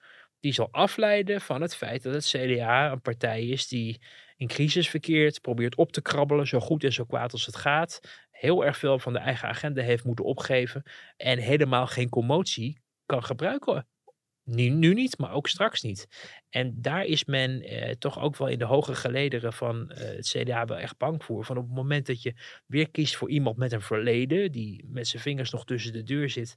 Die 0.40 0.52
zal 0.52 0.68
afleiden 0.70 1.40
van 1.40 1.62
het 1.62 1.76
feit 1.76 2.02
dat 2.02 2.14
het 2.14 2.26
CDA 2.26 2.92
een 2.92 3.00
partij 3.00 3.46
is 3.46 3.68
die 3.68 4.00
in 4.36 4.46
crisis 4.46 4.88
verkeert, 4.88 5.40
probeert 5.40 5.76
op 5.76 5.92
te 5.92 6.02
krabbelen, 6.02 6.46
zo 6.46 6.60
goed 6.60 6.84
en 6.84 6.92
zo 6.92 7.04
kwaad 7.04 7.32
als 7.32 7.46
het 7.46 7.56
gaat. 7.56 8.00
Heel 8.30 8.64
erg 8.64 8.76
veel 8.76 8.98
van 8.98 9.12
de 9.12 9.18
eigen 9.18 9.48
agenda 9.48 9.82
heeft 9.82 10.04
moeten 10.04 10.24
opgeven. 10.24 10.82
En 11.16 11.38
helemaal 11.38 11.86
geen 11.86 12.08
commotie 12.08 12.80
kan 13.06 13.24
gebruiken. 13.24 13.86
Nu, 14.44 14.68
nu 14.68 14.94
niet, 14.94 15.18
maar 15.18 15.32
ook 15.32 15.48
straks 15.48 15.82
niet. 15.82 16.06
En 16.50 16.82
daar 16.82 17.04
is 17.04 17.24
men 17.24 17.62
eh, 17.62 17.94
toch 17.94 18.20
ook 18.20 18.36
wel 18.36 18.48
in 18.48 18.58
de 18.58 18.64
hoge 18.64 18.94
gelederen 18.94 19.52
van 19.52 19.90
eh, 19.90 20.16
het 20.16 20.28
CDA 20.28 20.64
wel 20.64 20.78
echt 20.78 20.96
bang 20.96 21.24
voor. 21.24 21.44
Van 21.44 21.56
op 21.56 21.64
het 21.64 21.74
moment 21.74 22.06
dat 22.06 22.22
je 22.22 22.34
weer 22.66 22.90
kiest 22.90 23.16
voor 23.16 23.30
iemand 23.30 23.56
met 23.56 23.72
een 23.72 23.80
verleden, 23.80 24.52
die 24.52 24.84
met 24.86 25.08
zijn 25.08 25.22
vingers 25.22 25.50
nog 25.50 25.64
tussen 25.64 25.92
de 25.92 26.02
deur 26.02 26.30
zit 26.30 26.56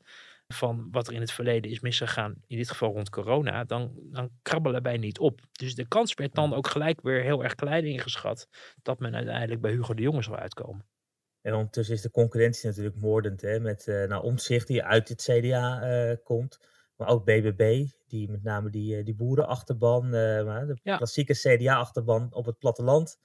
van 0.54 0.88
wat 0.92 1.08
er 1.08 1.14
in 1.14 1.22
het 1.22 1.32
verleden 1.32 1.72
is 1.72 1.80
misgegaan, 1.80 2.36
in 2.48 2.58
dit 2.58 2.70
geval 2.70 2.92
rond 2.92 3.10
corona, 3.10 3.64
dan, 3.64 3.92
dan 4.12 4.30
krabbelen 4.42 4.84
wij 4.84 4.98
niet 4.98 5.20
op. 5.20 5.42
Dus 5.52 5.76
de 5.76 5.88
kans 5.88 6.14
werd 6.14 6.36
dan 6.36 6.54
ook 6.54 6.68
gelijk 6.68 7.02
weer 7.02 7.22
heel 7.22 7.44
erg 7.44 7.56
klein 7.56 7.86
ingeschat 7.86 8.48
dat 8.82 9.00
men 9.00 9.16
uiteindelijk 9.16 9.62
bij 9.62 9.72
Hugo 9.72 9.94
de 9.94 10.02
Jonge 10.02 10.22
zou 10.22 10.38
uitkomen. 10.38 10.86
En 11.42 11.54
ondertussen 11.54 11.96
is 11.96 12.02
de 12.02 12.12
concurrentie 12.12 12.68
natuurlijk 12.68 12.96
moordend, 12.96 13.42
hè, 13.42 13.60
met 13.60 13.88
uh, 13.88 14.08
nou, 14.08 14.24
Omtzigt 14.24 14.68
die 14.68 14.84
uit 14.84 15.10
het 15.10 15.22
CDA 15.22 15.92
uh, 16.10 16.16
komt. 16.24 16.58
Maar 16.96 17.08
ook 17.08 17.26
BBB, 17.26 17.88
die 18.08 18.30
met 18.30 18.44
name 18.44 18.70
die, 18.70 18.98
uh, 18.98 19.06
die 19.06 19.16
boerenachterban, 19.16 20.12
de 20.12 20.78
ja. 20.84 20.98
klassieke 20.98 21.34
CDA-achterban 21.34 22.34
op 22.34 22.46
het 22.46 22.58
platteland 22.58 23.18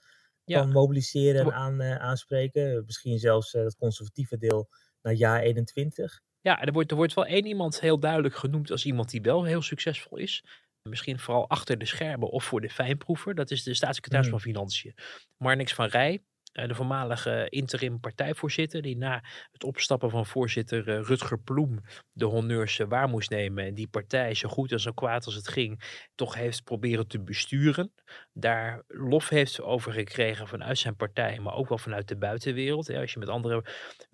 ja. 0.44 0.60
kan 0.60 0.72
mobiliseren 0.72 1.44
en 1.44 1.52
aan, 1.52 1.82
aanspreken. 1.82 2.82
Misschien 2.86 3.18
zelfs 3.18 3.52
het 3.52 3.76
conservatieve 3.76 4.38
deel 4.38 4.68
naar 5.02 5.12
jaar 5.14 5.40
21. 5.40 6.20
Ja, 6.46 6.62
er 6.62 6.72
wordt, 6.72 6.90
er 6.90 6.96
wordt 6.96 7.14
wel 7.14 7.26
één 7.26 7.46
iemand 7.46 7.80
heel 7.80 7.98
duidelijk 7.98 8.34
genoemd 8.34 8.70
als 8.70 8.84
iemand 8.84 9.10
die 9.10 9.22
wel 9.22 9.44
heel 9.44 9.62
succesvol 9.62 10.18
is. 10.18 10.44
Misschien 10.82 11.18
vooral 11.18 11.48
achter 11.48 11.78
de 11.78 11.84
schermen 11.84 12.28
of 12.28 12.44
voor 12.44 12.60
de 12.60 12.70
fijnproever. 12.70 13.34
Dat 13.34 13.50
is 13.50 13.62
de 13.62 13.74
staatssecretaris 13.74 14.26
mm. 14.26 14.32
van 14.32 14.40
Financiën. 14.40 14.94
Marnix 15.36 15.74
van 15.74 15.86
Rij, 15.86 16.24
de 16.56 16.74
voormalige 16.74 17.46
interim 17.48 18.00
partijvoorzitter, 18.00 18.82
die 18.82 18.96
na 18.96 19.22
het 19.52 19.64
opstappen 19.64 20.10
van 20.10 20.26
voorzitter 20.26 20.88
eh, 20.88 21.02
Rutger 21.02 21.38
Ploem 21.38 21.80
de 22.12 22.24
honneurs 22.24 22.78
eh, 22.78 22.86
waar 22.88 23.08
moest 23.08 23.30
nemen 23.30 23.64
en 23.64 23.74
die 23.74 23.88
partij 23.88 24.34
zo 24.34 24.48
goed 24.48 24.72
en 24.72 24.80
zo 24.80 24.92
kwaad 24.92 25.24
als 25.24 25.34
het 25.34 25.48
ging 25.48 26.04
toch 26.14 26.34
heeft 26.34 26.64
proberen 26.64 27.06
te 27.06 27.20
besturen. 27.20 27.92
Daar 28.32 28.82
lof 28.88 29.28
heeft 29.28 29.60
over 29.60 29.92
gekregen 29.92 30.48
vanuit 30.48 30.78
zijn 30.78 30.96
partij, 30.96 31.38
maar 31.38 31.54
ook 31.54 31.68
wel 31.68 31.78
vanuit 31.78 32.08
de 32.08 32.16
buitenwereld. 32.16 32.94
Als 32.94 33.12
je 33.12 33.18
met 33.18 33.28
andere 33.28 33.64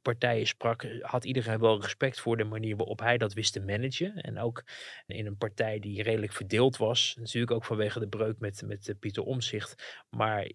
partijen 0.03 0.47
sprak, 0.47 0.87
had 1.01 1.25
iedereen 1.25 1.59
wel 1.59 1.81
respect 1.81 2.21
voor 2.21 2.37
de 2.37 2.45
manier 2.45 2.77
waarop 2.77 3.01
hij 3.01 3.19
dat 3.19 3.33
wist 3.33 3.53
te 3.53 3.61
managen. 3.61 4.15
En 4.15 4.39
ook 4.39 4.65
in 5.07 5.27
een 5.27 5.37
partij 5.37 5.79
die 5.79 6.03
redelijk 6.03 6.33
verdeeld 6.33 6.77
was, 6.77 7.15
natuurlijk 7.19 7.53
ook 7.53 7.65
vanwege 7.65 7.99
de 7.99 8.09
breuk 8.09 8.39
met, 8.39 8.63
met 8.67 8.95
Pieter 8.99 9.23
Omzicht. 9.23 10.01
Maar 10.11 10.51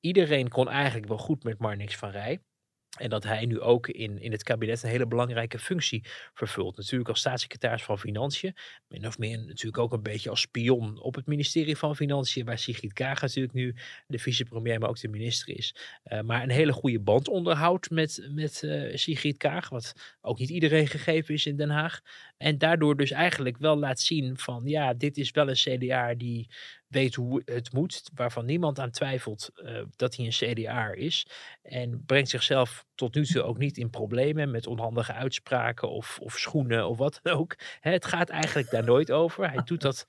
iedereen 0.00 0.48
kon 0.48 0.68
eigenlijk 0.68 1.08
wel 1.08 1.18
goed 1.18 1.29
goed 1.30 1.44
met 1.44 1.58
Marnix 1.58 1.96
van 1.96 2.10
Rij. 2.10 2.40
En 2.98 3.10
dat 3.10 3.24
hij 3.24 3.46
nu 3.46 3.60
ook 3.60 3.88
in, 3.88 4.20
in 4.20 4.32
het 4.32 4.42
kabinet 4.42 4.82
een 4.82 4.88
hele 4.88 5.06
belangrijke 5.06 5.58
functie 5.58 6.04
vervult. 6.34 6.76
Natuurlijk 6.76 7.08
als 7.08 7.18
staatssecretaris 7.18 7.82
van 7.82 7.98
Financiën. 7.98 8.56
Min 8.88 9.06
of 9.06 9.18
meer 9.18 9.38
natuurlijk 9.38 9.78
ook 9.78 9.92
een 9.92 10.02
beetje 10.02 10.30
als 10.30 10.40
spion 10.40 11.00
op 11.00 11.14
het 11.14 11.26
ministerie 11.26 11.76
van 11.76 11.96
Financiën. 11.96 12.44
Waar 12.44 12.58
Sigrid 12.58 12.92
Kaag 12.92 13.20
natuurlijk 13.20 13.54
nu 13.54 13.74
de 14.06 14.18
vicepremier, 14.18 14.78
maar 14.78 14.88
ook 14.88 15.00
de 15.00 15.08
minister 15.08 15.56
is. 15.56 15.74
Uh, 16.04 16.20
maar 16.20 16.42
een 16.42 16.50
hele 16.50 16.72
goede 16.72 17.00
band 17.00 17.28
onderhoudt 17.28 17.90
met, 17.90 18.28
met 18.30 18.62
uh, 18.62 18.96
Sigrid 18.96 19.36
Kaag. 19.36 19.68
Wat 19.68 20.16
ook 20.20 20.38
niet 20.38 20.50
iedereen 20.50 20.86
gegeven 20.86 21.34
is 21.34 21.46
in 21.46 21.56
Den 21.56 21.70
Haag. 21.70 22.00
En 22.40 22.58
daardoor 22.58 22.96
dus 22.96 23.10
eigenlijk 23.10 23.58
wel 23.58 23.76
laat 23.76 24.00
zien 24.00 24.38
van 24.38 24.62
ja, 24.64 24.94
dit 24.94 25.16
is 25.16 25.30
wel 25.30 25.48
een 25.48 25.54
CDA 25.54 26.14
die 26.14 26.50
weet 26.86 27.14
hoe 27.14 27.42
het 27.44 27.72
moet, 27.72 28.10
waarvan 28.14 28.44
niemand 28.44 28.78
aan 28.78 28.90
twijfelt 28.90 29.50
uh, 29.54 29.82
dat 29.96 30.16
hij 30.16 30.24
een 30.24 30.54
CDA 30.54 30.92
is. 30.92 31.26
En 31.62 32.02
brengt 32.06 32.28
zichzelf 32.28 32.84
tot 32.94 33.14
nu 33.14 33.26
toe 33.26 33.42
ook 33.42 33.58
niet 33.58 33.78
in 33.78 33.90
problemen 33.90 34.50
met 34.50 34.66
onhandige 34.66 35.12
uitspraken 35.12 35.90
of, 35.90 36.18
of 36.20 36.38
schoenen 36.38 36.88
of 36.88 36.98
wat 36.98 37.20
dan 37.22 37.36
ook. 37.36 37.56
Het 37.80 38.04
gaat 38.04 38.28
eigenlijk 38.28 38.70
daar 38.70 38.84
nooit 38.84 39.10
over. 39.10 39.50
Hij 39.50 39.62
doet 39.64 39.80
dat 39.80 40.06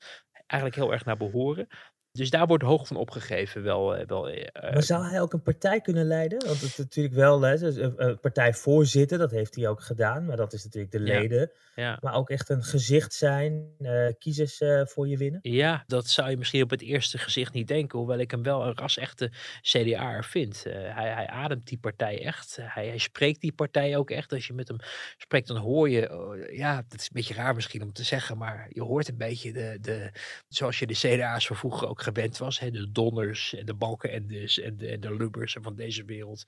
eigenlijk 0.47 0.81
heel 0.81 0.91
erg 0.91 1.05
naar 1.05 1.17
behoren. 1.17 1.67
Dus 2.13 2.29
daar 2.29 2.47
wordt 2.47 2.63
hoog 2.63 2.87
van 2.87 2.97
opgegeven. 2.97 3.63
Wel, 3.63 3.95
eh, 3.95 4.07
wel, 4.07 4.31
uh, 4.31 4.45
maar 4.53 4.83
zou 4.83 5.05
hij 5.05 5.21
ook 5.21 5.33
een 5.33 5.41
partij 5.41 5.81
kunnen 5.81 6.05
leiden? 6.05 6.45
Want 6.45 6.61
het 6.61 6.69
is 6.69 6.77
natuurlijk 6.77 7.15
wel 7.15 7.41
hè, 7.41 7.55
een 7.97 8.19
partijvoorzitter, 8.19 9.17
dat 9.17 9.31
heeft 9.31 9.55
hij 9.55 9.67
ook 9.67 9.81
gedaan. 9.81 10.25
Maar 10.25 10.37
dat 10.37 10.53
is 10.53 10.63
natuurlijk 10.63 10.91
de 10.91 10.99
leden. 10.99 11.51
Ja. 11.75 11.97
Maar 12.01 12.13
ook 12.13 12.29
echt 12.29 12.49
een 12.49 12.63
gezicht 12.63 13.13
zijn, 13.13 13.75
uh, 13.79 14.07
kiezers 14.19 14.61
uh, 14.61 14.85
voor 14.85 15.07
je 15.07 15.17
winnen? 15.17 15.39
Ja, 15.41 15.83
dat 15.87 16.07
zou 16.07 16.29
je 16.29 16.37
misschien 16.37 16.63
op 16.63 16.69
het 16.69 16.81
eerste 16.81 17.17
gezicht 17.17 17.53
niet 17.53 17.67
denken. 17.67 17.99
Hoewel 17.99 18.17
ik 18.17 18.31
hem 18.31 18.43
wel 18.43 18.65
een 18.65 18.75
ras-echte 18.75 19.31
CDA'er 19.61 20.23
vind. 20.23 20.63
hij, 20.63 21.09
hij 21.09 21.27
ademt 21.27 21.67
die 21.67 21.77
partij 21.77 22.25
echt. 22.25 22.57
Hij, 22.61 22.87
hij, 22.87 22.97
spreekt 22.97 23.41
die 23.41 23.53
partij 23.53 23.97
ook 23.97 24.09
echt. 24.09 24.33
Als 24.33 24.47
je 24.47 24.53
met 24.53 24.67
hem 24.67 24.77
spreekt, 25.17 25.47
dan 25.47 25.57
hoor 25.57 25.89
je... 25.89 26.17
Oh, 26.17 26.53
ja, 26.53 26.75
dat 26.87 26.99
is 26.99 27.05
een 27.05 27.13
beetje 27.13 27.33
raar 27.33 27.55
misschien 27.55 27.83
om 27.83 27.93
te 27.93 28.03
zeggen. 28.03 28.37
Maar 28.37 28.67
je 28.69 28.81
hoort 28.81 29.07
een 29.07 29.17
beetje 29.17 29.51
de... 29.51 29.77
de 29.81 30.11
zoals 30.47 30.79
je 30.79 30.87
de 30.87 30.93
CDA's 30.93 31.47
van 31.47 31.55
vroeger 31.55 31.87
ook 31.87 32.00
gewend 32.03 32.37
was. 32.37 32.59
Hè, 32.59 32.71
de 32.71 32.91
Donners 32.91 33.53
en 33.53 33.65
de 33.65 33.73
Balkenendes 33.73 34.59
en 34.59 34.77
de, 34.77 34.87
en 34.87 34.99
de 34.99 35.15
Lubbers 35.15 35.57
van 35.61 35.75
deze 35.75 36.05
wereld. 36.05 36.43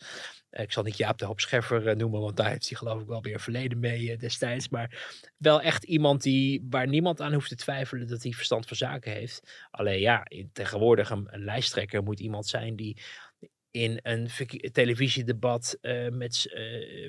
ik 0.50 0.72
zal 0.72 0.84
niet 0.84 0.98
Jaap 0.98 1.18
de 1.18 1.26
Hoop 1.26 1.40
Scheffer 1.40 1.88
uh, 1.88 1.96
noemen, 1.96 2.22
want 2.22 2.38
daar 2.38 2.50
heeft 2.50 2.70
hij 2.70 2.78
geloof 2.78 3.02
ik 3.02 3.08
wel 3.08 3.22
weer 3.22 3.40
verleden 3.40 3.80
mee 3.80 4.02
uh, 4.02 4.20
destijds. 4.20 4.70
Maar 4.70 5.22
wel 5.38 5.62
echt 5.62 5.84
iemand 5.84 6.22
die, 6.22 6.68
waar 6.70 6.88
niemand 6.88 7.22
aan 7.22 7.34
hoeft 7.34 7.50
te 7.50 7.56
twijfelen 7.56 8.08
dat 8.08 8.24
hij 8.24 8.32
verstand 8.32 8.68
van 8.68 8.78
zaken 8.78 9.12
heeft. 9.12 9.68
Alleen 9.72 10.00
ja, 10.00 10.28
tegenwoordig 10.54 11.10
een, 11.10 11.28
een 11.32 11.44
lijsttrekker 11.44 12.04
moet 12.04 12.20
iemand 12.20 12.48
zijn 12.48 12.76
die 12.76 13.02
in 13.72 14.00
een 14.04 14.30
televisiedebat 14.72 15.78
met 16.12 16.46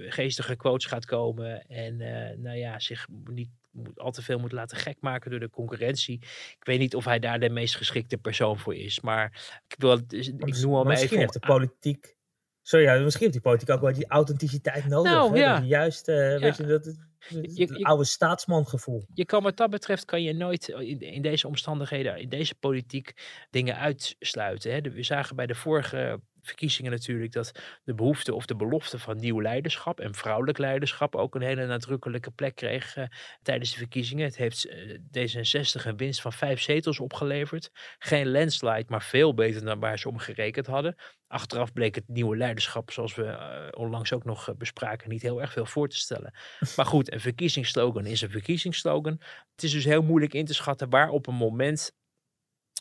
geestige 0.09 0.57
quotes 0.57 0.87
gaat 0.87 1.05
komen. 1.05 1.67
En 1.67 2.01
uh, 2.01 2.37
nou 2.37 2.57
ja, 2.57 2.79
zich 2.79 3.07
niet 3.31 3.49
al 3.97 4.11
te 4.11 4.23
veel 4.23 4.39
moet 4.39 4.53
laten 4.53 4.77
gek 4.77 4.97
maken 5.01 5.31
door 5.31 5.41
de 5.41 5.51
concurrentie. 5.51 6.19
Ik 6.59 6.65
weet 6.65 6.79
niet 6.79 6.95
of 6.95 7.05
hij 7.05 7.19
daar 7.19 7.41
de 7.41 7.51
meest 7.51 7.77
geschikte 7.77 8.17
persoon 8.17 8.59
voor 8.59 8.75
is. 8.75 9.01
Maar 9.01 9.61
ik 9.69 9.75
wil 9.79 10.07
dus, 10.07 10.29
ik 10.29 10.61
noem 10.61 10.75
al 10.75 10.85
Misschien 10.85 11.19
heeft 11.19 11.33
de 11.33 11.39
politiek. 11.39 12.17
Sorry, 12.63 12.85
ja, 12.85 12.99
misschien 12.99 13.21
heeft 13.21 13.33
die 13.33 13.43
politiek 13.43 13.71
ook 13.71 13.81
wel 13.81 13.93
die 13.93 14.07
authenticiteit 14.09 14.87
nodig. 14.87 15.13
Nou? 15.13 15.37
Ja. 15.37 15.61
juist, 15.61 16.07
ja. 16.07 16.39
weet 16.39 16.57
je, 16.57 16.65
dat, 16.65 16.85
het, 16.85 17.57
je, 17.57 17.85
oude 17.85 18.05
staatsmangevoel. 18.05 19.05
Je 19.15 19.25
kan 19.25 19.43
wat 19.43 19.57
dat 19.57 19.71
betreft 19.71 20.05
kan 20.05 20.23
je 20.23 20.33
nooit 20.33 20.69
in, 20.69 21.01
in, 21.01 21.23
deze 21.23 21.47
omstandigheden, 21.47 22.19
in 22.19 22.29
deze 22.29 22.55
politiek 22.55 23.13
dingen 23.51 23.77
uitsluiten. 23.77 24.73
Hè. 24.73 24.81
we 24.81 25.03
zagen 25.03 25.37
bij 25.37 25.47
de 25.47 25.55
vorige 25.55 26.21
verkiezingen 26.47 26.91
natuurlijk 26.91 27.33
dat 27.33 27.53
de 27.85 27.95
behoefte 27.95 28.35
of 28.35 28.47
de 28.47 28.57
belofte 28.57 28.99
van 28.99 29.17
nieuw 29.17 29.41
leiderschap 29.43 30.01
en 30.01 30.15
vrouwelijk 30.15 30.59
leiderschap 30.59 31.17
ook 31.17 31.35
een 31.35 31.43
hele 31.43 31.67
nadrukkelijke 31.67 32.31
plek 32.31 32.55
kreeg 32.55 32.97
uh, 32.97 33.05
tijdens 33.43 33.71
de 33.71 33.79
verkiezingen. 33.79 34.25
Het 34.25 34.37
heeft 34.37 34.67
uh, 34.67 34.99
D66 34.99 35.87
een 35.87 35.97
winst 35.97 36.21
van 36.21 36.33
vijf 36.33 36.61
zetels 36.61 37.01
opgeleverd. 37.01 37.71
Geen 37.99 38.31
landslide, 38.31 38.85
maar 38.89 39.03
veel 39.03 39.35
beter 39.35 39.65
dan 39.65 39.81
waar 39.81 39.99
ze 39.99 40.09
om 40.09 40.19
gerekend 40.19 40.67
hadden. 40.67 40.97
Achteraf 41.27 41.73
bleek 41.73 41.95
het 41.95 42.09
nieuwe 42.09 42.37
leiderschap, 42.37 42.91
zoals 42.91 43.15
we 43.15 43.25
uh, 43.25 43.69
onlangs 43.83 44.13
ook 44.13 44.25
nog 44.25 44.57
bespraken, 44.57 45.09
niet 45.09 45.23
heel 45.23 45.41
erg 45.41 45.53
veel 45.53 45.67
voor 45.67 45.89
te 45.89 45.97
stellen. 45.97 46.35
Maar 46.77 46.87
goed, 46.87 47.13
een 47.13 47.21
verkiezingsslogan 47.21 48.07
is 48.07 48.21
een 48.21 48.31
verkiezingsslogan. 48.31 49.21
Het 49.55 49.63
is 49.63 49.73
dus 49.73 49.85
heel 49.85 50.03
moeilijk 50.03 50.35
in 50.35 50.45
te 50.45 50.55
schatten 50.55 50.91
waar 50.91 51.09
op 51.09 51.27
een 51.27 51.35
moment 51.35 51.93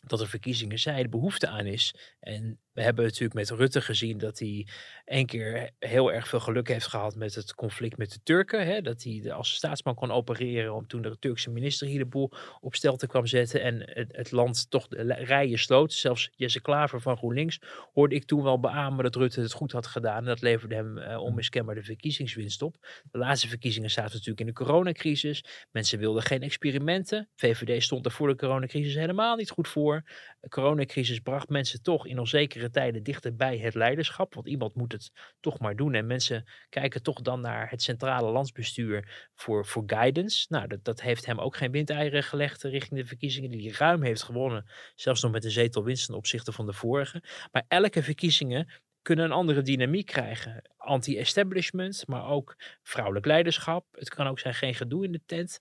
dat 0.07 0.21
er 0.21 0.27
verkiezingen 0.27 0.79
zijn, 0.79 1.09
behoefte 1.09 1.47
aan 1.47 1.65
is. 1.65 1.95
En 2.19 2.59
we 2.73 2.81
hebben 2.81 3.05
natuurlijk 3.05 3.33
met 3.33 3.49
Rutte 3.49 3.81
gezien 3.81 4.17
dat 4.17 4.39
hij 4.39 4.67
één 5.05 5.25
keer 5.25 5.69
heel 5.79 6.13
erg 6.13 6.27
veel 6.27 6.39
geluk 6.39 6.67
heeft 6.67 6.87
gehad 6.87 7.15
met 7.15 7.35
het 7.35 7.55
conflict 7.55 7.97
met 7.97 8.11
de 8.11 8.19
Turken. 8.23 8.65
Hè? 8.65 8.81
Dat 8.81 9.03
hij 9.03 9.33
als 9.33 9.53
staatsman 9.53 9.95
kon 9.95 10.11
opereren 10.11 10.73
om 10.73 10.87
toen 10.87 11.01
de 11.01 11.19
Turkse 11.19 11.49
minister 11.49 11.87
hier 11.87 11.99
de 11.99 12.05
boel 12.05 12.31
op 12.59 12.75
stelte 12.75 13.07
kwam 13.07 13.25
zetten. 13.25 13.61
En 13.61 14.07
het, 14.11 14.31
land 14.31 14.69
toch 14.69 14.87
de 14.87 15.13
rijen 15.13 15.59
sloot. 15.59 15.93
Zelfs 15.93 16.29
Jesse 16.35 16.61
Klaver 16.61 17.01
van 17.01 17.17
GroenLinks 17.17 17.59
hoorde 17.93 18.15
ik 18.15 18.25
toen 18.25 18.43
wel 18.43 18.59
beamen 18.59 19.03
dat 19.03 19.15
Rutte 19.15 19.41
het 19.41 19.51
goed 19.51 19.71
had 19.71 19.87
gedaan. 19.87 20.17
En 20.17 20.25
dat 20.25 20.41
leverde 20.41 20.75
hem 20.75 20.97
uh, 20.97 21.21
onmiskenbaar 21.21 21.75
de 21.75 21.83
verkiezingswinst 21.83 22.61
op. 22.61 22.75
De 23.11 23.17
laatste 23.17 23.47
verkiezingen 23.47 23.89
zaten 23.89 24.11
natuurlijk 24.11 24.39
in 24.39 24.45
de 24.45 24.53
coronacrisis. 24.53 25.45
Mensen 25.71 25.99
wilden 25.99 26.23
geen 26.23 26.41
experimenten. 26.41 27.29
VVD 27.35 27.83
stond 27.83 28.05
er 28.05 28.11
voor 28.11 28.27
de 28.27 28.35
coronacrisis 28.35 28.95
helemaal 28.95 29.35
niet 29.35 29.49
goed 29.49 29.67
voor. 29.67 30.03
De 30.39 30.49
coronacrisis 30.49 31.19
bracht 31.19 31.49
mensen 31.49 31.81
toch 31.81 32.07
in 32.07 32.19
onzekere 32.19 32.62
tijden 32.71 33.03
dichter 33.03 33.35
bij 33.35 33.57
het 33.57 33.75
leiderschap. 33.75 34.33
Want 34.33 34.47
iemand 34.47 34.75
moet 34.75 34.91
het 34.91 35.11
toch 35.39 35.59
maar 35.59 35.75
doen. 35.75 35.93
En 35.93 36.05
mensen 36.05 36.45
kijken 36.69 37.03
toch 37.03 37.21
dan 37.21 37.41
naar 37.41 37.69
het 37.69 37.81
centrale 37.81 38.31
landsbestuur 38.31 39.29
voor, 39.35 39.65
voor 39.65 39.83
guidance. 39.85 40.45
Nou, 40.49 40.67
dat, 40.67 40.83
dat 40.83 41.01
heeft 41.01 41.25
hem 41.25 41.39
ook 41.39 41.55
geen 41.55 41.71
windeieren 41.71 42.23
gelegd 42.23 42.63
richting 42.63 42.99
de 42.99 43.05
verkiezingen 43.05 43.49
die 43.49 43.73
ruim 43.77 44.03
heeft 44.03 44.23
gewonnen. 44.23 44.65
Zelfs 44.95 45.21
nog 45.21 45.31
met 45.31 45.43
een 45.43 45.51
zetel 45.51 45.83
winst 45.83 46.05
ten 46.05 46.15
opzichte 46.15 46.51
van 46.51 46.65
de 46.65 46.73
vorige. 46.73 47.23
Maar 47.51 47.65
elke 47.67 48.03
verkiezingen 48.03 48.67
kunnen 49.03 49.25
een 49.25 49.31
andere 49.31 49.61
dynamiek 49.61 50.05
krijgen. 50.05 50.61
Anti-establishment, 50.77 52.07
maar 52.07 52.27
ook 52.27 52.55
vrouwelijk 52.81 53.25
leiderschap. 53.25 53.85
Het 53.91 54.09
kan 54.09 54.27
ook 54.27 54.39
zijn 54.39 54.53
geen 54.53 54.75
gedoe 54.75 55.05
in 55.05 55.11
de 55.11 55.21
tent. 55.25 55.59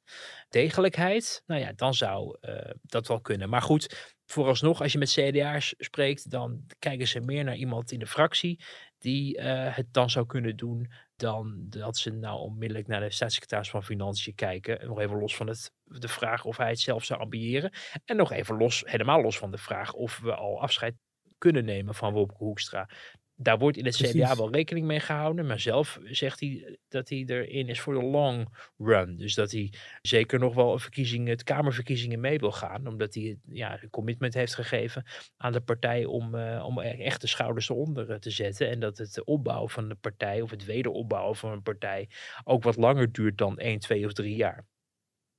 Degelijkheid, 0.49 1.43
nou 1.47 1.61
ja, 1.61 1.73
dan 1.73 1.95
zou 1.95 2.37
uh, 2.41 2.71
dat 2.83 3.09
wel 3.09 3.21
kunnen. 3.21 3.49
Maar 3.49 3.63
goed, 3.63 4.15
vooralsnog, 4.27 4.83
als 4.83 4.93
je 4.93 4.99
met 4.99 5.13
CDA's 5.13 5.75
spreekt, 5.79 6.31
dan 6.31 6.67
kijken 6.79 7.09
ze 7.09 7.21
meer 7.21 7.45
naar 7.45 7.57
iemand 7.57 7.93
in 7.93 7.99
de 7.99 8.07
fractie 8.07 8.65
die 8.99 9.39
uh, 9.39 9.77
het 9.77 9.93
dan 9.93 10.11
zou 10.11 10.27
kunnen 10.27 10.57
doen, 10.57 10.93
dan 11.17 11.57
dat 11.59 11.97
ze 11.97 12.11
nou 12.11 12.41
onmiddellijk 12.41 12.89
naar 12.89 13.01
de 13.01 13.11
staatssecretaris 13.11 13.71
van 13.71 13.85
Financiën 13.85 14.35
kijken. 14.35 14.87
Nog 14.87 15.01
even 15.01 15.19
los 15.19 15.37
van 15.37 15.47
het, 15.47 15.73
de 15.85 16.09
vraag 16.09 16.45
of 16.45 16.57
hij 16.57 16.69
het 16.69 16.81
zelf 16.81 17.05
zou 17.05 17.21
ambiëren. 17.21 17.73
En 18.05 18.17
nog 18.17 18.33
even 18.33 18.57
los, 18.57 18.83
helemaal 18.87 19.23
los 19.23 19.39
van 19.39 19.51
de 19.51 19.59
vraag 19.59 19.93
of 19.93 20.19
we 20.19 20.35
al 20.35 20.61
afscheid 20.61 20.95
kunnen 21.39 21.65
nemen 21.65 21.95
van 21.95 22.13
Wopke 22.13 22.37
Hoekstra 22.37 22.89
daar 23.37 23.59
wordt 23.59 23.77
in 23.77 23.85
het 23.85 23.97
CDA 23.97 24.37
wel 24.37 24.53
rekening 24.53 24.87
mee 24.87 25.01
gehouden. 25.01 25.47
Maar 25.47 25.61
zelf 25.61 25.99
zegt 26.05 26.41
hij 26.41 26.79
dat 26.89 27.09
hij 27.09 27.25
erin 27.27 27.69
is 27.69 27.81
voor 27.81 27.95
de 27.95 28.03
long 28.03 28.71
run. 28.79 29.17
Dus 29.17 29.35
dat 29.35 29.51
hij 29.51 29.73
zeker 30.03 30.39
nog 30.39 30.55
wel 30.55 30.73
een 30.73 30.79
verkiezing, 30.79 31.29
het 31.29 31.43
Kamerverkiezingen 31.43 32.21
mee 32.21 32.39
wil 32.39 32.53
gaan. 32.53 32.87
Omdat 32.87 33.15
hij 33.15 33.39
ja, 33.49 33.83
een 33.83 33.91
commitment 33.91 34.35
heeft 34.35 34.55
gegeven 34.55 35.05
aan 35.37 35.53
de 35.53 35.61
partij 35.61 36.05
om, 36.05 36.35
uh, 36.35 36.65
om 36.67 36.79
e-, 36.79 37.05
echt 37.05 37.21
de 37.21 37.27
schouders 37.27 37.69
eronder 37.69 38.11
eh, 38.11 38.19
te 38.19 38.31
zetten. 38.31 38.69
En 38.69 38.81
dat 38.81 38.99
het 38.99 39.25
opbouwen 39.25 39.71
van 39.71 39.89
de 39.89 39.95
partij 39.95 40.41
of 40.41 40.51
het 40.51 40.65
wederopbouwen 40.65 41.37
van 41.37 41.53
een 41.53 41.63
partij 41.63 42.09
ook 42.45 42.63
wat 42.63 42.77
langer 42.77 43.13
duurt 43.13 43.39
dan 43.39 43.59
1, 43.59 43.79
2 43.79 44.07
of 44.07 44.13
3 44.13 44.37
jaar. 44.37 44.67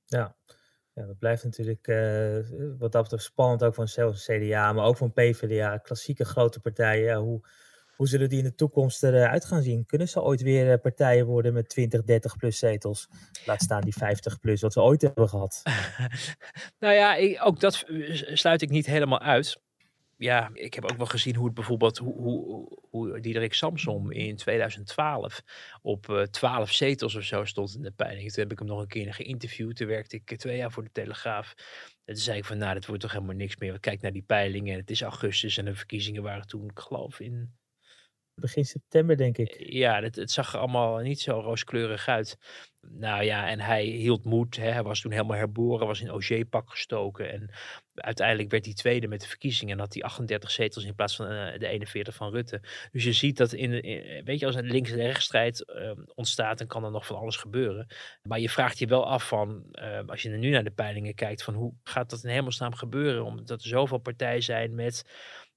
Ja. 0.04 0.36
Ja, 0.94 1.06
dat 1.06 1.18
blijft 1.18 1.44
natuurlijk 1.44 1.86
uh, 1.86 2.38
wat 2.78 2.92
dat 2.92 3.02
betreft 3.02 3.24
spannend 3.24 3.64
ook 3.64 3.74
van 3.74 3.88
zelfs 3.88 4.24
CDA, 4.26 4.72
maar 4.72 4.84
ook 4.84 4.96
van 4.96 5.12
PvdA, 5.12 5.78
klassieke 5.78 6.24
grote 6.24 6.60
partijen. 6.60 7.04
Ja, 7.04 7.18
hoe, 7.18 7.46
hoe 7.96 8.08
zullen 8.08 8.28
die 8.28 8.38
in 8.38 8.44
de 8.44 8.54
toekomst 8.54 9.02
eruit 9.02 9.44
gaan 9.44 9.62
zien? 9.62 9.86
Kunnen 9.86 10.08
ze 10.08 10.22
ooit 10.22 10.42
weer 10.42 10.72
eh, 10.72 10.80
partijen 10.80 11.26
worden 11.26 11.52
met 11.52 11.68
20, 11.68 12.02
30 12.02 12.36
plus 12.36 12.58
zetels? 12.58 13.08
Laat 13.46 13.62
staan 13.62 13.80
die 13.80 13.92
50 13.92 14.38
plus, 14.38 14.60
wat 14.60 14.72
ze 14.72 14.82
ooit 14.82 15.02
hebben 15.02 15.28
gehad. 15.28 15.62
nou 16.78 16.94
ja, 16.94 17.40
ook 17.40 17.60
dat 17.60 17.84
sluit 18.32 18.62
ik 18.62 18.70
niet 18.70 18.86
helemaal 18.86 19.20
uit. 19.20 19.62
Ja, 20.16 20.50
ik 20.52 20.74
heb 20.74 20.84
ook 20.84 20.96
wel 20.96 21.06
gezien 21.06 21.34
hoe 21.36 21.44
het 21.44 21.54
bijvoorbeeld, 21.54 21.98
hoe, 21.98 22.14
hoe, 22.14 22.78
hoe 22.90 23.20
Diederik 23.20 23.54
Samsom 23.54 24.10
in 24.12 24.36
2012 24.36 25.42
op 25.82 26.08
uh, 26.08 26.22
eh, 26.22 26.28
12 26.28 26.72
zetels 26.72 27.14
of 27.14 27.22
zo 27.22 27.44
stond 27.44 27.74
in 27.74 27.82
de 27.82 27.90
peiling. 27.90 28.32
Toen 28.32 28.42
heb 28.42 28.52
ik 28.52 28.58
hem 28.58 28.68
nog 28.68 28.80
een 28.80 28.86
keer 28.86 29.14
geïnterviewd. 29.14 29.76
Toen 29.76 29.86
werkte 29.86 30.16
ik 30.16 30.38
twee 30.38 30.56
jaar 30.56 30.72
voor 30.72 30.82
de 30.82 30.92
Telegraaf. 30.92 31.54
En 32.04 32.14
toen 32.14 32.22
zei 32.22 32.38
ik 32.38 32.44
van, 32.44 32.58
nou, 32.58 32.74
dat 32.74 32.86
wordt 32.86 33.02
toch 33.02 33.12
helemaal 33.12 33.34
niks 33.34 33.56
meer. 33.56 33.80
Kijk 33.80 34.00
naar 34.00 34.12
die 34.12 34.22
peilingen. 34.22 34.76
Het 34.76 34.90
is 34.90 35.02
augustus 35.02 35.58
en 35.58 35.64
de 35.64 35.74
verkiezingen 35.74 36.22
waren 36.22 36.46
toen, 36.46 36.68
ik 36.68 36.78
geloof, 36.78 37.20
in 37.20 37.54
begin 38.34 38.64
september, 38.64 39.16
denk 39.16 39.38
ik. 39.38 39.56
Ja, 39.58 40.02
het, 40.02 40.16
het 40.16 40.30
zag 40.30 40.52
er 40.52 40.58
allemaal 40.58 40.98
niet 40.98 41.20
zo 41.20 41.40
rooskleurig 41.40 42.08
uit. 42.08 42.38
Nou 42.80 43.24
ja, 43.24 43.48
en 43.48 43.60
hij 43.60 43.84
hield 43.84 44.24
moed. 44.24 44.56
Hè. 44.56 44.70
Hij 44.70 44.82
was 44.82 45.00
toen 45.00 45.12
helemaal 45.12 45.36
herboren, 45.36 45.86
was 45.86 46.00
in 46.00 46.10
OG-pak 46.10 46.70
gestoken. 46.70 47.32
En 47.32 47.50
uiteindelijk 47.94 48.50
werd 48.50 48.64
hij 48.64 48.74
tweede 48.74 49.08
met 49.08 49.20
de 49.20 49.28
verkiezingen. 49.28 49.74
En 49.74 49.80
had 49.80 49.94
hij 49.94 50.02
38 50.02 50.50
zetels 50.50 50.84
in 50.84 50.94
plaats 50.94 51.16
van 51.16 51.32
uh, 51.32 51.58
de 51.58 51.66
41 51.66 52.14
van 52.14 52.30
Rutte. 52.30 52.60
Dus 52.92 53.04
je 53.04 53.12
ziet 53.12 53.36
dat 53.36 53.52
in, 53.52 53.82
in 53.82 54.24
weet 54.24 54.40
je, 54.40 54.46
als 54.46 54.54
een 54.54 54.70
links- 54.70 54.90
en 54.90 54.96
rechtsstrijd 54.96 55.64
uh, 55.76 55.90
ontstaat, 56.14 56.58
dan 56.58 56.66
kan 56.66 56.84
er 56.84 56.90
nog 56.90 57.06
van 57.06 57.16
alles 57.16 57.36
gebeuren. 57.36 57.86
Maar 58.22 58.40
je 58.40 58.50
vraagt 58.50 58.78
je 58.78 58.86
wel 58.86 59.06
af 59.06 59.28
van, 59.28 59.64
uh, 59.72 60.00
als 60.06 60.22
je 60.22 60.28
nu 60.28 60.50
naar 60.50 60.64
de 60.64 60.70
peilingen 60.70 61.14
kijkt, 61.14 61.42
van 61.42 61.54
hoe 61.54 61.74
gaat 61.82 62.10
dat 62.10 62.24
in 62.24 62.30
hemelsnaam 62.30 62.74
gebeuren? 62.74 63.24
Omdat 63.24 63.62
er 63.62 63.68
zoveel 63.68 63.98
partijen 63.98 64.42
zijn 64.42 64.74
met 64.74 65.04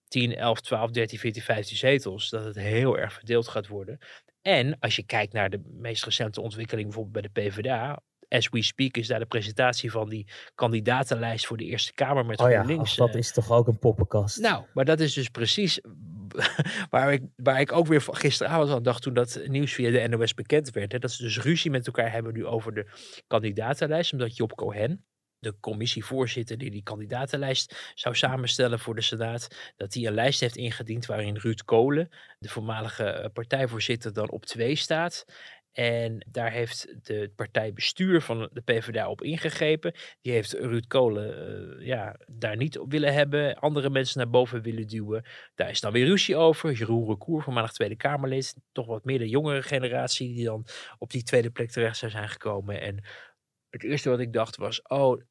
10, 0.08 0.36
11, 0.36 0.62
12, 0.62 0.92
13, 0.92 1.20
14, 1.20 1.42
15 1.42 1.78
zetels, 1.78 2.30
dat 2.30 2.44
het 2.44 2.56
heel 2.56 2.98
erg 2.98 3.14
verdeeld 3.14 3.48
gaat 3.48 3.68
worden. 3.68 3.98
En 4.42 4.80
als 4.80 4.96
je 4.96 5.04
kijkt 5.04 5.34
naar 5.34 5.50
de 5.50 5.62
meest 5.66 6.04
recente 6.04 6.42
ontwikkeling, 6.42 6.88
bijvoorbeeld 6.88 7.32
bij 7.34 7.44
de 7.44 7.50
PvdA, 7.50 8.02
as 8.30 8.50
we 8.50 8.64
speak 8.64 8.98
is 8.98 9.08
daar 9.08 9.20
de 9.20 9.26
presentatie 9.26 9.92
van 9.92 10.10
die 10.10 10.28
kandidatenlijst 10.56 11.46
voor 11.46 11.58
de 11.58 11.66
Eerste 11.66 11.94
Kamer 11.94 12.26
met 12.26 12.40
oh 12.40 12.48
GroenLinks. 12.48 12.96
Ja, 12.96 13.06
dat 13.06 13.14
eh. 13.14 13.20
is 13.20 13.32
toch 13.32 13.52
ook 13.52 13.68
een 13.68 13.80
poppenkast. 13.80 14.40
Nou, 14.40 14.66
maar 14.74 14.86
dat 14.86 15.00
is 15.00 15.14
dus 15.14 15.30
precies 15.30 15.80
waar 16.90 17.14
ik, 17.14 17.24
waar 17.36 17.60
ik 17.60 17.72
ook 17.72 17.88
weer 17.88 18.02
gisteravond 18.02 18.70
aan 18.70 18.84
dacht 18.84 19.02
toen 19.02 19.14
dat 19.14 19.42
nieuws 19.46 19.74
via 19.74 19.92
de 19.92 20.08
NOS 20.08 20.34
bekend 20.34 20.70
werd. 20.70 20.92
Hè, 20.92 21.00
dat 21.00 21.12
ze 21.12 21.24
dus 21.24 21.40
ruzie 21.40 21.72
met 21.72 21.88
elkaar 21.88 22.12
hebben 22.12 22.34
nu 22.34 22.46
over 22.46 22.74
de 22.74 22.86
kandidatenlijst, 23.28 24.14
omdat 24.14 24.38
Job 24.38 24.56
Cohen, 24.56 25.06
de 25.40 25.60
commissievoorzitter 25.60 26.58
die 26.58 26.72
die 26.72 26.84
kandidatenlijst 26.84 27.92
zou 27.96 28.16
samenstellen 28.16 28.80
voor 28.80 28.96
de 28.96 29.02
Senaat, 29.02 29.74
dat 29.76 29.94
hij 29.94 30.06
een 30.06 30.14
lijst 30.14 30.40
heeft 30.40 30.56
ingediend 30.56 31.06
waarin 31.06 31.38
Ruud 31.38 31.62
Kolen, 31.66 32.10
de 32.40 32.50
voormalige 32.50 33.04
eh, 33.04 33.30
partijvoorzitter, 33.34 34.14
dan 34.14 34.32
op 34.32 34.46
twee 34.46 34.76
staat. 34.76 35.26
En 35.78 36.26
daar 36.32 36.52
heeft 36.52 36.96
de 37.02 37.32
partijbestuur 37.36 38.22
van 38.22 38.50
de 38.54 38.62
PvdA 38.62 39.10
op 39.10 39.22
ingegrepen. 39.22 39.94
Die 40.22 40.34
heeft 40.34 40.54
Ruud 40.54 40.88
Kolen 40.88 41.80
uh, 41.80 41.88
ja, 41.88 42.20
daar 42.28 42.58
niet 42.58 42.80
op 42.80 42.92
willen 42.92 43.14
hebben. 43.14 43.56
Andere 43.60 43.90
mensen 43.90 44.18
naar 44.18 44.30
boven 44.30 44.62
willen 44.62 44.88
duwen. 44.88 45.26
Daar 45.56 45.70
is 45.70 45.80
dan 45.80 45.92
weer 45.92 46.06
ruzie 46.06 46.36
over. 46.36 46.72
Jeroen 46.72 47.08
Recour, 47.08 47.42
voormalig 47.42 47.72
Tweede 47.72 47.96
Kamerlid. 47.96 48.56
Toch 48.72 48.86
wat 48.86 49.06
meer 49.06 49.20
de 49.20 49.30
jongere 49.30 49.62
generatie 49.62 50.34
die 50.34 50.46
dan 50.46 50.66
op 50.98 51.12
die 51.12 51.24
tweede 51.24 51.50
plek 51.50 51.72
terecht 51.72 51.98
zou 51.98 52.12
zijn 52.12 52.30
gekomen. 52.30 52.82
En 52.82 53.04
het 53.82 53.92
eerste 53.92 54.10
wat 54.10 54.20
ik 54.20 54.34
dacht 54.34 54.56
was, 54.56 54.82
oh, 54.82 55.22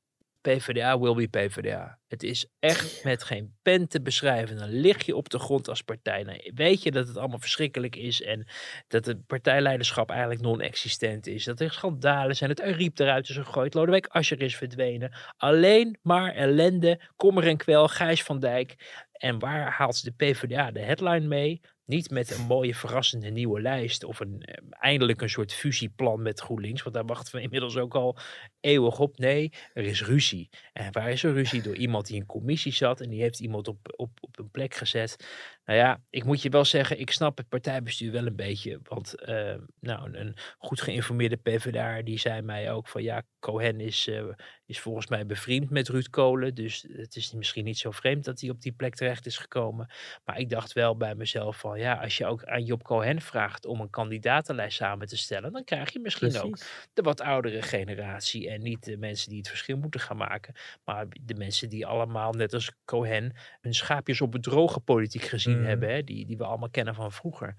PvdA 0.47 0.99
will 0.99 1.15
be 1.15 1.29
PvdA. 1.29 1.99
Het 2.09 2.23
is 2.23 2.47
echt 2.59 3.05
met 3.05 3.23
geen 3.23 3.55
pen 3.63 3.89
te 3.89 4.03
beschrijven. 4.03 4.57
Dan 4.57 4.69
lig 4.69 5.07
je 5.07 5.17
op 5.17 5.29
de 5.29 5.39
grond 5.39 5.69
als 5.69 5.83
partij. 5.83 6.51
Weet 6.55 6.83
je 6.83 6.91
dat 6.91 7.09
het 7.09 7.17
allemaal 7.17 7.39
verschrikkelijk 7.39 7.97
is 7.97 8.23
en 8.23 8.47
dat 8.89 9.07
het 9.07 9.27
partijleiderschap 9.27 10.11
eigenlijk 10.11 10.41
non-existent 10.41 11.27
is. 11.27 11.45
Dat 11.45 11.61
er 11.61 11.73
schandalen 11.73 12.37
zijn, 12.37 12.51
het 12.51 12.61
Ariep 12.61 12.99
eruit 12.99 13.29
is 13.29 13.37
gegooid, 13.37 13.75
Lodewijk 13.75 14.07
Asscher 14.07 14.43
is 14.43 14.57
verdwenen. 14.57 15.13
Alleen 15.37 15.99
maar 16.03 16.35
ellende, 16.35 17.01
kommer 17.17 17.47
en 17.47 17.57
kwel, 17.57 17.89
Gijs 17.89 18.23
van 18.23 18.41
Dijk. 18.41 18.75
En 19.13 19.39
waar 19.39 19.71
haalt 19.71 20.05
de 20.05 20.13
PvdA 20.13 20.71
de 20.71 20.81
headline 20.81 21.27
mee? 21.27 21.61
Niet 21.87 22.11
met 22.11 22.31
een 22.31 22.47
mooie 22.47 22.75
verrassende 22.75 23.31
nieuwe 23.31 23.61
lijst 23.61 24.05
of 24.05 24.21
een, 24.21 24.43
eh, 24.43 24.63
eindelijk 24.71 25.21
een 25.21 25.31
soort 25.31 25.53
fusieplan 25.53 26.23
met 26.23 26.41
GroenLinks, 26.41 26.83
want 26.83 26.95
daar 26.95 27.05
wachten 27.05 27.35
we 27.35 27.43
inmiddels 27.43 27.77
ook 27.77 27.95
al 27.95 28.19
eeuwig 28.61 28.99
op. 28.99 29.19
Nee, 29.19 29.53
er 29.75 29.85
is 29.85 30.05
ruzie. 30.05 30.49
En 30.73 30.93
waar 30.93 31.11
is 31.11 31.23
er 31.23 31.33
ruzie? 31.33 31.63
Door 31.63 31.77
iemand 31.77 32.07
die 32.07 32.17
in 32.17 32.27
commissie 32.27 32.73
zat 32.73 33.01
en 33.01 33.11
die 33.11 33.21
heeft 33.21 33.41
iemand 33.41 33.69
op, 33.69 33.79
op, 33.97 34.11
op 34.21 34.39
een 34.39 34.51
plek 34.51 34.75
gezet. 34.75 35.17
Nou 35.65 35.79
ja, 35.79 36.03
ik 36.11 36.25
moet 36.25 36.43
je 36.43 36.49
wel 36.49 36.65
zeggen, 36.65 37.01
ik 37.01 37.11
snap 37.11 37.37
het 37.37 37.49
partijbestuur 37.49 38.13
wel 38.13 38.27
een 38.27 38.37
beetje. 38.37 38.81
Want 38.83 39.15
uh, 39.29 39.55
nou, 39.81 40.17
een 40.17 40.37
goed 40.59 40.81
geïnformeerde 40.81 41.37
PvdA 41.37 42.03
die 42.03 42.19
zei 42.19 42.43
mij 42.43 42.73
ook 42.73 42.89
van 42.89 43.03
ja, 43.03 43.23
Cohen 43.41 43.81
is, 43.81 44.07
uh, 44.07 44.25
is 44.67 44.81
volgens 44.81 45.07
mij 45.07 45.27
bevriend 45.27 45.71
met 45.71 45.89
Ruud 45.89 46.11
Kolen. 46.11 46.55
Dus 46.55 46.87
het 46.93 47.17
is 47.17 47.33
misschien 47.33 47.65
niet 47.65 47.79
zo 47.79 47.91
vreemd 47.91 48.25
dat 48.25 48.41
hij 48.41 48.51
op 48.51 48.61
die 48.61 48.73
plek 48.73 48.95
terecht 48.95 49.27
is 49.27 49.39
gekomen. 49.39 49.91
Maar 50.25 50.39
ik 50.39 50.51
dacht 50.51 50.73
wel 50.73 50.97
bij 50.97 51.15
mezelf 51.15 51.59
van 51.59 51.76
ja, 51.79 51.95
als 51.95 52.17
je 52.17 52.27
ook 52.27 52.45
aan 52.45 52.65
Job 52.65 52.83
Cohen 52.83 53.21
vraagt 53.21 53.67
om 53.67 53.81
een 53.81 53.91
kandidatenlijst 53.91 54.77
samen 54.77 55.07
te 55.07 55.17
stellen, 55.17 55.53
dan 55.53 55.65
krijg 55.65 55.93
je 55.93 55.99
misschien 55.99 56.29
Precies. 56.29 56.47
ook 56.47 56.59
de 56.93 57.03
wat 57.03 57.21
oudere 57.21 57.63
generatie. 57.63 58.51
En 58.51 58.63
niet 58.63 58.85
de 58.85 58.97
mensen 58.97 59.29
die 59.29 59.39
het 59.39 59.49
verschil 59.49 59.77
moeten 59.77 60.01
gaan 60.01 60.17
maken. 60.17 60.55
Maar 60.85 61.07
de 61.21 61.35
mensen 61.35 61.69
die 61.69 61.87
allemaal, 61.87 62.33
net 62.33 62.55
als 62.55 62.73
Cohen, 62.85 63.33
hun 63.61 63.75
schaapjes 63.75 64.21
op 64.21 64.33
het 64.33 64.43
droge 64.43 64.81
politiek 64.81 65.25
gezien 65.25 65.59
mm. 65.59 65.65
hebben. 65.65 65.89
Hè, 65.89 66.03
die, 66.03 66.27
die 66.27 66.37
we 66.37 66.45
allemaal 66.45 66.71
kennen 66.71 66.95
van 66.95 67.13
vroeger. 67.13 67.55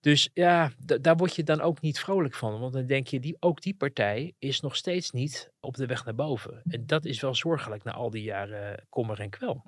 Dus 0.00 0.30
ja, 0.34 0.70
daar 0.78 1.16
word 1.16 1.36
je 1.36 1.42
dan 1.42 1.60
ook 1.60 1.80
niet 1.80 2.00
vrolijk 2.00 2.34
van. 2.34 2.60
Want 2.60 2.72
dan 2.72 2.86
denk 2.86 3.06
je, 3.06 3.20
die, 3.20 3.36
ook 3.40 3.62
die 3.62 3.74
partij 3.74 4.34
is 4.38 4.60
nog 4.60 4.76
steeds 4.76 5.10
niet 5.10 5.52
op 5.60 5.76
de 5.76 5.86
weg 5.86 6.04
naar 6.04 6.14
boven. 6.14 6.62
En 6.68 6.86
dat 6.86 7.04
is 7.04 7.20
wel 7.20 7.34
zorgelijk 7.34 7.84
na 7.84 7.92
al 7.92 8.10
die 8.10 8.22
jaren 8.22 8.86
kommer 8.88 9.20
en 9.20 9.30
kwel. 9.30 9.62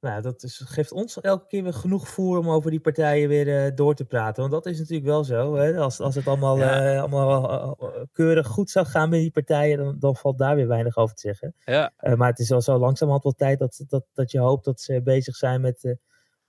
Nou, 0.00 0.22
dat 0.22 0.42
is, 0.42 0.62
geeft 0.64 0.92
ons 0.92 1.20
elke 1.20 1.46
keer 1.46 1.62
weer 1.62 1.74
genoeg 1.74 2.08
voer 2.08 2.38
om 2.38 2.50
over 2.50 2.70
die 2.70 2.80
partijen 2.80 3.28
weer 3.28 3.46
uh, 3.46 3.76
door 3.76 3.94
te 3.94 4.04
praten. 4.04 4.40
Want 4.40 4.52
dat 4.52 4.72
is 4.72 4.78
natuurlijk 4.78 5.06
wel 5.06 5.24
zo. 5.24 5.54
Hè? 5.54 5.78
Als, 5.78 6.00
als 6.00 6.14
het 6.14 6.26
allemaal, 6.26 6.58
ja. 6.58 6.94
uh, 6.94 7.00
allemaal 7.00 7.76
uh, 7.82 7.88
keurig 8.12 8.46
goed 8.46 8.70
zou 8.70 8.86
gaan 8.86 9.08
met 9.08 9.20
die 9.20 9.30
partijen, 9.30 9.78
dan, 9.78 9.96
dan 9.98 10.16
valt 10.16 10.38
daar 10.38 10.56
weer 10.56 10.68
weinig 10.68 10.96
over 10.96 11.14
te 11.14 11.20
zeggen. 11.20 11.54
Ja. 11.64 11.92
maar 12.16 12.28
het 12.28 12.38
is 12.38 12.52
al 12.52 12.60
zo 12.60 12.78
langzamerhand 12.78 13.24
wel 13.24 13.32
tijd 13.32 13.58
dat, 13.58 13.84
dat, 13.88 14.04
dat 14.12 14.30
je 14.30 14.38
hoopt 14.38 14.64
dat 14.64 14.80
ze 14.80 15.02
bezig 15.02 15.36
zijn 15.36 15.60
met 15.60 15.96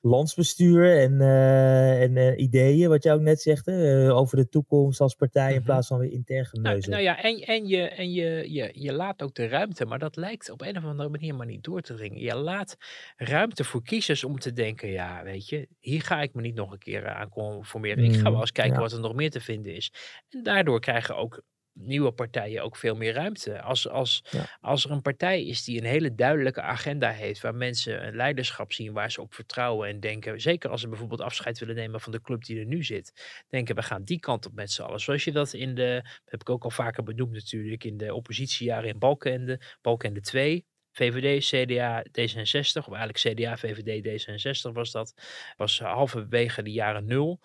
landsbestuur 0.02 0.98
en, 0.98 1.14
uh, 1.14 2.02
en 2.02 2.16
uh, 2.16 2.38
ideeën, 2.38 2.90
wat 2.90 3.04
je 3.04 3.12
ook 3.12 3.22
net 3.22 3.42
zegt, 3.42 3.68
uh, 3.68 4.18
over 4.18 4.38
de 4.38 4.50
toekomst 4.50 5.02
als 5.02 5.16
partij 5.16 5.50
in 5.50 5.56
mhm. 5.56 5.66
plaats 5.66 5.88
van 5.88 6.00
weer 6.00 6.12
intern 6.12 6.46
geneuzen. 6.46 6.92
Nou, 6.92 7.04
nou, 7.04 7.16
ja, 7.16 7.24
en, 7.24 7.40
en, 7.40 7.68
je, 7.68 7.82
en 7.82 8.12
je, 8.12 8.52
je, 8.52 8.72
je 8.74 8.94
laat 8.94 9.22
ook 9.22 9.36
de 9.36 9.48
ruimte, 9.48 9.86
maar 9.86 10.00
dat 10.00 10.16
lijkt 10.16 10.50
op 10.50 10.62
een 10.62 10.78
of 10.78 10.84
andere 10.84 11.10
manier 11.10 11.36
maar 11.36 11.46
niet 11.46 11.64
door 11.64 11.82
te 11.82 11.94
dringen. 11.94 12.20
Je 12.20 12.36
laat 12.36 12.78
ruimte 13.16 13.64
voor 13.64 13.84
kiezers 13.84 14.24
om 14.24 14.40
te 14.40 14.54
denken, 14.54 14.90
ja, 14.90 15.24
weet 15.24 15.50
je, 15.50 15.68
hier 15.80 16.02
ga 16.02 16.22
ik 16.22 16.34
me 16.34 16.42
niet 16.42 16.56
nog 16.56 16.72
een 16.72 16.78
keer 16.78 17.10
aan 17.10 17.30
conformeren. 17.30 18.04
ik 18.04 18.14
ga 18.14 18.28
mm, 18.28 18.32
wel 18.32 18.42
eens 18.42 18.52
kijken 18.52 18.80
wat 18.80 18.92
er 18.92 19.00
nog 19.00 19.16
meer 19.16 19.32
te 19.32 19.42
vinden 19.42 19.76
is. 19.76 19.94
En 20.30 20.44
daardoor 20.44 20.80
krijgen 20.80 21.18
ook 21.18 21.44
nieuwe 21.82 22.12
partijen 22.12 22.64
ook 22.64 22.76
veel 22.76 22.96
meer 22.96 23.14
ruimte. 23.14 23.62
Als, 23.62 23.90
als, 23.90 24.24
als 24.62 24.86
er 24.86 24.92
een 24.92 25.02
partij 25.02 25.46
is 25.46 25.64
die 25.64 25.78
een 25.78 25.88
hele 25.88 26.16
duidelijke 26.16 26.62
agenda 26.62 27.12
heeft, 27.12 27.42
waar 27.42 27.56
mensen 27.56 28.08
een 28.08 28.16
leiderschap 28.16 28.74
zien 28.74 28.94
waar 28.94 29.12
ze 29.12 29.22
op 29.22 29.34
vertrouwen 29.34 29.90
en 29.90 30.00
denken, 30.00 30.42
zeker 30.42 30.70
als 30.70 30.82
ze 30.82 30.88
bijvoorbeeld 30.88 31.22
afscheid 31.22 31.60
willen 31.60 31.76
nemen 31.76 32.02
van 32.02 32.12
de 32.12 32.22
club 32.22 32.46
die 32.46 32.60
er 32.60 32.66
nu 32.66 32.84
zit, 32.84 33.44
denken 33.50 33.76
we 33.76 33.82
gaan 33.82 34.04
die 34.04 34.20
kant 34.20 34.46
op 34.46 34.54
met 34.54 34.72
z'n 34.72 34.82
allen. 34.82 35.00
Zoals 35.00 35.24
je 35.24 35.32
dat 35.32 35.54
in 35.54 35.76
de, 35.76 36.04
heb 36.26 36.42
ik 36.42 36.50
ook 36.50 36.64
al 36.64 36.72
vaker 36.72 37.04
benoemd 37.04 37.34
natuurlijk, 37.34 37.84
in 37.84 37.98
de 37.98 38.14
oppositiejaren 38.14 38.90
in 38.90 39.00
Balkenende, 39.00 39.60
Balkenende 39.82 40.22
2, 40.22 40.66
VVD, 40.92 41.46
CDA, 41.46 42.04
D66, 42.04 42.88
of 42.88 42.94
eigenlijk 42.94 43.18
CDA, 43.18 43.58
VVD, 43.58 44.04
D66 44.08 44.72
was 44.72 44.92
dat, 44.92 45.14
was 45.58 45.80
halverwege 45.80 46.64
de 46.64 46.72
jaren 46.72 47.06
nul 47.06 47.40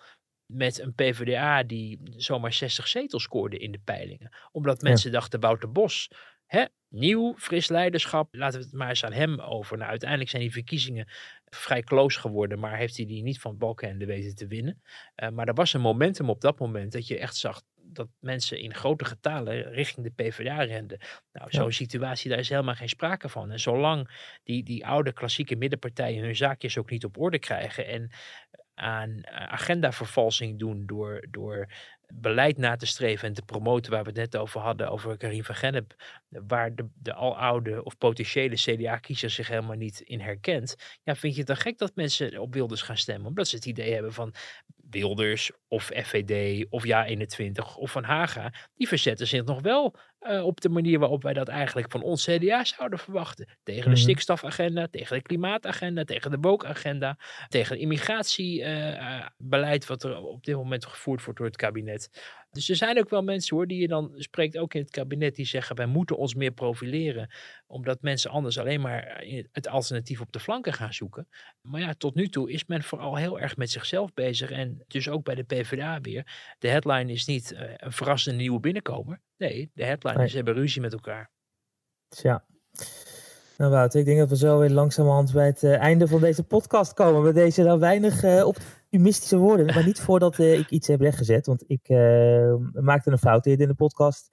met 0.47 0.79
een 0.79 0.93
PvdA 0.93 1.63
die 1.63 1.99
zomaar 2.15 2.53
60 2.53 2.87
zetels 2.87 3.23
scoorde 3.23 3.57
in 3.57 3.71
de 3.71 3.79
peilingen. 3.83 4.29
Omdat 4.51 4.81
mensen 4.81 5.11
dachten, 5.11 5.39
Wouter 5.39 5.71
Bos, 5.71 6.11
hè, 6.45 6.65
nieuw, 6.89 7.33
fris 7.37 7.67
leiderschap, 7.67 8.35
laten 8.35 8.59
we 8.59 8.65
het 8.65 8.73
maar 8.73 8.89
eens 8.89 9.03
aan 9.03 9.13
hem 9.13 9.39
over. 9.39 9.77
Nou, 9.77 9.89
uiteindelijk 9.89 10.29
zijn 10.29 10.41
die 10.41 10.51
verkiezingen 10.51 11.07
vrij 11.45 11.81
close 11.81 12.19
geworden, 12.19 12.59
maar 12.59 12.77
heeft 12.77 12.97
hij 12.97 13.05
die 13.05 13.23
niet 13.23 13.39
van 13.39 13.57
Balkenende 13.57 14.05
weten 14.05 14.35
te 14.35 14.47
winnen. 14.47 14.81
Uh, 15.15 15.29
maar 15.29 15.47
er 15.47 15.53
was 15.53 15.73
een 15.73 15.81
momentum 15.81 16.29
op 16.29 16.41
dat 16.41 16.59
moment 16.59 16.91
dat 16.91 17.07
je 17.07 17.17
echt 17.17 17.35
zag 17.35 17.61
dat 17.93 18.07
mensen 18.19 18.59
in 18.59 18.73
grote 18.73 19.05
getalen 19.05 19.71
richting 19.71 20.05
de 20.05 20.23
PvdA 20.23 20.63
renden. 20.63 20.99
Nou, 21.31 21.51
zo'n 21.51 21.71
situatie, 21.71 22.29
daar 22.29 22.39
is 22.39 22.49
helemaal 22.49 22.75
geen 22.75 22.89
sprake 22.89 23.29
van. 23.29 23.51
En 23.51 23.59
zolang 23.59 24.09
die, 24.43 24.63
die 24.63 24.85
oude 24.85 25.13
klassieke 25.13 25.55
middenpartijen 25.55 26.23
hun 26.23 26.35
zaakjes 26.35 26.77
ook 26.77 26.89
niet 26.89 27.05
op 27.05 27.17
orde 27.17 27.39
krijgen 27.39 27.87
en 27.87 28.11
aan 28.77 29.21
eh, 29.21 29.47
agendavervalsing 29.47 30.59
doen 30.59 30.85
door, 30.85 31.25
door 31.29 31.67
beleid 32.13 32.57
na 32.57 32.75
te 32.75 32.85
streven 32.85 33.27
en 33.27 33.33
te 33.33 33.41
promoten 33.41 33.91
waar 33.91 34.03
we 34.03 34.09
het 34.09 34.17
net 34.17 34.37
over 34.37 34.61
hadden, 34.61 34.89
over 34.89 35.17
Karim 35.17 35.43
van 35.43 35.55
Gennep, 35.55 35.95
waar 36.29 36.75
de, 36.75 36.87
de 36.93 37.13
aloude 37.13 37.83
of 37.83 37.97
potentiële 37.97 38.55
CDA-kiezer 38.55 39.29
zich 39.29 39.47
helemaal 39.47 39.75
niet 39.75 39.99
in 39.99 40.19
herkent, 40.19 40.75
ja, 41.03 41.15
vind 41.15 41.33
je 41.33 41.39
het 41.39 41.47
dan 41.47 41.57
gek 41.57 41.77
dat 41.77 41.95
mensen 41.95 42.39
op 42.39 42.53
Wilders 42.53 42.81
gaan 42.81 42.97
stemmen? 42.97 43.27
Omdat 43.27 43.47
ze 43.47 43.55
het 43.55 43.65
idee 43.65 43.93
hebben 43.93 44.13
van 44.13 44.33
Wilders 44.89 45.51
of 45.67 45.83
FVD 45.83 46.65
of 46.69 46.85
Ja21 46.85 47.75
of 47.77 47.91
Van 47.91 48.03
Haga, 48.03 48.53
die 48.75 48.87
verzetten 48.87 49.27
zich 49.27 49.43
nog 49.43 49.61
wel 49.61 49.95
uh, 50.31 50.45
op 50.45 50.61
de 50.61 50.69
manier 50.69 50.99
waarop 50.99 51.23
wij 51.23 51.33
dat 51.33 51.47
eigenlijk 51.47 51.91
van 51.91 52.01
ons 52.01 52.25
CDA 52.25 52.63
zouden 52.63 52.99
verwachten. 52.99 53.47
Tegen 53.63 53.83
de 53.83 53.89
mhm. 53.89 53.99
stikstofagenda, 53.99 54.87
tegen 54.91 55.17
de 55.17 55.21
klimaatagenda, 55.21 56.03
tegen 56.03 56.31
de 56.31 56.37
bookagenda, 56.37 57.17
tegen 57.47 57.73
het 57.73 57.81
immigratiebeleid 57.81 59.83
uh, 59.83 59.89
wat 59.89 60.03
er 60.03 60.17
op 60.17 60.43
dit 60.43 60.55
moment 60.55 60.85
gevoerd 60.85 61.23
wordt 61.23 61.39
door 61.39 61.47
het 61.47 61.57
kabinet. 61.57 62.09
Dus 62.51 62.69
er 62.69 62.75
zijn 62.75 62.99
ook 62.99 63.09
wel 63.09 63.23
mensen 63.23 63.55
hoor, 63.55 63.67
die 63.67 63.81
je 63.81 63.87
dan 63.87 64.11
spreekt, 64.15 64.57
ook 64.57 64.73
in 64.73 64.81
het 64.81 64.89
kabinet, 64.89 65.35
die 65.35 65.45
zeggen 65.45 65.75
wij 65.75 65.85
moeten 65.85 66.17
ons 66.17 66.35
meer 66.35 66.51
profileren. 66.51 67.29
Omdat 67.67 68.01
mensen 68.01 68.31
anders 68.31 68.59
alleen 68.59 68.81
maar 68.81 69.03
eh, 69.03 69.43
het 69.51 69.67
alternatief 69.67 70.21
op 70.21 70.31
de 70.31 70.39
flanken 70.39 70.73
gaan 70.73 70.93
zoeken. 70.93 71.27
Maar 71.61 71.81
ja, 71.81 71.93
tot 71.93 72.15
nu 72.15 72.27
toe 72.27 72.51
is 72.51 72.65
men 72.65 72.83
vooral 72.83 73.15
heel 73.15 73.39
erg 73.39 73.57
met 73.57 73.69
zichzelf 73.69 74.13
bezig. 74.13 74.51
En 74.51 74.83
dus 74.87 75.09
ook 75.09 75.23
bij 75.23 75.35
de 75.35 75.43
PvdA 75.43 76.01
weer. 76.01 76.55
De 76.59 76.67
headline 76.67 77.11
is 77.11 77.25
niet 77.25 77.51
uh, 77.51 77.59
een 77.77 77.91
verrassende 77.91 78.37
nieuwe 78.37 78.59
binnenkomer. 78.59 79.21
Nee, 79.37 79.71
de 79.73 79.85
headline 79.85 80.23
is 80.23 80.29
ze 80.29 80.35
hebben 80.35 80.53
ruzie 80.53 80.81
met 80.81 80.93
elkaar. 80.93 81.31
Tja. 82.07 82.45
Nou 83.57 83.71
Wouter, 83.71 83.99
ik 83.99 84.05
denk 84.05 84.19
dat 84.19 84.29
we 84.29 84.37
zo 84.37 84.59
weer 84.59 84.69
langzamerhand 84.69 85.33
bij 85.33 85.45
het 85.45 85.63
uh, 85.63 85.77
einde 85.77 86.07
van 86.07 86.21
deze 86.21 86.43
podcast 86.43 86.93
komen. 86.93 87.23
Met 87.23 87.35
deze 87.35 87.63
nou 87.63 87.79
weinig 87.79 88.23
uh, 88.23 88.45
optimistische 88.45 89.37
woorden. 89.37 89.65
Maar 89.65 89.85
niet 89.85 89.99
voordat 89.99 90.37
uh, 90.37 90.59
ik 90.59 90.69
iets 90.69 90.87
heb 90.87 91.01
rechtgezet. 91.01 91.45
Want 91.45 91.63
ik 91.67 91.89
maakte 92.73 93.11
een 93.11 93.17
fout 93.17 93.45
in 93.45 93.57
de 93.57 93.73
podcast. 93.73 94.29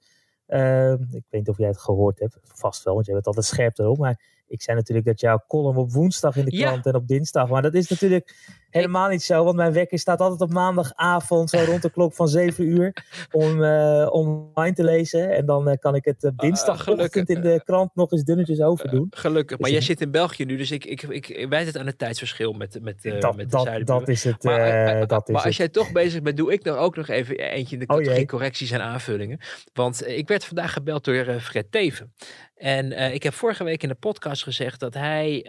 ik 0.47 1.25
weet 1.29 1.29
niet 1.29 1.49
of 1.49 1.57
jij 1.57 1.67
het 1.67 1.77
gehoord 1.77 2.19
hebt. 2.19 2.39
Vast 2.41 2.83
wel, 2.83 2.93
want 2.93 3.05
jij 3.05 3.15
bent 3.15 3.27
altijd 3.27 3.45
scherp 3.45 3.77
erop. 3.77 3.97
Maar 3.97 4.43
ik 4.47 4.61
zei 4.61 4.77
natuurlijk 4.77 5.07
dat 5.07 5.19
jouw 5.19 5.43
column 5.47 5.77
op 5.77 5.91
woensdag 5.91 6.35
in 6.35 6.45
de 6.45 6.57
krant 6.57 6.85
en 6.85 6.95
op 6.95 7.07
dinsdag. 7.07 7.49
Maar 7.49 7.61
dat 7.61 7.73
is 7.73 7.89
natuurlijk 7.89 8.35
helemaal 8.75 9.09
niet 9.09 9.23
zo. 9.23 9.43
Want 9.43 9.55
mijn 9.55 9.73
wekker 9.73 9.99
staat 9.99 10.19
altijd 10.19 10.41
op 10.41 10.53
maandagavond, 10.53 11.49
zo 11.49 11.57
rond 11.65 11.81
de 11.81 11.89
klok 11.89 12.13
van 12.13 12.27
7 12.27 12.67
uur. 12.67 12.93
Om 13.31 13.61
uh, 13.61 14.07
online 14.09 14.75
te 14.75 14.83
lezen. 14.83 15.35
En 15.35 15.45
dan 15.45 15.69
uh, 15.69 15.73
kan 15.79 15.95
ik 15.95 16.05
het 16.05 16.23
uh, 16.23 16.31
dinsdagochtend 16.35 17.29
in 17.29 17.41
de 17.41 17.61
krant 17.65 17.95
nog 17.95 18.11
eens 18.11 18.23
dunnetjes 18.23 18.61
overdoen. 18.61 19.07
gelukkig. 19.09 19.59
Maar 19.59 19.69
dus 19.69 19.77
jij 19.77 19.87
zit 19.87 20.01
in 20.01 20.11
België 20.11 20.45
nu. 20.45 20.57
Dus 20.57 20.71
ik, 20.71 20.85
ik, 20.85 21.01
ik, 21.01 21.27
ik 21.27 21.49
wijt 21.49 21.67
het 21.67 21.77
aan 21.77 21.85
het 21.85 21.97
tijdsverschil 21.97 22.53
met, 22.53 22.79
met, 22.81 23.01
dat, 23.19 23.35
met 23.35 23.51
de 23.51 23.63
dat, 23.63 23.87
dat 23.87 24.07
is 24.07 24.23
het. 24.23 24.43
Maar, 24.43 25.07
dat 25.07 25.27
maar 25.27 25.43
als 25.43 25.57
jij 25.57 25.69
toch 25.69 25.91
bezig 25.91 26.21
bent, 26.21 26.37
doe 26.37 26.53
ik 26.53 26.63
nog 26.63 26.77
ook 26.77 26.95
nog 26.95 27.07
even 27.07 27.37
eentje 27.37 27.73
in 27.73 27.79
de 27.79 27.87
oh, 27.87 27.97
categorie 27.97 28.23
oh 28.23 28.29
correcties 28.29 28.71
en 28.71 28.81
aanvullingen. 28.81 29.39
Want 29.73 30.07
ik 30.07 30.27
werd 30.27 30.45
vandaag 30.45 30.73
gebeld 30.73 31.03
door 31.03 31.39
Fred 31.39 31.71
Teven. 31.71 32.13
En 32.55 32.91
uh, 32.91 33.13
ik 33.13 33.23
heb 33.23 33.33
vorige 33.33 33.63
week 33.63 33.83
in 33.83 33.89
de 33.89 33.95
podcast 33.95 34.43
gezegd 34.43 34.79
dat 34.79 34.93
hij 34.93 35.45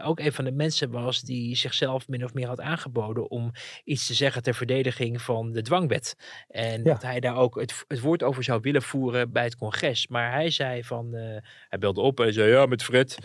uh, 0.00 0.08
ook 0.08 0.20
een 0.20 0.32
van 0.32 0.44
de 0.44 0.52
mensen 0.52 0.90
was 0.90 1.20
die 1.20 1.56
zichzelf 1.56 2.08
min 2.08 2.24
of 2.24 2.34
meer 2.34 2.46
had 2.46 2.58
aangeboden 2.68 3.30
om 3.30 3.52
iets 3.84 4.06
te 4.06 4.14
zeggen 4.14 4.42
ter 4.42 4.54
verdediging 4.54 5.22
van 5.22 5.52
de 5.52 5.62
dwangwet. 5.62 6.16
En 6.48 6.82
ja. 6.82 6.92
dat 6.92 7.02
hij 7.02 7.20
daar 7.20 7.36
ook 7.36 7.60
het, 7.60 7.84
het, 7.88 8.00
woord 8.00 8.22
over 8.22 8.42
zou 8.44 8.60
willen 8.60 8.82
voeren 8.82 9.32
bij 9.32 9.44
het 9.44 9.56
congres. 9.56 10.08
Maar 10.08 10.32
hij 10.32 10.50
zei 10.50 10.84
van, 10.84 11.14
uh, 11.14 11.36
hij 11.68 11.78
belde 11.78 12.00
op 12.00 12.20
en 12.20 12.32
zei 12.32 12.50
ja 12.50 12.66
met 12.66 12.82
Fred. 12.82 13.18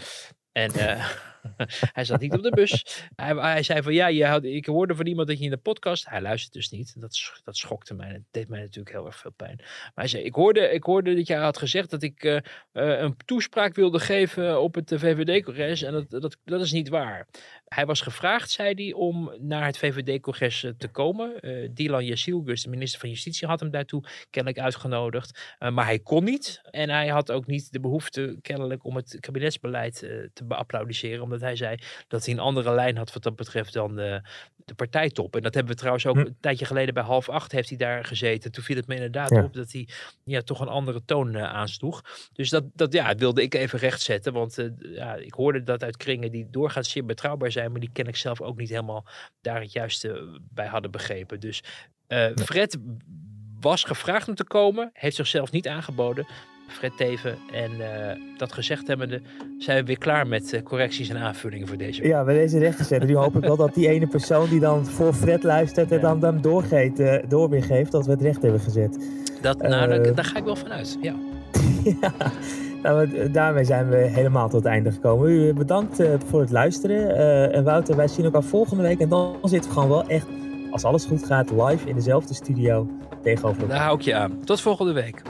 En 0.52 0.72
hij 1.98 2.06
zat 2.06 2.20
niet 2.20 2.34
op 2.34 2.44
de 2.44 2.50
bus. 2.50 3.02
Hij, 3.16 3.36
hij 3.36 3.64
zei 3.64 3.82
van 3.82 3.94
ja, 3.94 4.08
je 4.08 4.26
had, 4.26 4.44
ik 4.44 4.66
hoorde 4.66 4.96
van 4.96 5.08
iemand 5.08 5.28
dat 5.28 5.38
je 5.38 5.44
in 5.44 5.50
de 5.50 5.58
podcast. 5.58 6.10
Hij 6.10 6.22
luistert 6.22 6.54
dus 6.54 6.70
niet. 6.70 7.02
Dat, 7.02 7.42
dat 7.44 7.58
schokte 7.58 7.94
mij. 7.94 8.12
Dat 8.12 8.22
deed 8.32 8.48
mij 8.48 8.60
natuurlijk 8.60 8.96
heel 8.96 9.06
erg 9.06 9.18
veel 9.18 9.32
pijn. 9.32 9.56
Maar 9.58 9.92
hij 9.96 10.08
zei: 10.08 10.24
Ik 10.24 10.34
hoorde, 10.34 10.70
ik 10.70 10.84
hoorde 10.84 11.16
dat 11.16 11.28
jij 11.28 11.38
had 11.38 11.58
gezegd 11.58 11.90
dat 11.90 12.04
ik 12.04 12.24
uh, 12.24 12.34
uh, 12.34 12.42
een 13.00 13.16
toespraak 13.26 13.76
wilde 13.76 14.00
geven 14.00 14.62
op 14.62 14.76
het 14.76 14.92
VVD-congres. 14.96 15.82
En 15.82 15.94
dat, 15.94 16.10
dat, 16.10 16.38
dat 16.44 16.62
is 16.62 16.72
niet 16.72 16.90
waar. 16.90 17.28
Hij 17.66 17.86
was 17.86 18.02
gevraagd, 18.02 18.52
zei 18.52 18.74
hij, 18.74 18.94
om 18.94 19.34
naar 19.40 19.66
het 19.66 19.78
VVD-congres 19.78 20.66
te 20.78 20.88
komen. 20.88 21.34
Uh, 21.42 21.70
Dylan 21.74 22.06
Jasilgus, 22.06 22.64
de 22.64 22.70
minister 22.70 23.00
van 23.00 23.10
Justitie, 23.10 23.48
had 23.48 23.60
hem 23.60 23.72
daartoe 23.72 24.04
kennelijk 24.30 24.64
uitgenodigd. 24.64 25.56
maar 25.60 25.86
hij 25.86 26.00
kon 26.00 26.24
niet. 26.24 26.62
En 26.64 26.90
hij 26.90 27.08
had 27.08 27.32
ook 27.32 27.48
niet 27.48 27.72
de 27.72 27.80
behoefte, 27.80 28.38
kennelijk, 28.42 28.84
om 28.84 28.96
het 28.96 29.18
kabinetsbeleid 29.20 29.96
te 30.34 30.44
beapplaudisseren 30.44 31.22
omdat 31.34 31.48
hij 31.48 31.56
zei 31.56 31.78
dat 32.08 32.26
hij 32.26 32.34
een 32.34 32.40
andere 32.40 32.74
lijn 32.74 32.98
had 32.98 33.14
wat 33.14 33.24
dat 33.24 33.36
betreft 33.36 33.74
dan 33.74 33.96
de, 33.96 34.22
de 34.66 34.74
partijtop. 34.74 35.36
En 35.36 35.42
dat 35.42 35.54
hebben 35.54 35.72
we 35.72 35.78
trouwens 35.78 36.06
ook 36.06 36.16
hm. 36.16 36.22
een 36.22 36.38
tijdje 36.40 36.66
geleden 36.66 36.94
bij 36.94 37.04
half 37.04 37.30
acht 37.30 37.52
heeft 37.52 37.70
hij 37.70 37.78
daar 37.78 38.06
gezeten. 38.06 38.52
Toen 38.52 38.64
viel 38.64 38.76
het 38.76 38.88
me 38.88 38.96
inderdaad 38.96 39.32
op 39.32 39.54
dat 39.54 39.72
hij 39.72 39.88
ja, 40.24 40.42
toch 40.42 40.60
een 40.60 40.68
andere 40.68 41.02
toon 41.06 41.36
uh, 41.36 41.44
aansloeg. 41.44 42.02
Dus 42.34 42.50
dat, 42.50 42.64
dat 42.74 42.94
ja, 42.94 43.16
wilde 43.16 43.42
ik 43.42 43.54
even 43.54 43.80
rechtzetten. 43.80 44.34
Want 44.34 44.58
uh, 44.58 44.70
ja, 44.80 45.16
ik 45.16 45.34
hoorde 45.34 45.64
dat 45.64 45.84
uit 45.84 45.98
kringen 45.98 46.32
die 46.32 46.50
doorgaans 46.50 46.92
zeer 46.92 47.06
betrouwbaar 47.06 47.52
zijn. 47.52 47.72
Maar 47.72 47.80
die 47.80 47.92
ken 47.94 48.08
ik 48.08 48.16
zelf 48.16 48.42
ook 48.42 48.58
niet 48.58 48.70
helemaal 48.70 49.06
daar 49.42 49.62
het 49.62 49.72
juiste 49.72 50.40
bij 50.50 50.68
hadden 50.68 50.92
begrepen. 50.92 51.40
Dus 51.40 51.64
Fred 52.36 52.78
was 53.60 53.84
gevraagd 53.84 54.28
om 54.28 54.36
te 54.36 54.44
komen. 54.44 54.90
Heeft 54.94 55.16
zichzelf 55.16 55.52
niet 55.52 55.68
aangeboden. 55.68 56.28
Fred 56.68 56.98
Teven. 56.98 57.38
En 57.52 57.72
uh, 57.72 57.86
dat 58.38 58.54
gezegd 58.54 58.88
hebbende 58.88 59.22
zijn 59.58 59.78
we 59.78 59.84
weer 59.84 59.98
klaar 59.98 60.28
met 60.28 60.54
uh, 60.54 60.62
correcties 60.62 61.10
en 61.10 61.18
aanvullingen 61.18 61.68
voor 61.68 61.78
deze 61.78 62.08
Ja, 62.08 62.24
bij 62.24 62.36
deze 62.36 62.60
rechten 62.60 63.08
Nu 63.08 63.16
hoop 63.16 63.36
ik 63.36 63.44
wel 63.44 63.56
dat 63.56 63.74
die 63.74 63.88
ene 63.88 64.08
persoon 64.08 64.50
die 64.50 64.60
dan 64.60 64.86
voor 64.86 65.14
Fred 65.14 65.44
luistert 65.44 65.92
en 65.92 66.02
dan, 66.02 66.20
dan 66.20 66.42
doorgeeft, 66.42 67.00
uh, 67.00 67.16
door 67.28 67.50
weer 67.50 67.64
geeft 67.64 67.92
dat 67.92 68.06
we 68.06 68.12
het 68.12 68.22
recht 68.22 68.42
hebben 68.42 68.60
gezet. 68.60 68.98
Dat, 69.42 69.62
nou, 69.62 69.90
daar, 69.90 70.16
daar, 70.16 70.26
ga 70.26 70.38
ik 70.38 70.44
wel 70.44 70.56
vanuit, 70.56 70.98
ja. 71.02 71.16
ja. 72.02 72.14
Nou, 72.84 73.32
daarmee 73.32 73.64
zijn 73.64 73.90
we 73.90 73.96
helemaal 73.96 74.50
tot 74.50 74.64
het 74.64 74.72
einde 74.72 74.92
gekomen. 74.92 75.30
U 75.30 75.54
bedankt 75.54 76.04
voor 76.26 76.40
het 76.40 76.52
luisteren. 76.52 77.16
en 77.52 77.64
Wouter, 77.64 77.96
wij 77.96 78.08
zien 78.08 78.26
elkaar 78.26 78.44
volgende 78.44 78.84
week. 78.84 79.00
En 79.00 79.10
dan 79.10 79.38
zitten 79.44 79.70
we 79.70 79.76
gewoon 79.76 79.90
wel 79.90 80.08
echt, 80.08 80.28
als 80.72 80.84
alles 80.84 81.06
goed 81.06 81.26
gaat, 81.26 81.52
live 81.52 81.90
in 81.90 81.96
dezelfde 81.96 82.34
studio 82.34 82.88
tegenover 83.22 83.68
Daar 83.68 83.80
hou 83.80 83.96
ik 83.98 84.02
je 84.02 84.16
aan. 84.16 84.40
Tot 84.44 84.62
volgende 84.62 84.94
week. 84.94 85.22